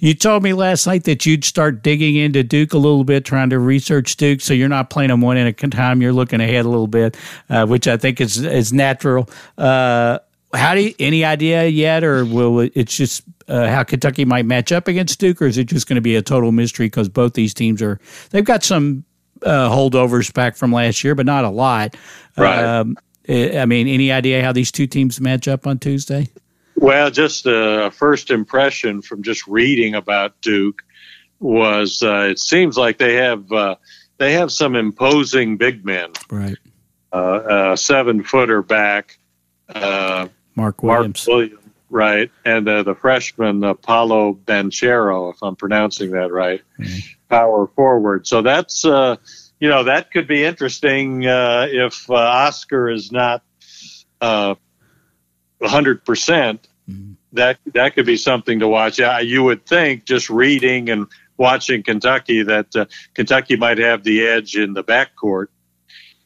You 0.00 0.14
told 0.14 0.42
me 0.42 0.52
last 0.52 0.86
night 0.86 1.04
that 1.04 1.26
you'd 1.26 1.44
start 1.44 1.82
digging 1.82 2.16
into 2.16 2.42
Duke 2.42 2.72
a 2.72 2.78
little 2.78 3.04
bit, 3.04 3.24
trying 3.24 3.50
to 3.50 3.58
research 3.58 4.16
Duke. 4.16 4.40
So 4.40 4.54
you're 4.54 4.68
not 4.68 4.90
playing 4.90 5.08
them 5.08 5.20
one 5.20 5.36
at 5.36 5.46
a 5.46 5.68
time. 5.68 6.00
You're 6.00 6.12
looking 6.12 6.40
ahead 6.40 6.64
a 6.64 6.68
little 6.68 6.86
bit, 6.86 7.16
uh, 7.50 7.66
which 7.66 7.88
I 7.88 7.96
think 7.96 8.20
is 8.20 8.38
is 8.38 8.72
natural. 8.72 9.28
Uh, 9.56 10.18
how 10.54 10.74
do 10.74 10.82
you, 10.82 10.94
any 10.98 11.24
idea 11.24 11.66
yet, 11.66 12.04
or 12.04 12.24
will 12.24 12.60
it, 12.60 12.72
it's 12.74 12.96
just 12.96 13.22
uh, 13.48 13.68
how 13.68 13.82
Kentucky 13.82 14.24
might 14.24 14.46
match 14.46 14.72
up 14.72 14.88
against 14.88 15.18
Duke, 15.18 15.40
or 15.42 15.46
is 15.46 15.58
it 15.58 15.64
just 15.64 15.88
going 15.88 15.96
to 15.96 16.02
be 16.02 16.16
a 16.16 16.22
total 16.22 16.52
mystery 16.52 16.86
because 16.86 17.08
both 17.08 17.34
these 17.34 17.54
teams 17.54 17.82
are 17.82 17.98
they've 18.30 18.44
got 18.44 18.62
some 18.62 19.04
uh, 19.42 19.68
holdovers 19.70 20.32
back 20.32 20.56
from 20.56 20.72
last 20.72 21.02
year, 21.04 21.14
but 21.14 21.26
not 21.26 21.44
a 21.44 21.50
lot. 21.50 21.96
Right. 22.36 22.62
Um, 22.62 22.96
I 23.28 23.66
mean, 23.66 23.88
any 23.88 24.10
idea 24.10 24.42
how 24.42 24.52
these 24.52 24.72
two 24.72 24.86
teams 24.86 25.20
match 25.20 25.48
up 25.48 25.66
on 25.66 25.78
Tuesday? 25.78 26.28
Well, 26.76 27.10
just 27.10 27.44
a 27.46 27.90
first 27.92 28.30
impression 28.30 29.02
from 29.02 29.22
just 29.22 29.46
reading 29.46 29.94
about 29.94 30.40
Duke 30.40 30.82
was 31.40 32.02
uh, 32.02 32.28
it 32.30 32.38
seems 32.38 32.76
like 32.76 32.98
they 32.98 33.14
have 33.14 33.50
uh, 33.52 33.76
they 34.18 34.32
have 34.32 34.50
some 34.50 34.76
imposing 34.76 35.56
big 35.56 35.84
men. 35.84 36.12
Right. 36.30 36.56
Uh, 37.12 37.76
seven 37.76 38.22
footer 38.22 38.62
back. 38.62 39.18
Uh, 39.68 40.28
Mark 40.54 40.82
Williams. 40.82 41.26
Mark 41.26 41.36
Williams, 41.36 41.67
right, 41.90 42.30
and 42.44 42.68
uh, 42.68 42.82
the 42.82 42.94
freshman 42.94 43.60
Paolo 43.76 44.34
Banchero, 44.34 45.32
if 45.32 45.42
I'm 45.42 45.56
pronouncing 45.56 46.12
that 46.12 46.30
right, 46.32 46.62
mm-hmm. 46.78 46.98
power 47.28 47.66
forward. 47.68 48.26
So 48.26 48.42
that's 48.42 48.84
uh, 48.84 49.16
you 49.60 49.68
know 49.68 49.84
that 49.84 50.10
could 50.10 50.28
be 50.28 50.44
interesting 50.44 51.26
uh, 51.26 51.66
if 51.70 52.10
uh, 52.10 52.14
Oscar 52.14 52.90
is 52.90 53.12
not 53.12 53.42
uh, 54.20 54.54
hundred 55.62 56.04
percent. 56.04 56.66
Mm-hmm. 56.88 57.12
That 57.32 57.58
that 57.74 57.94
could 57.94 58.06
be 58.06 58.16
something 58.16 58.60
to 58.60 58.68
watch. 58.68 58.98
Yeah, 58.98 59.20
you 59.20 59.44
would 59.44 59.66
think 59.66 60.04
just 60.04 60.30
reading 60.30 60.88
and 60.88 61.06
watching 61.36 61.82
Kentucky 61.82 62.42
that 62.42 62.74
uh, 62.74 62.86
Kentucky 63.14 63.56
might 63.56 63.78
have 63.78 64.02
the 64.02 64.26
edge 64.26 64.56
in 64.56 64.72
the 64.72 64.82
backcourt, 64.82 65.48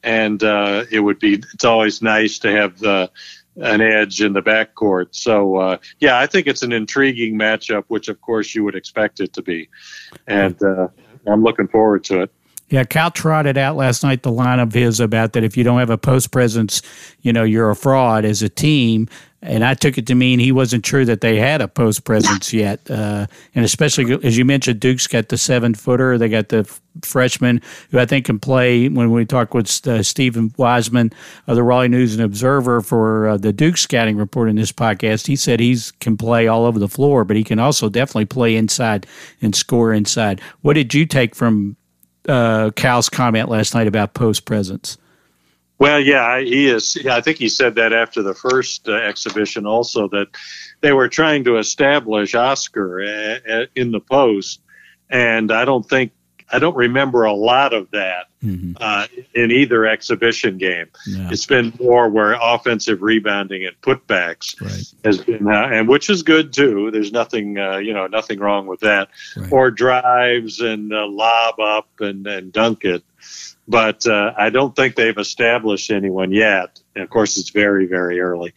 and 0.01 0.41
it 0.41 1.03
would 1.03 1.19
be. 1.19 1.43
It's 1.53 1.65
always 1.65 2.01
nice 2.01 2.39
to 2.39 2.51
have 2.51 2.79
the 2.79 3.11
an 3.57 3.81
edge 3.81 4.21
in 4.21 4.33
the 4.33 4.41
backcourt. 4.41 5.07
So 5.11 5.57
uh, 5.57 5.77
yeah, 5.99 6.19
I 6.19 6.27
think 6.27 6.47
it's 6.47 6.63
an 6.63 6.71
intriguing 6.71 7.37
matchup, 7.37 7.83
which 7.87 8.07
of 8.07 8.19
course 8.21 8.55
you 8.55 8.63
would 8.63 8.75
expect 8.75 9.19
it 9.19 9.33
to 9.33 9.41
be, 9.41 9.69
and 10.27 10.61
uh, 10.63 10.87
I'm 11.27 11.43
looking 11.43 11.67
forward 11.67 12.03
to 12.05 12.23
it. 12.23 12.31
Yeah, 12.69 12.83
Cal 12.85 13.11
trotted 13.11 13.57
out 13.57 13.75
last 13.75 14.03
night 14.03 14.23
the 14.23 14.31
line 14.31 14.59
of 14.59 14.73
his 14.73 14.99
about 14.99 15.33
that 15.33 15.43
if 15.43 15.55
you 15.55 15.63
don't 15.63 15.77
have 15.77 15.91
a 15.91 15.97
post 15.97 16.31
presence, 16.31 16.81
you 17.21 17.31
know, 17.31 17.43
you're 17.43 17.69
a 17.69 17.75
fraud 17.75 18.25
as 18.25 18.41
a 18.41 18.49
team. 18.49 19.07
And 19.43 19.65
I 19.65 19.73
took 19.73 19.97
it 19.97 20.07
to 20.07 20.15
mean 20.15 20.39
he 20.39 20.53
wasn't 20.53 20.85
sure 20.85 21.03
that 21.03 21.19
they 21.19 21.35
had 21.35 21.59
a 21.59 21.67
post 21.67 22.05
presence 22.05 22.53
yet. 22.53 22.79
Uh, 22.89 23.27
and 23.53 23.65
especially 23.65 24.17
as 24.23 24.37
you 24.37 24.45
mentioned, 24.45 24.79
Duke's 24.79 25.05
got 25.05 25.27
the 25.27 25.37
seven 25.37 25.73
footer. 25.73 26.17
They 26.17 26.29
got 26.29 26.47
the 26.47 26.63
freshman 27.01 27.61
who 27.91 27.99
I 27.99 28.05
think 28.05 28.25
can 28.25 28.39
play. 28.39 28.87
When 28.87 29.11
we 29.11 29.25
talked 29.25 29.53
with 29.53 29.85
uh, 29.85 30.01
Stephen 30.01 30.53
Wiseman 30.55 31.11
of 31.47 31.57
the 31.57 31.63
Raleigh 31.63 31.89
News 31.89 32.15
and 32.15 32.23
Observer 32.23 32.79
for 32.79 33.27
uh, 33.27 33.37
the 33.37 33.51
Duke 33.51 33.75
scouting 33.75 34.15
report 34.15 34.47
in 34.47 34.55
this 34.55 34.71
podcast, 34.71 35.27
he 35.27 35.35
said 35.35 35.59
he 35.59 35.77
can 35.99 36.15
play 36.15 36.47
all 36.47 36.65
over 36.65 36.79
the 36.79 36.87
floor, 36.87 37.25
but 37.25 37.35
he 37.35 37.43
can 37.43 37.59
also 37.59 37.89
definitely 37.89 38.25
play 38.25 38.55
inside 38.55 39.05
and 39.41 39.53
score 39.53 39.91
inside. 39.93 40.39
What 40.61 40.73
did 40.73 40.93
you 40.93 41.05
take 41.05 41.35
from 41.35 41.75
uh, 42.29 42.71
Cal's 42.77 43.09
comment 43.09 43.49
last 43.49 43.73
night 43.73 43.87
about 43.87 44.13
post 44.13 44.45
presence? 44.45 44.97
Well, 45.83 45.99
yeah, 45.99 46.39
he 46.39 46.67
is. 46.69 46.97
I 47.05 47.19
think 47.19 47.39
he 47.39 47.49
said 47.49 47.75
that 47.75 47.91
after 47.91 48.23
the 48.23 48.33
first 48.33 48.87
uh, 48.87 48.93
exhibition, 48.93 49.65
also 49.65 50.07
that 50.07 50.29
they 50.79 50.93
were 50.93 51.09
trying 51.09 51.43
to 51.43 51.57
establish 51.57 52.35
Oscar 52.35 53.01
a, 53.01 53.05
uh, 53.05 53.39
a, 53.45 53.63
uh, 53.63 53.65
in 53.75 53.91
the 53.91 53.99
post, 53.99 54.61
and 55.09 55.51
I 55.51 55.65
don't 55.65 55.83
think 55.83 56.13
I 56.53 56.59
don't 56.59 56.77
remember 56.77 57.23
a 57.23 57.33
lot 57.33 57.73
of 57.73 57.91
that 57.91 58.27
mm-hmm. 58.41 58.73
uh, 58.79 59.07
in 59.33 59.51
either 59.51 59.85
exhibition 59.85 60.57
game. 60.57 60.87
Yeah. 61.05 61.29
It's 61.31 61.47
been 61.47 61.73
more 61.77 62.07
where 62.07 62.37
offensive 62.41 63.01
rebounding 63.01 63.65
and 63.65 63.75
putbacks 63.81 64.61
right. 64.61 64.85
has 65.03 65.17
been, 65.17 65.45
uh, 65.45 65.67
and 65.69 65.89
which 65.89 66.09
is 66.09 66.23
good 66.23 66.53
too. 66.53 66.91
There's 66.91 67.11
nothing, 67.11 67.57
uh, 67.57 67.77
you 67.77 67.93
know, 67.93 68.07
nothing 68.07 68.39
wrong 68.39 68.67
with 68.67 68.81
that. 68.81 69.09
Right. 69.35 69.51
Or 69.51 69.69
drives 69.69 70.61
and 70.61 70.93
uh, 70.93 71.07
lob 71.07 71.59
up 71.59 71.89
and, 71.99 72.25
and 72.25 72.53
dunk 72.53 72.85
it. 72.85 73.03
But 73.67 74.05
uh, 74.05 74.33
I 74.37 74.49
don't 74.49 74.75
think 74.75 74.95
they've 74.95 75.17
established 75.17 75.89
anyone 75.89 76.31
yet. 76.31 76.79
And 76.95 77.03
of 77.03 77.09
course, 77.09 77.37
it's 77.37 77.51
very, 77.51 77.85
very 77.85 78.19
early. 78.19 78.53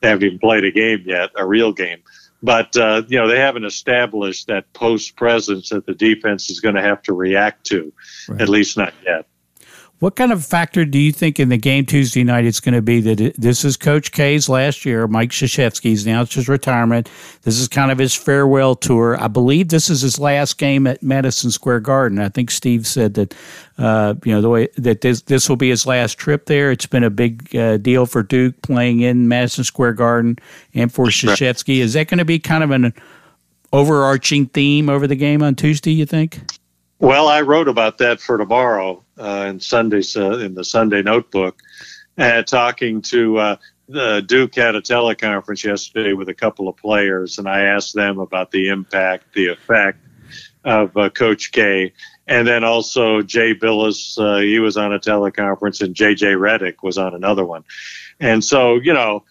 They 0.00 0.08
haven't 0.08 0.24
even 0.24 0.38
played 0.38 0.64
a 0.64 0.70
game 0.70 1.02
yet, 1.06 1.30
a 1.36 1.46
real 1.46 1.72
game 1.72 2.02
but 2.42 2.76
uh, 2.76 3.02
you 3.08 3.18
know 3.18 3.28
they 3.28 3.38
haven't 3.38 3.64
established 3.64 4.46
that 4.46 4.72
post 4.72 5.16
presence 5.16 5.70
that 5.70 5.86
the 5.86 5.94
defense 5.94 6.50
is 6.50 6.60
going 6.60 6.74
to 6.74 6.82
have 6.82 7.02
to 7.02 7.12
react 7.12 7.66
to, 7.66 7.92
right. 8.28 8.40
at 8.40 8.48
least 8.48 8.76
not 8.76 8.94
yet. 9.04 9.26
What 10.00 10.16
kind 10.16 10.32
of 10.32 10.42
factor 10.42 10.86
do 10.86 10.98
you 10.98 11.12
think 11.12 11.38
in 11.38 11.50
the 11.50 11.58
game 11.58 11.84
Tuesday 11.84 12.24
night 12.24 12.46
it's 12.46 12.58
going 12.58 12.74
to 12.74 12.80
be 12.80 13.02
that 13.02 13.20
it, 13.20 13.38
this 13.38 13.66
is 13.66 13.76
Coach 13.76 14.12
K's 14.12 14.48
last 14.48 14.86
year? 14.86 15.06
Mike 15.06 15.28
Krzyzewski's 15.28 16.06
announced 16.06 16.32
his 16.32 16.48
retirement. 16.48 17.10
This 17.42 17.60
is 17.60 17.68
kind 17.68 17.90
of 17.90 17.98
his 17.98 18.14
farewell 18.14 18.74
tour. 18.74 19.22
I 19.22 19.28
believe 19.28 19.68
this 19.68 19.90
is 19.90 20.00
his 20.00 20.18
last 20.18 20.56
game 20.56 20.86
at 20.86 21.02
Madison 21.02 21.50
Square 21.50 21.80
Garden. 21.80 22.18
I 22.18 22.30
think 22.30 22.50
Steve 22.50 22.86
said 22.86 23.12
that, 23.12 23.34
uh, 23.76 24.14
you 24.24 24.32
know, 24.32 24.40
the 24.40 24.48
way 24.48 24.68
that 24.78 25.02
this 25.02 25.20
this 25.20 25.50
will 25.50 25.56
be 25.56 25.68
his 25.68 25.84
last 25.84 26.16
trip 26.16 26.46
there. 26.46 26.70
It's 26.70 26.86
been 26.86 27.04
a 27.04 27.10
big 27.10 27.54
uh, 27.54 27.76
deal 27.76 28.06
for 28.06 28.22
Duke 28.22 28.62
playing 28.62 29.00
in 29.00 29.28
Madison 29.28 29.64
Square 29.64 29.92
Garden 29.94 30.38
and 30.72 30.90
for 30.90 31.08
Krzyzewski. 31.08 31.80
Is 31.80 31.92
that 31.92 32.08
going 32.08 32.18
to 32.18 32.24
be 32.24 32.38
kind 32.38 32.64
of 32.64 32.70
an 32.70 32.94
overarching 33.70 34.46
theme 34.46 34.88
over 34.88 35.06
the 35.06 35.14
game 35.14 35.42
on 35.42 35.56
Tuesday? 35.56 35.92
You 35.92 36.06
think? 36.06 36.40
Well, 37.00 37.28
I 37.28 37.42
wrote 37.42 37.68
about 37.68 37.98
that 37.98 38.20
for 38.20 38.38
tomorrow 38.38 39.02
uh, 39.20 39.46
in 39.48 39.60
Sunday's 39.60 40.16
in 40.16 40.54
the 40.54 40.64
Sunday 40.64 41.02
Notebook, 41.02 41.60
uh, 42.18 42.42
talking 42.42 43.02
to 43.02 43.38
uh, 43.38 43.56
the 43.88 44.22
Duke 44.26 44.54
had 44.54 44.74
a 44.76 44.80
teleconference 44.80 45.64
yesterday 45.64 46.12
with 46.12 46.28
a 46.28 46.34
couple 46.34 46.68
of 46.68 46.76
players, 46.76 47.38
and 47.38 47.48
I 47.48 47.62
asked 47.62 47.94
them 47.94 48.18
about 48.18 48.50
the 48.50 48.68
impact, 48.68 49.34
the 49.34 49.48
effect 49.48 49.98
of 50.64 50.96
uh, 50.96 51.10
Coach 51.10 51.52
K, 51.52 51.92
and 52.26 52.46
then 52.46 52.64
also 52.64 53.22
Jay 53.22 53.54
Bilas, 53.54 54.18
Uh, 54.18 54.40
he 54.40 54.58
was 54.58 54.76
on 54.76 54.92
a 54.92 54.98
teleconference, 54.98 55.82
and 55.82 55.94
JJ 55.94 56.36
Redick 56.36 56.82
was 56.82 56.98
on 56.98 57.14
another 57.14 57.44
one, 57.44 57.64
and 58.18 58.44
so 58.44 58.76
you 58.76 58.92
know 58.92 59.24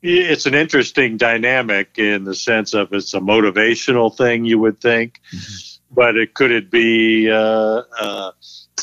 it's 0.00 0.46
an 0.46 0.54
interesting 0.54 1.16
dynamic 1.16 1.98
in 1.98 2.24
the 2.24 2.34
sense 2.34 2.72
of 2.72 2.92
it's 2.92 3.14
a 3.14 3.20
motivational 3.20 4.16
thing 4.16 4.44
you 4.44 4.58
would 4.58 4.80
think. 4.80 5.20
Mm-hmm. 5.34 5.94
But 5.94 6.16
it 6.16 6.34
could 6.34 6.52
it 6.52 6.70
be 6.70 7.30
uh, 7.30 7.82
uh, 7.98 8.32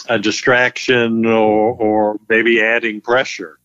a 0.08 0.20
distraction 0.20 1.26
or, 1.26 1.74
or 1.74 2.20
maybe 2.28 2.62
adding 2.62 3.02
pressure? 3.02 3.60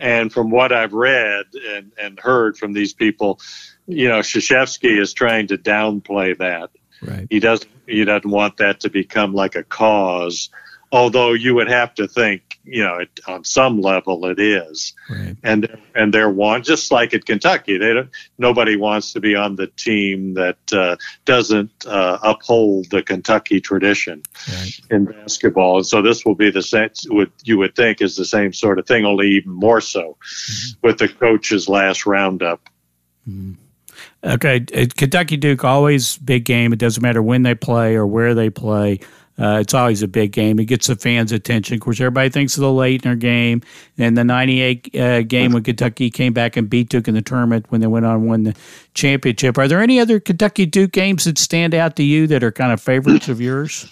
And 0.00 0.32
from 0.32 0.50
what 0.50 0.72
I've 0.72 0.92
read 0.92 1.46
and, 1.54 1.92
and 2.00 2.18
heard 2.20 2.56
from 2.56 2.72
these 2.72 2.94
people, 2.94 3.40
you 3.86 4.08
know, 4.08 4.20
Krzyzewski 4.20 5.00
is 5.00 5.12
trying 5.12 5.48
to 5.48 5.58
downplay 5.58 6.38
that. 6.38 6.70
Right. 7.02 7.26
He 7.30 7.40
doesn't 7.40 7.70
he 7.86 8.04
doesn't 8.04 8.30
want 8.30 8.58
that 8.58 8.80
to 8.80 8.90
become 8.90 9.32
like 9.32 9.54
a 9.54 9.62
cause 9.62 10.50
although 10.92 11.32
you 11.32 11.54
would 11.54 11.68
have 11.68 11.94
to 11.94 12.08
think, 12.08 12.47
you 12.70 12.84
know, 12.84 12.98
it, 12.98 13.20
on 13.26 13.44
some 13.44 13.80
level 13.80 14.26
it 14.26 14.38
is. 14.38 14.94
Right. 15.08 15.36
And 15.42 15.68
and 15.94 16.12
they're 16.12 16.30
one 16.30 16.62
just 16.62 16.90
like 16.90 17.14
at 17.14 17.24
Kentucky, 17.24 17.78
they 17.78 17.94
don't. 17.94 18.10
Nobody 18.38 18.76
wants 18.76 19.12
to 19.14 19.20
be 19.20 19.34
on 19.34 19.56
the 19.56 19.66
team 19.66 20.34
that 20.34 20.58
uh, 20.72 20.96
doesn't 21.24 21.86
uh, 21.86 22.18
uphold 22.22 22.90
the 22.90 23.02
Kentucky 23.02 23.60
tradition 23.60 24.22
right. 24.48 24.80
in 24.90 25.06
basketball. 25.06 25.78
And 25.78 25.86
so 25.86 26.02
this 26.02 26.24
will 26.24 26.34
be 26.34 26.50
the 26.50 26.62
same. 26.62 26.90
What 27.08 27.30
you 27.44 27.58
would 27.58 27.74
think 27.74 28.00
is 28.00 28.16
the 28.16 28.24
same 28.24 28.52
sort 28.52 28.78
of 28.78 28.86
thing, 28.86 29.04
only 29.04 29.28
even 29.28 29.52
more 29.52 29.80
so 29.80 30.16
mm-hmm. 30.20 30.86
with 30.86 30.98
the 30.98 31.08
coach's 31.08 31.68
last 31.68 32.06
roundup. 32.06 32.68
Mm-hmm. 33.28 33.54
Okay, 34.24 34.60
Kentucky 34.60 35.36
Duke 35.36 35.64
always 35.64 36.18
big 36.18 36.44
game. 36.44 36.72
It 36.72 36.78
doesn't 36.78 37.02
matter 37.02 37.22
when 37.22 37.42
they 37.42 37.54
play 37.54 37.94
or 37.94 38.06
where 38.06 38.34
they 38.34 38.50
play. 38.50 39.00
Uh, 39.38 39.58
it's 39.60 39.72
always 39.72 40.02
a 40.02 40.08
big 40.08 40.32
game. 40.32 40.58
It 40.58 40.64
gets 40.64 40.88
the 40.88 40.96
fans' 40.96 41.30
attention. 41.30 41.74
Of 41.74 41.80
course, 41.80 42.00
everybody 42.00 42.28
thinks 42.28 42.56
of 42.56 42.62
the 42.62 42.66
Laettner 42.68 43.18
game 43.18 43.62
and 43.96 44.16
the 44.16 44.24
'98 44.24 44.96
uh, 44.96 45.22
game 45.22 45.52
when 45.52 45.62
Kentucky 45.62 46.10
came 46.10 46.32
back 46.32 46.56
and 46.56 46.68
beat 46.68 46.88
Duke 46.88 47.06
in 47.06 47.14
the 47.14 47.22
tournament 47.22 47.66
when 47.68 47.80
they 47.80 47.86
went 47.86 48.04
on 48.04 48.16
and 48.16 48.26
won 48.26 48.42
the 48.42 48.56
championship. 48.94 49.56
Are 49.56 49.68
there 49.68 49.80
any 49.80 50.00
other 50.00 50.18
Kentucky 50.18 50.66
Duke 50.66 50.90
games 50.90 51.24
that 51.24 51.38
stand 51.38 51.74
out 51.74 51.94
to 51.96 52.02
you 52.02 52.26
that 52.26 52.42
are 52.42 52.50
kind 52.50 52.72
of 52.72 52.80
favorites 52.80 53.28
of 53.28 53.40
yours? 53.40 53.88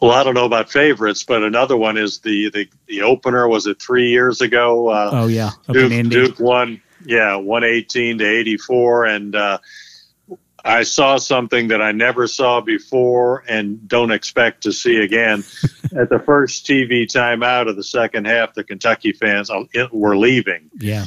Well, 0.00 0.10
I 0.10 0.24
don't 0.24 0.34
know 0.34 0.46
about 0.46 0.68
favorites, 0.68 1.22
but 1.22 1.44
another 1.44 1.76
one 1.76 1.96
is 1.96 2.18
the 2.18 2.50
the, 2.50 2.68
the 2.88 3.02
opener. 3.02 3.48
Was 3.48 3.66
it 3.66 3.80
three 3.80 4.10
years 4.10 4.40
ago? 4.40 4.88
Uh, 4.88 5.10
oh 5.12 5.26
yeah, 5.28 5.52
Duke, 5.70 6.10
Duke 6.10 6.40
won. 6.40 6.82
Yeah, 7.06 7.36
one 7.36 7.64
eighteen 7.64 8.18
to 8.18 8.26
eighty 8.26 8.56
four, 8.56 9.06
and 9.06 9.34
uh, 9.34 9.58
I 10.64 10.84
saw 10.84 11.16
something 11.16 11.68
that 11.68 11.82
I 11.82 11.92
never 11.92 12.26
saw 12.26 12.60
before 12.60 13.42
and 13.48 13.88
don't 13.88 14.12
expect 14.12 14.62
to 14.62 14.72
see 14.72 14.98
again. 14.98 15.44
At 15.96 16.08
the 16.08 16.22
first 16.24 16.66
TV 16.66 17.04
timeout 17.04 17.68
of 17.68 17.76
the 17.76 17.82
second 17.82 18.26
half, 18.26 18.54
the 18.54 18.64
Kentucky 18.64 19.12
fans 19.12 19.50
uh, 19.50 19.64
were 19.92 20.16
leaving 20.16 20.70
yeah. 20.78 21.06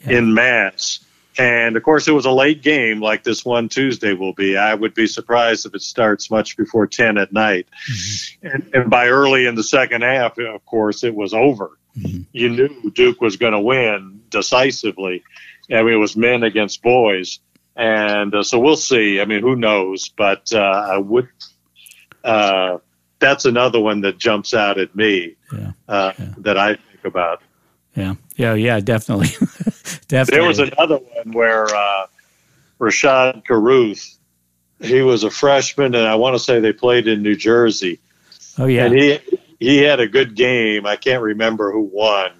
yeah. 0.00 0.18
in 0.18 0.34
mass. 0.34 1.00
And 1.38 1.76
of 1.76 1.82
course, 1.82 2.08
it 2.08 2.12
was 2.12 2.26
a 2.26 2.30
late 2.30 2.62
game 2.62 3.00
like 3.00 3.24
this 3.24 3.44
one 3.44 3.68
Tuesday 3.68 4.12
will 4.12 4.34
be. 4.34 4.56
I 4.56 4.74
would 4.74 4.94
be 4.94 5.06
surprised 5.06 5.66
if 5.66 5.74
it 5.74 5.82
starts 5.82 6.30
much 6.30 6.56
before 6.56 6.86
10 6.86 7.18
at 7.18 7.32
night. 7.32 7.66
Mm-hmm. 7.90 8.46
And, 8.46 8.70
and, 8.74 8.90
by 8.90 9.08
early 9.08 9.46
in 9.46 9.54
the 9.54 9.62
second 9.62 10.02
half, 10.02 10.38
of 10.38 10.64
course, 10.66 11.04
it 11.04 11.14
was 11.14 11.32
over. 11.32 11.70
Mm-hmm. 11.98 12.22
You 12.32 12.48
knew 12.50 12.90
Duke 12.90 13.20
was 13.20 13.36
going 13.36 13.54
to 13.54 13.60
win 13.60 14.22
decisively. 14.28 15.24
I 15.70 15.82
mean, 15.82 15.94
it 15.94 15.98
was 15.98 16.16
men 16.16 16.42
against 16.42 16.82
boys 16.82 17.40
and 17.76 18.34
uh, 18.34 18.42
so 18.42 18.58
we'll 18.58 18.76
see. 18.76 19.20
I 19.20 19.24
mean, 19.24 19.40
who 19.40 19.56
knows? 19.56 20.08
But 20.08 20.52
uh, 20.52 20.58
I 20.58 20.98
would. 20.98 21.28
Uh, 22.22 22.78
that's 23.18 23.44
another 23.44 23.80
one 23.80 24.00
that 24.02 24.18
jumps 24.18 24.52
out 24.52 24.78
at 24.78 24.94
me 24.94 25.36
yeah. 25.52 25.72
Uh, 25.88 26.12
yeah. 26.18 26.34
that 26.38 26.58
I 26.58 26.74
think 26.74 27.04
about. 27.04 27.42
Yeah, 27.94 28.14
yeah, 28.36 28.54
yeah, 28.54 28.80
definitely, 28.80 29.28
definitely. 30.08 30.38
There 30.38 30.48
was 30.48 30.58
another 30.58 30.96
one 30.96 31.32
where 31.32 31.66
uh, 31.66 32.06
Rashaad 32.80 33.44
Carruth, 33.44 34.18
he 34.80 35.02
was 35.02 35.24
a 35.24 35.30
freshman, 35.30 35.94
and 35.94 36.08
I 36.08 36.14
want 36.14 36.34
to 36.34 36.38
say 36.38 36.58
they 36.58 36.72
played 36.72 37.06
in 37.06 37.22
New 37.22 37.36
Jersey. 37.36 38.00
Oh 38.58 38.66
yeah, 38.66 38.86
and 38.86 38.94
he 38.94 39.18
he 39.60 39.78
had 39.78 40.00
a 40.00 40.08
good 40.08 40.34
game. 40.34 40.86
I 40.86 40.96
can't 40.96 41.22
remember 41.22 41.70
who 41.70 41.82
won, 41.82 42.32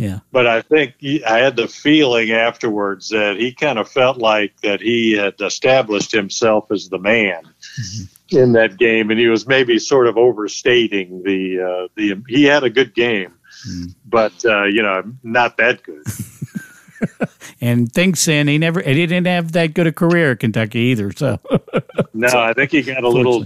yeah. 0.00 0.20
But 0.32 0.46
I 0.46 0.62
think 0.62 0.94
he, 0.98 1.22
I 1.22 1.40
had 1.40 1.56
the 1.56 1.68
feeling 1.68 2.30
afterwards 2.30 3.10
that 3.10 3.36
he 3.36 3.52
kind 3.52 3.78
of 3.78 3.86
felt 3.86 4.16
like 4.16 4.58
that 4.62 4.80
he 4.80 5.12
had 5.12 5.34
established 5.40 6.10
himself 6.10 6.72
as 6.72 6.88
the 6.88 6.98
man 6.98 7.42
mm-hmm. 7.44 8.38
in 8.38 8.52
that 8.52 8.78
game, 8.78 9.10
and 9.10 9.20
he 9.20 9.26
was 9.26 9.46
maybe 9.46 9.78
sort 9.78 10.06
of 10.06 10.16
overstating 10.16 11.22
the 11.22 11.60
uh, 11.60 11.88
the. 11.96 12.22
He 12.28 12.44
had 12.44 12.64
a 12.64 12.70
good 12.70 12.94
game, 12.94 13.34
mm. 13.68 13.94
but 14.06 14.32
uh, 14.46 14.64
you 14.64 14.82
know, 14.82 15.02
not 15.22 15.58
that 15.58 15.82
good. 15.82 16.02
and 17.60 17.92
thinks 17.92 18.26
in 18.26 18.48
he 18.48 18.56
never 18.56 18.80
he 18.80 19.06
didn't 19.06 19.26
have 19.26 19.52
that 19.52 19.74
good 19.74 19.86
a 19.86 19.92
career 19.92 20.32
at 20.32 20.40
Kentucky 20.40 20.78
either. 20.78 21.12
So 21.12 21.38
no, 22.14 22.28
I 22.28 22.54
think 22.54 22.70
he 22.70 22.80
got 22.80 23.04
a 23.04 23.08
little 23.08 23.44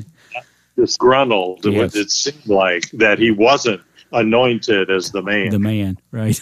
disgruntled. 0.76 1.64
Yes. 1.64 1.96
It 1.96 2.10
seemed 2.12 2.46
like 2.46 2.90
that 2.92 3.18
he 3.18 3.32
wasn't 3.32 3.80
anointed 4.14 4.90
as 4.90 5.12
the 5.12 5.22
man. 5.22 5.50
The 5.50 5.58
man, 5.58 5.98
right. 6.10 6.40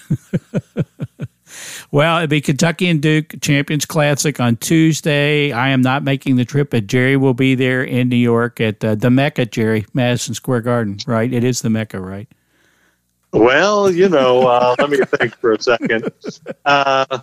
well, 1.91 2.19
it'll 2.19 2.29
be 2.29 2.41
Kentucky 2.41 2.89
and 2.89 3.01
Duke 3.01 3.35
Champions 3.41 3.87
Classic 3.87 4.39
on 4.39 4.57
Tuesday. 4.57 5.53
I 5.53 5.71
am 5.71 5.81
not 5.81 6.05
making 6.05 6.37
the 6.37 6.45
trip, 6.45 6.71
but 6.71 6.87
Jerry 6.87 7.17
will 7.17 7.35
be 7.35 7.55
there 7.55 7.83
in 7.83 8.09
New 8.09 8.17
York 8.17 8.61
at 8.61 8.85
uh, 8.85 8.95
the 8.95 9.11
Mecca, 9.11 9.47
Jerry, 9.47 9.87
Madison 9.95 10.35
Square 10.35 10.63
Garden, 10.63 10.99
right? 11.07 11.33
It 11.33 11.45
is 11.45 11.63
the 11.63 11.71
Mecca, 11.71 12.01
right? 12.01 12.29
Well, 13.33 13.91
you 13.91 14.09
know, 14.09 14.47
uh, 14.47 14.77
let 14.79 14.91
me 14.91 14.99
think 14.99 15.35
for 15.37 15.53
a 15.53 15.63
second. 15.63 16.11
Uh, 16.67 17.21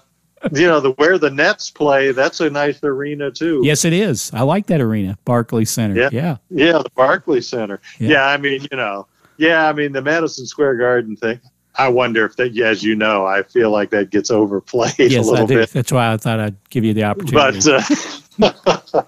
you 0.53 0.67
know, 0.67 0.79
the 0.79 0.91
where 0.93 1.17
the 1.17 1.29
Nets 1.29 1.69
play, 1.69 2.12
that's 2.12 2.39
a 2.39 2.49
nice 2.49 2.83
arena 2.83 3.29
too. 3.29 3.62
Yes, 3.63 3.85
it 3.85 3.93
is. 3.93 4.31
I 4.33 4.41
like 4.41 4.67
that 4.67 4.81
arena, 4.81 5.17
Barclays 5.25 5.69
Center. 5.69 5.95
Yeah, 5.95 6.09
yeah, 6.12 6.38
yeah 6.49 6.77
the 6.79 6.89
Barclays 6.95 7.47
Center. 7.47 7.79
Yeah. 8.00 8.10
yeah, 8.10 8.27
I 8.27 8.37
mean, 8.37 8.65
you 8.71 8.77
know, 8.77 9.06
yeah, 9.40 9.69
I 9.69 9.73
mean 9.73 9.94
the 9.94 10.02
Madison 10.02 10.46
Square 10.46 10.75
Garden 10.75 11.15
thing. 11.15 11.40
I 11.75 11.87
wonder 11.87 12.25
if 12.25 12.35
that, 12.35 12.58
as 12.60 12.83
you 12.83 12.94
know, 12.94 13.25
I 13.25 13.44
feel 13.44 13.71
like 13.71 13.90
that 13.92 14.10
gets 14.10 14.29
overplayed 14.29 14.96
yes, 14.98 15.25
a 15.25 15.31
little 15.31 15.48
bit. 15.48 15.69
That's 15.69 15.94
why 15.94 16.12
I 16.12 16.17
thought 16.17 16.40
I'd 16.40 16.69
give 16.69 16.83
you 16.83 16.94
the 16.94 17.06
opportunity. 17.06 17.60
But, 18.37 18.52
uh, 18.92 19.04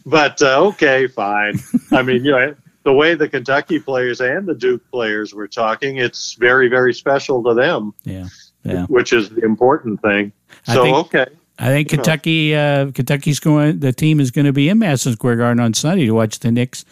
but 0.06 0.42
uh, 0.42 0.66
okay, 0.66 1.06
fine. 1.06 1.60
I 1.92 2.02
mean, 2.02 2.24
you 2.24 2.32
know, 2.32 2.56
the 2.82 2.92
way 2.92 3.14
the 3.14 3.28
Kentucky 3.28 3.78
players 3.78 4.20
and 4.20 4.48
the 4.48 4.54
Duke 4.54 4.82
players 4.90 5.32
were 5.32 5.46
talking, 5.46 5.98
it's 5.98 6.32
very, 6.34 6.68
very 6.68 6.92
special 6.92 7.44
to 7.44 7.54
them. 7.54 7.94
Yeah, 8.02 8.26
yeah. 8.64 8.86
Which 8.86 9.12
is 9.12 9.30
the 9.30 9.44
important 9.44 10.02
thing. 10.02 10.32
So 10.64 10.82
think, 10.82 10.96
okay. 10.96 11.26
I 11.60 11.66
think 11.66 11.88
Kentucky, 11.88 12.54
uh, 12.54 12.92
Kentucky's 12.92 13.40
going. 13.40 13.80
The 13.80 13.92
team 13.92 14.20
is 14.20 14.30
going 14.30 14.44
to 14.44 14.52
be 14.52 14.68
in 14.68 14.78
Madison 14.78 15.14
Square 15.14 15.36
Garden 15.36 15.58
on 15.58 15.74
Sunday 15.74 16.06
to 16.06 16.12
watch 16.12 16.38
the 16.38 16.52
Knicks 16.52 16.84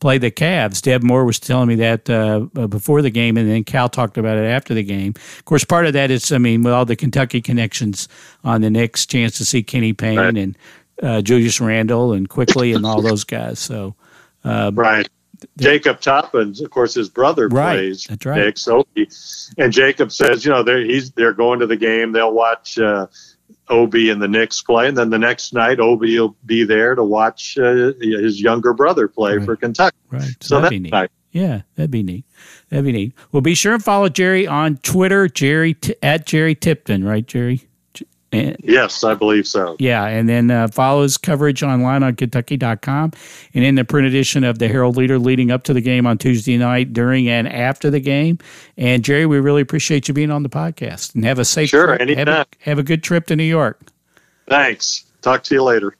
play 0.00 0.16
the 0.16 0.30
Cavs. 0.30 0.80
Deb 0.80 1.02
Moore 1.02 1.26
was 1.26 1.38
telling 1.38 1.68
me 1.68 1.74
that 1.74 2.08
uh, 2.08 2.46
uh, 2.56 2.66
before 2.66 3.02
the 3.02 3.10
game, 3.10 3.36
and 3.36 3.50
then 3.50 3.64
Cal 3.64 3.90
talked 3.90 4.16
about 4.16 4.38
it 4.38 4.46
after 4.46 4.72
the 4.72 4.82
game. 4.82 5.12
Of 5.38 5.44
course, 5.44 5.64
part 5.64 5.84
of 5.84 5.92
that 5.92 6.10
is, 6.10 6.32
I 6.32 6.38
mean, 6.38 6.62
with 6.62 6.72
all 6.72 6.86
the 6.86 6.96
Kentucky 6.96 7.42
connections 7.42 8.08
on 8.44 8.62
the 8.62 8.70
Knicks, 8.70 9.04
chance 9.04 9.36
to 9.38 9.44
see 9.44 9.62
Kenny 9.62 9.92
Payne 9.92 10.18
right. 10.18 10.36
and 10.36 10.58
uh, 11.02 11.20
Julius 11.20 11.60
Randle 11.60 12.14
and 12.14 12.26
Quickley 12.26 12.72
and 12.72 12.86
all 12.86 13.02
those 13.02 13.24
guys. 13.24 13.58
So, 13.58 13.94
uh, 14.42 14.70
right. 14.74 15.06
Jacob 15.58 16.00
Toppin, 16.00 16.54
of 16.64 16.70
course, 16.70 16.94
his 16.94 17.10
brother 17.10 17.48
right, 17.48 17.74
plays 17.74 18.04
that's 18.04 18.24
right. 18.24 18.46
Nick. 18.46 18.56
So, 18.56 18.86
and 19.58 19.70
Jacob 19.70 20.10
says, 20.10 20.44
you 20.46 20.50
know, 20.50 20.62
they're 20.62 20.82
he's 20.82 21.10
they're 21.12 21.34
going 21.34 21.60
to 21.60 21.66
the 21.66 21.76
game. 21.76 22.12
They'll 22.12 22.32
watch 22.32 22.78
uh, 22.78 23.08
Obi 23.68 24.10
and 24.10 24.20
the 24.20 24.28
Knicks 24.28 24.62
play, 24.62 24.88
and 24.88 24.96
then 24.96 25.10
the 25.10 25.18
next 25.18 25.52
night 25.52 25.80
Obi 25.80 26.18
will 26.18 26.36
be 26.46 26.64
there 26.64 26.94
to 26.94 27.02
watch 27.02 27.58
uh, 27.58 27.92
his 28.00 28.40
younger 28.40 28.72
brother 28.72 29.08
play 29.08 29.36
right. 29.36 29.44
for 29.44 29.56
Kentucky. 29.56 29.96
Right. 30.10 30.22
So, 30.22 30.34
so 30.40 30.56
that'd 30.56 30.70
be 30.70 30.78
neat. 30.80 30.92
Nice. 30.92 31.08
Yeah, 31.32 31.62
that'd 31.74 31.90
be 31.90 32.02
neat. 32.04 32.24
That'd 32.68 32.84
be 32.84 32.92
neat. 32.92 33.12
Well, 33.32 33.40
be 33.40 33.54
sure 33.54 33.74
and 33.74 33.82
follow 33.82 34.08
Jerry 34.08 34.46
on 34.46 34.76
Twitter, 34.78 35.26
Jerry 35.28 35.74
t- 35.74 35.96
at 36.00 36.26
Jerry 36.26 36.54
Tipton. 36.54 37.02
Right, 37.04 37.26
Jerry. 37.26 37.68
And, 38.34 38.56
yes, 38.62 39.04
I 39.04 39.14
believe 39.14 39.46
so. 39.46 39.76
Yeah, 39.78 40.04
and 40.04 40.28
then 40.28 40.50
uh, 40.50 40.68
follow 40.68 41.02
his 41.02 41.16
coverage 41.16 41.62
online 41.62 42.02
on 42.02 42.16
Kentucky.com 42.16 43.12
and 43.54 43.64
in 43.64 43.74
the 43.74 43.84
print 43.84 44.06
edition 44.06 44.44
of 44.44 44.58
the 44.58 44.68
Herald 44.68 44.96
Leader 44.96 45.18
leading 45.18 45.50
up 45.50 45.64
to 45.64 45.72
the 45.72 45.80
game 45.80 46.06
on 46.06 46.18
Tuesday 46.18 46.56
night, 46.56 46.92
during 46.92 47.28
and 47.28 47.48
after 47.48 47.90
the 47.90 48.00
game. 48.00 48.38
And 48.76 49.04
Jerry, 49.04 49.26
we 49.26 49.38
really 49.38 49.62
appreciate 49.62 50.08
you 50.08 50.14
being 50.14 50.30
on 50.30 50.42
the 50.42 50.48
podcast 50.48 51.14
and 51.14 51.24
have 51.24 51.38
a 51.38 51.44
safe 51.44 51.70
sure, 51.70 51.86
trip. 51.86 52.00
Anytime. 52.00 52.26
Have 52.26 52.46
a, 52.46 52.64
have 52.70 52.78
a 52.78 52.82
good 52.82 53.02
trip 53.02 53.26
to 53.26 53.36
New 53.36 53.44
York. 53.44 53.80
Thanks. 54.48 55.04
Talk 55.22 55.42
to 55.44 55.54
you 55.54 55.62
later. 55.62 55.96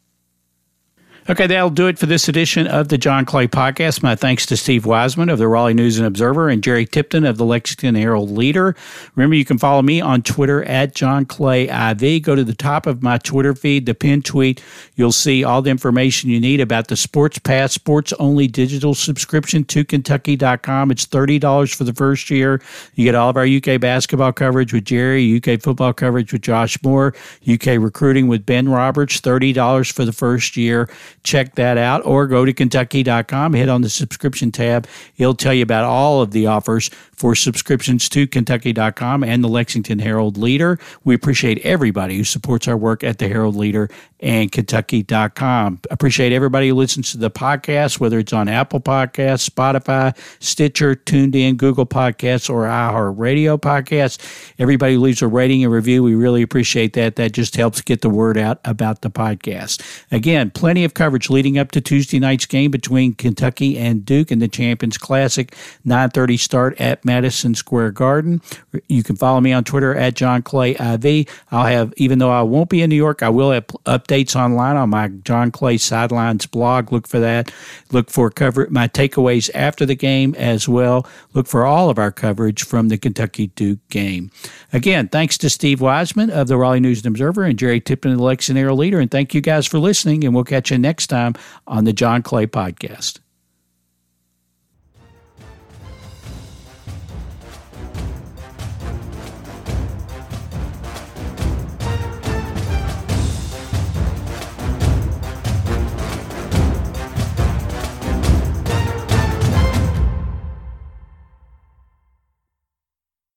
Okay, 1.26 1.46
that'll 1.46 1.70
do 1.70 1.86
it 1.86 1.98
for 1.98 2.04
this 2.04 2.28
edition 2.28 2.66
of 2.66 2.88
the 2.88 2.98
John 2.98 3.24
Clay 3.24 3.48
Podcast. 3.48 4.02
My 4.02 4.14
thanks 4.14 4.44
to 4.44 4.58
Steve 4.58 4.84
Wiseman 4.84 5.30
of 5.30 5.38
the 5.38 5.48
Raleigh 5.48 5.72
News 5.72 5.96
and 5.96 6.06
Observer 6.06 6.50
and 6.50 6.62
Jerry 6.62 6.84
Tipton 6.84 7.24
of 7.24 7.38
the 7.38 7.46
Lexington 7.46 7.94
Herald 7.94 8.30
Leader. 8.30 8.76
Remember, 9.14 9.34
you 9.34 9.46
can 9.46 9.56
follow 9.56 9.80
me 9.80 10.02
on 10.02 10.20
Twitter 10.20 10.62
at 10.64 10.94
John 10.94 11.24
Clay 11.24 11.62
IV. 11.62 12.22
Go 12.22 12.34
to 12.34 12.44
the 12.44 12.54
top 12.54 12.86
of 12.86 13.02
my 13.02 13.16
Twitter 13.16 13.54
feed, 13.54 13.86
the 13.86 13.94
pin 13.94 14.20
tweet. 14.20 14.62
You'll 14.96 15.12
see 15.12 15.42
all 15.42 15.62
the 15.62 15.70
information 15.70 16.28
you 16.28 16.38
need 16.38 16.60
about 16.60 16.88
the 16.88 16.96
Sports 16.96 17.38
Pass, 17.38 17.72
sports 17.72 18.12
only 18.18 18.46
digital 18.46 18.92
subscription 18.92 19.64
to 19.64 19.82
Kentucky.com. 19.82 20.90
It's 20.90 21.06
$30 21.06 21.74
for 21.74 21.84
the 21.84 21.94
first 21.94 22.28
year. 22.28 22.60
You 22.96 23.04
get 23.04 23.14
all 23.14 23.30
of 23.30 23.38
our 23.38 23.46
UK 23.46 23.80
basketball 23.80 24.34
coverage 24.34 24.74
with 24.74 24.84
Jerry, 24.84 25.38
UK 25.38 25.58
football 25.58 25.94
coverage 25.94 26.34
with 26.34 26.42
Josh 26.42 26.76
Moore, 26.82 27.14
UK 27.50 27.78
recruiting 27.78 28.28
with 28.28 28.44
Ben 28.44 28.68
Roberts, 28.68 29.22
$30 29.22 29.90
for 29.90 30.04
the 30.04 30.12
first 30.12 30.58
year 30.58 30.86
check 31.24 31.54
that 31.56 31.76
out 31.78 32.04
or 32.04 32.26
go 32.26 32.44
to 32.44 32.52
Kentucky.com, 32.52 33.54
hit 33.54 33.68
on 33.68 33.80
the 33.80 33.88
subscription 33.88 34.52
tab. 34.52 34.86
It'll 35.16 35.34
tell 35.34 35.54
you 35.54 35.62
about 35.62 35.84
all 35.84 36.22
of 36.22 36.30
the 36.30 36.46
offers 36.46 36.90
for 37.12 37.34
subscriptions 37.34 38.08
to 38.10 38.26
Kentucky.com 38.26 39.24
and 39.24 39.42
the 39.42 39.48
Lexington 39.48 39.98
Herald 39.98 40.36
Leader. 40.36 40.78
We 41.04 41.14
appreciate 41.14 41.58
everybody 41.64 42.16
who 42.16 42.24
supports 42.24 42.68
our 42.68 42.76
work 42.76 43.02
at 43.02 43.18
the 43.18 43.28
Herald 43.28 43.56
Leader 43.56 43.88
and 44.20 44.50
Kentucky.com. 44.50 45.80
Appreciate 45.90 46.32
everybody 46.32 46.68
who 46.68 46.74
listens 46.74 47.12
to 47.12 47.18
the 47.18 47.30
podcast, 47.30 48.00
whether 48.00 48.18
it's 48.18 48.32
on 48.32 48.48
Apple 48.48 48.80
Podcasts, 48.80 49.48
Spotify, 49.48 50.16
Stitcher, 50.40 50.94
TuneIn, 50.94 51.56
Google 51.56 51.86
Podcasts, 51.86 52.50
or 52.50 52.66
our 52.66 53.12
radio 53.12 53.56
podcasts. 53.56 54.52
Everybody 54.58 54.94
who 54.94 55.00
leaves 55.00 55.22
a 55.22 55.28
rating 55.28 55.62
and 55.62 55.72
review, 55.72 56.02
we 56.02 56.14
really 56.14 56.42
appreciate 56.42 56.94
that. 56.94 57.16
That 57.16 57.32
just 57.32 57.56
helps 57.56 57.80
get 57.80 58.00
the 58.00 58.10
word 58.10 58.36
out 58.36 58.60
about 58.64 59.02
the 59.02 59.10
podcast. 59.10 59.82
Again, 60.10 60.50
plenty 60.50 60.84
of 60.84 60.94
coverage 60.94 61.13
leading 61.30 61.58
up 61.58 61.70
to 61.72 61.80
Tuesday 61.80 62.18
night's 62.18 62.46
game 62.46 62.70
between 62.70 63.14
Kentucky 63.14 63.78
and 63.78 64.04
Duke 64.04 64.32
in 64.32 64.38
the 64.38 64.48
Champions 64.48 64.98
Classic, 64.98 65.54
9:30 65.86 66.36
start 66.38 66.80
at 66.80 67.04
Madison 67.04 67.54
Square 67.54 67.92
Garden. 67.92 68.42
You 68.88 69.02
can 69.02 69.16
follow 69.16 69.40
me 69.40 69.52
on 69.52 69.64
Twitter 69.64 69.94
at 69.94 70.14
John 70.14 70.42
Clay 70.42 70.72
IV. 70.72 71.26
I'll 71.50 71.66
have, 71.66 71.94
even 71.96 72.18
though 72.18 72.30
I 72.30 72.42
won't 72.42 72.70
be 72.70 72.82
in 72.82 72.90
New 72.90 72.96
York, 72.96 73.22
I 73.22 73.28
will 73.28 73.52
have 73.52 73.66
updates 73.86 74.36
online 74.36 74.76
on 74.76 74.90
my 74.90 75.08
John 75.08 75.50
Clay 75.50 75.78
Sidelines 75.78 76.46
blog. 76.46 76.92
Look 76.92 77.06
for 77.06 77.20
that. 77.20 77.52
Look 77.92 78.10
for 78.10 78.30
cover 78.30 78.66
my 78.70 78.88
takeaways 78.88 79.50
after 79.54 79.86
the 79.86 79.94
game 79.94 80.34
as 80.36 80.68
well. 80.68 81.06
Look 81.32 81.46
for 81.46 81.64
all 81.64 81.90
of 81.90 81.98
our 81.98 82.10
coverage 82.10 82.64
from 82.64 82.88
the 82.88 82.98
Kentucky 82.98 83.48
Duke 83.48 83.78
game. 83.88 84.30
Again, 84.72 85.08
thanks 85.08 85.38
to 85.38 85.50
Steve 85.50 85.80
Wiseman 85.80 86.30
of 86.30 86.48
the 86.48 86.56
Raleigh 86.56 86.80
News 86.80 87.04
and 87.04 87.12
Observer 87.12 87.44
and 87.44 87.58
Jerry 87.58 87.80
Tipton 87.80 88.12
of 88.12 88.18
the 88.18 88.54
Herald 88.54 88.78
Leader. 88.78 89.00
And 89.00 89.10
thank 89.10 89.34
you 89.34 89.40
guys 89.40 89.66
for 89.66 89.78
listening. 89.78 90.24
And 90.24 90.34
we'll 90.34 90.44
catch 90.44 90.70
you 90.70 90.78
next 91.04 91.08
time 91.08 91.34
on 91.66 91.84
the 91.84 91.92
John 91.92 92.22
Clay 92.22 92.46
Podcast. 92.46 93.23